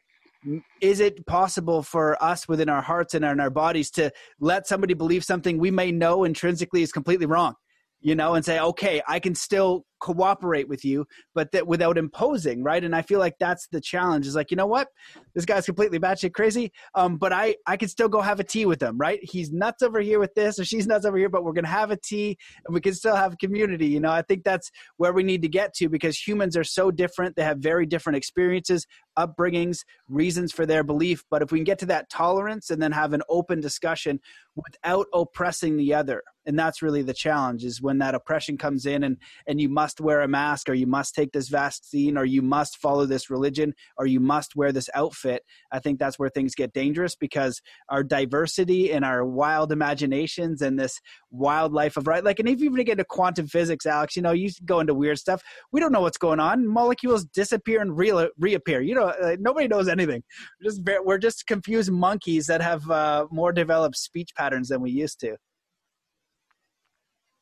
is 0.81 1.01
it 1.01 1.27
possible 1.27 1.83
for 1.83 2.23
us 2.23 2.49
within 2.49 2.69
our 2.69 2.83
hearts 2.83 3.15
and 3.15 3.25
in 3.25 3.41
our 3.41 3.51
bodies 3.51 3.91
to 3.91 4.11
let 4.41 4.67
somebody 4.67 4.95
believe 4.95 5.25
something 5.25 5.59
we 5.59 5.71
may 5.71 5.91
know 5.93 6.25
intrinsically 6.25 6.83
is 6.83 6.93
completely 6.93 7.27
wrong 7.27 7.55
you 8.01 8.15
know 8.15 8.35
and 8.35 8.45
say 8.45 8.59
okay 8.61 9.03
i 9.09 9.19
can 9.19 9.35
still 9.35 9.85
cooperate 10.01 10.69
with 10.69 10.85
you, 10.85 11.07
but 11.35 11.53
that 11.53 11.67
without 11.67 11.99
imposing, 11.99 12.63
right? 12.63 12.83
And 12.83 12.95
I 12.95 13.03
feel 13.03 13.19
like 13.19 13.37
that's 13.39 13.67
the 13.69 13.81
challenge. 13.81 14.27
Is 14.27 14.35
like, 14.35 14.51
you 14.51 14.57
know 14.57 14.67
what, 14.67 14.89
this 15.35 15.45
guy's 15.45 15.67
completely 15.67 15.99
batshit 15.99 16.33
crazy, 16.33 16.73
um, 16.95 17.17
but 17.17 17.33
I 17.33 17.57
I 17.67 17.77
can 17.77 17.89
still 17.89 18.09
go 18.09 18.21
have 18.21 18.41
a 18.41 18.45
tea 18.45 18.67
with 18.67 18.83
him, 18.83 18.99
right? 18.99 19.19
He's 19.23 19.53
nuts 19.53 19.83
over 19.83 20.01
here 20.01 20.19
with 20.19 20.35
this, 20.35 20.59
or 20.59 20.65
she's 20.65 20.87
nuts 20.87 21.07
over 21.07 21.17
here, 21.17 21.29
but 21.29 21.45
we're 21.45 21.53
gonna 21.53 21.69
have 21.69 21.91
a 21.91 21.97
tea, 21.97 22.37
and 22.67 22.75
we 22.75 22.81
can 22.81 22.95
still 22.95 23.17
have 23.17 23.39
community. 23.39 23.87
You 23.87 24.01
know, 24.01 24.11
I 24.11 24.23
think 24.23 24.45
that's 24.45 24.71
where 24.97 25.13
we 25.13 25.23
need 25.23 25.43
to 25.43 25.49
get 25.49 25.75
to 25.75 25.89
because 25.89 26.19
humans 26.19 26.57
are 26.57 26.65
so 26.65 26.91
different. 26.91 27.37
They 27.37 27.45
have 27.45 27.59
very 27.59 27.87
different 27.87 28.17
experiences, 28.17 28.87
upbringings, 29.19 29.81
reasons 30.09 30.53
for 30.53 30.67
their 30.67 30.85
belief. 30.85 31.25
But 31.31 31.43
if 31.43 31.53
we 31.53 31.59
can 31.59 31.65
get 31.65 31.79
to 31.81 31.87
that 31.87 32.11
tolerance 32.11 32.71
and 32.71 32.81
then 32.81 32.93
have 32.93 33.13
an 33.13 33.23
open 33.29 33.61
discussion 33.61 34.21
without 34.55 35.07
oppressing 35.13 35.77
the 35.77 35.95
other, 35.95 36.23
and 36.47 36.59
that's 36.59 36.81
really 36.83 37.03
the 37.03 37.15
challenge 37.15 37.65
is 37.65 37.83
when 37.83 37.99
that 37.99 38.15
oppression 38.15 38.57
comes 38.57 38.87
in 38.87 39.03
and 39.03 39.17
and 39.47 39.61
you 39.61 39.69
must 39.69 39.86
wear 40.01 40.23
a 40.23 40.29
mask 40.29 40.69
or 40.69 40.75
you 40.75 40.87
must 40.87 41.15
take 41.15 41.33
this 41.33 41.49
vaccine 41.49 42.17
or 42.19 42.25
you 42.25 42.43
must 42.43 42.79
follow 42.79 43.07
this 43.07 43.31
religion 43.31 43.73
or 43.97 44.07
you 44.07 44.21
must 44.21 44.57
wear 44.57 44.73
this 44.73 44.91
outfit 44.95 45.43
i 45.73 45.79
think 45.79 45.99
that's 45.99 46.19
where 46.19 46.29
things 46.29 46.55
get 46.55 46.73
dangerous 46.73 47.15
because 47.15 47.61
our 47.89 48.03
diversity 48.03 48.93
and 48.93 49.05
our 49.05 49.25
wild 49.25 49.73
imaginations 49.73 50.63
and 50.63 50.79
this 50.79 51.01
wild 51.31 51.73
life 51.73 51.97
of 51.97 52.07
right 52.07 52.25
like 52.25 52.39
and 52.39 52.49
if 52.49 52.61
you 52.61 52.67
even 52.67 52.85
get 52.85 52.93
into 52.93 53.05
quantum 53.05 53.47
physics 53.47 53.87
alex 53.87 54.17
you 54.17 54.23
know 54.23 54.33
you 54.33 54.51
go 54.65 54.81
into 54.81 54.95
weird 54.95 55.19
stuff. 55.19 55.43
We 55.73 55.81
don't 55.81 55.93
know 55.93 56.01
what's 56.01 56.19
going 56.19 56.41
on. 56.41 56.67
Molecules 56.67 57.25
disappear 57.25 57.81
and 57.81 57.97
re- 57.97 58.31
reappear. 58.39 58.81
You 58.81 58.95
know 58.95 59.07
uh, 59.07 59.37
nobody 59.39 59.69
knows 59.69 59.89
anything. 59.89 60.23
We're 60.61 60.71
just 60.71 60.81
we're 61.05 61.19
just 61.19 61.47
confused 61.47 61.91
monkeys 61.91 62.47
that 62.47 62.63
have 62.63 62.89
uh, 62.91 63.27
more 63.31 63.53
developed 63.53 63.97
speech 63.97 64.31
patterns 64.37 64.69
than 64.69 64.81
we 64.81 64.91
used 64.91 65.21
to 65.21 65.37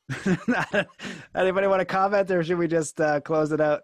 Anybody 1.35 1.67
want 1.67 1.81
to 1.81 1.85
comment, 1.85 2.31
or 2.31 2.43
should 2.45 2.59
we 2.59 2.69
just 2.69 3.01
uh, 3.01 3.21
close 3.21 3.53
it 3.53 3.61
out? 3.61 3.83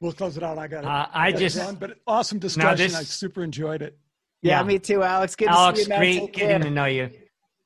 We'll 0.00 0.12
close 0.12 0.36
it 0.36 0.42
out. 0.42 0.58
I 0.58 0.66
got 0.68 0.84
it. 0.84 0.86
Uh, 0.86 1.06
I 1.12 1.32
just, 1.32 1.58
run, 1.58 1.74
but 1.74 1.98
awesome 2.06 2.38
discussion. 2.38 2.76
This, 2.76 2.94
I 2.94 3.02
super 3.02 3.42
enjoyed 3.42 3.82
it. 3.82 3.98
Yeah, 4.42 4.60
yeah, 4.60 4.66
me 4.66 4.78
too, 4.78 5.02
Alex. 5.02 5.36
Good 5.36 5.48
Alex, 5.48 5.80
to 5.80 5.84
see 5.84 5.90
you. 5.90 5.98
great 5.98 6.32
getting 6.32 6.62
to 6.62 6.70
know 6.70 6.86
you. 6.86 7.10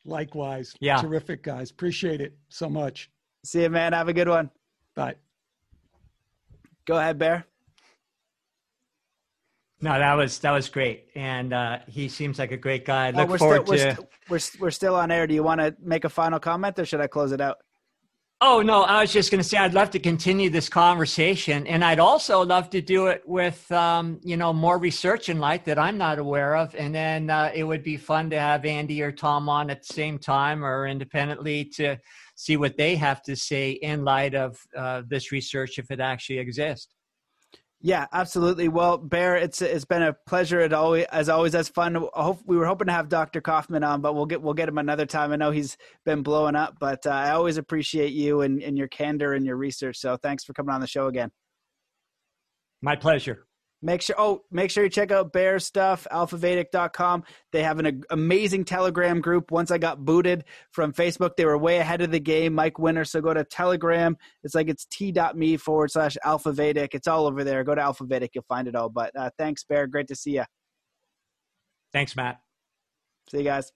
Likewise. 0.04 0.74
Yeah. 0.80 1.00
Terrific, 1.00 1.42
guys. 1.42 1.70
Appreciate 1.70 2.20
it 2.20 2.36
so 2.48 2.68
much. 2.68 3.10
See 3.44 3.62
you, 3.62 3.70
man. 3.70 3.92
Have 3.92 4.08
a 4.08 4.12
good 4.12 4.28
one. 4.28 4.50
Bye. 4.94 5.14
Go 6.86 6.98
ahead, 6.98 7.18
Bear. 7.18 7.46
No, 9.84 9.98
that 9.98 10.14
was 10.14 10.38
that 10.38 10.50
was 10.50 10.70
great, 10.70 11.08
and 11.14 11.52
uh, 11.52 11.80
he 11.86 12.08
seems 12.08 12.38
like 12.38 12.52
a 12.52 12.56
great 12.56 12.86
guy. 12.86 13.12
Oh, 13.12 13.18
Look 13.18 13.32
oh, 13.32 13.36
forward 13.36 13.66
still, 13.66 13.76
to. 13.76 14.08
We're, 14.30 14.38
st- 14.38 14.60
we're, 14.60 14.66
we're 14.66 14.70
still 14.70 14.94
on 14.94 15.10
air. 15.10 15.26
Do 15.26 15.34
you 15.34 15.42
want 15.42 15.60
to 15.60 15.76
make 15.78 16.04
a 16.06 16.08
final 16.08 16.40
comment, 16.40 16.78
or 16.78 16.86
should 16.86 17.02
I 17.02 17.06
close 17.06 17.32
it 17.32 17.40
out? 17.42 17.58
Oh 18.40 18.62
no, 18.62 18.84
I 18.84 19.02
was 19.02 19.12
just 19.12 19.30
going 19.30 19.42
to 19.42 19.46
say 19.46 19.58
I'd 19.58 19.74
love 19.74 19.90
to 19.90 19.98
continue 19.98 20.48
this 20.48 20.70
conversation, 20.70 21.66
and 21.66 21.84
I'd 21.84 21.98
also 21.98 22.42
love 22.42 22.70
to 22.70 22.80
do 22.80 23.08
it 23.08 23.24
with 23.26 23.70
um, 23.72 24.20
you 24.22 24.38
know 24.38 24.54
more 24.54 24.78
research 24.78 25.28
in 25.28 25.38
light 25.38 25.66
that 25.66 25.78
I'm 25.78 25.98
not 25.98 26.18
aware 26.18 26.56
of, 26.56 26.74
and 26.74 26.94
then 26.94 27.28
uh, 27.28 27.52
it 27.54 27.64
would 27.64 27.82
be 27.82 27.98
fun 27.98 28.30
to 28.30 28.40
have 28.40 28.64
Andy 28.64 29.02
or 29.02 29.12
Tom 29.12 29.50
on 29.50 29.68
at 29.68 29.86
the 29.86 29.92
same 29.92 30.18
time 30.18 30.64
or 30.64 30.86
independently 30.86 31.66
to 31.76 31.98
see 32.36 32.56
what 32.56 32.78
they 32.78 32.96
have 32.96 33.22
to 33.24 33.36
say 33.36 33.72
in 33.72 34.02
light 34.02 34.34
of 34.34 34.58
uh, 34.74 35.02
this 35.06 35.30
research 35.30 35.78
if 35.78 35.90
it 35.90 36.00
actually 36.00 36.38
exists. 36.38 36.93
Yeah, 37.86 38.06
absolutely. 38.14 38.68
Well, 38.68 38.96
Bear, 38.96 39.36
it's 39.36 39.60
it's 39.60 39.84
been 39.84 40.00
a 40.00 40.14
pleasure. 40.26 40.58
It 40.60 40.72
always 40.72 41.04
as 41.12 41.28
always 41.28 41.54
as 41.54 41.68
fun. 41.68 41.94
Hope, 42.14 42.40
we 42.46 42.56
were 42.56 42.64
hoping 42.64 42.86
to 42.86 42.94
have 42.94 43.10
Dr. 43.10 43.42
Kaufman 43.42 43.84
on, 43.84 44.00
but 44.00 44.14
we'll 44.14 44.24
get 44.24 44.40
we'll 44.40 44.54
get 44.54 44.70
him 44.70 44.78
another 44.78 45.04
time. 45.04 45.32
I 45.32 45.36
know 45.36 45.50
he's 45.50 45.76
been 46.06 46.22
blowing 46.22 46.56
up, 46.56 46.78
but 46.80 47.06
uh, 47.06 47.10
I 47.10 47.32
always 47.32 47.58
appreciate 47.58 48.14
you 48.14 48.40
and, 48.40 48.62
and 48.62 48.78
your 48.78 48.88
candor 48.88 49.34
and 49.34 49.44
your 49.44 49.56
research. 49.56 49.98
So 49.98 50.16
thanks 50.16 50.44
for 50.44 50.54
coming 50.54 50.74
on 50.74 50.80
the 50.80 50.86
show 50.86 51.08
again. 51.08 51.30
My 52.80 52.96
pleasure. 52.96 53.44
Make 53.84 54.00
sure 54.00 54.16
oh, 54.18 54.40
make 54.50 54.70
sure 54.70 54.82
you 54.82 54.88
check 54.88 55.12
out 55.12 55.34
Bear 55.34 55.58
stuff, 55.58 56.06
alphavedic.com. 56.10 57.22
They 57.52 57.62
have 57.62 57.78
an 57.78 58.02
amazing 58.08 58.64
Telegram 58.64 59.20
group. 59.20 59.50
Once 59.50 59.70
I 59.70 59.76
got 59.76 60.06
booted 60.06 60.44
from 60.70 60.94
Facebook, 60.94 61.36
they 61.36 61.44
were 61.44 61.58
way 61.58 61.76
ahead 61.76 62.00
of 62.00 62.10
the 62.10 62.18
game, 62.18 62.54
Mike 62.54 62.78
Winner, 62.78 63.04
So 63.04 63.20
go 63.20 63.34
to 63.34 63.44
Telegram. 63.44 64.16
It's 64.42 64.54
like 64.54 64.70
it's 64.70 64.86
t.me 64.86 65.58
forward 65.58 65.90
slash 65.90 66.16
alphavedic. 66.24 66.94
It's 66.94 67.06
all 67.06 67.26
over 67.26 67.44
there. 67.44 67.62
Go 67.62 67.74
to 67.74 67.82
alphavedic, 67.82 68.30
you'll 68.34 68.46
find 68.48 68.66
it 68.68 68.74
all. 68.74 68.88
But 68.88 69.14
uh, 69.14 69.28
thanks, 69.36 69.64
Bear. 69.64 69.86
Great 69.86 70.08
to 70.08 70.16
see 70.16 70.36
you. 70.36 70.44
Thanks, 71.92 72.16
Matt. 72.16 72.38
See 73.30 73.38
you 73.38 73.44
guys. 73.44 73.70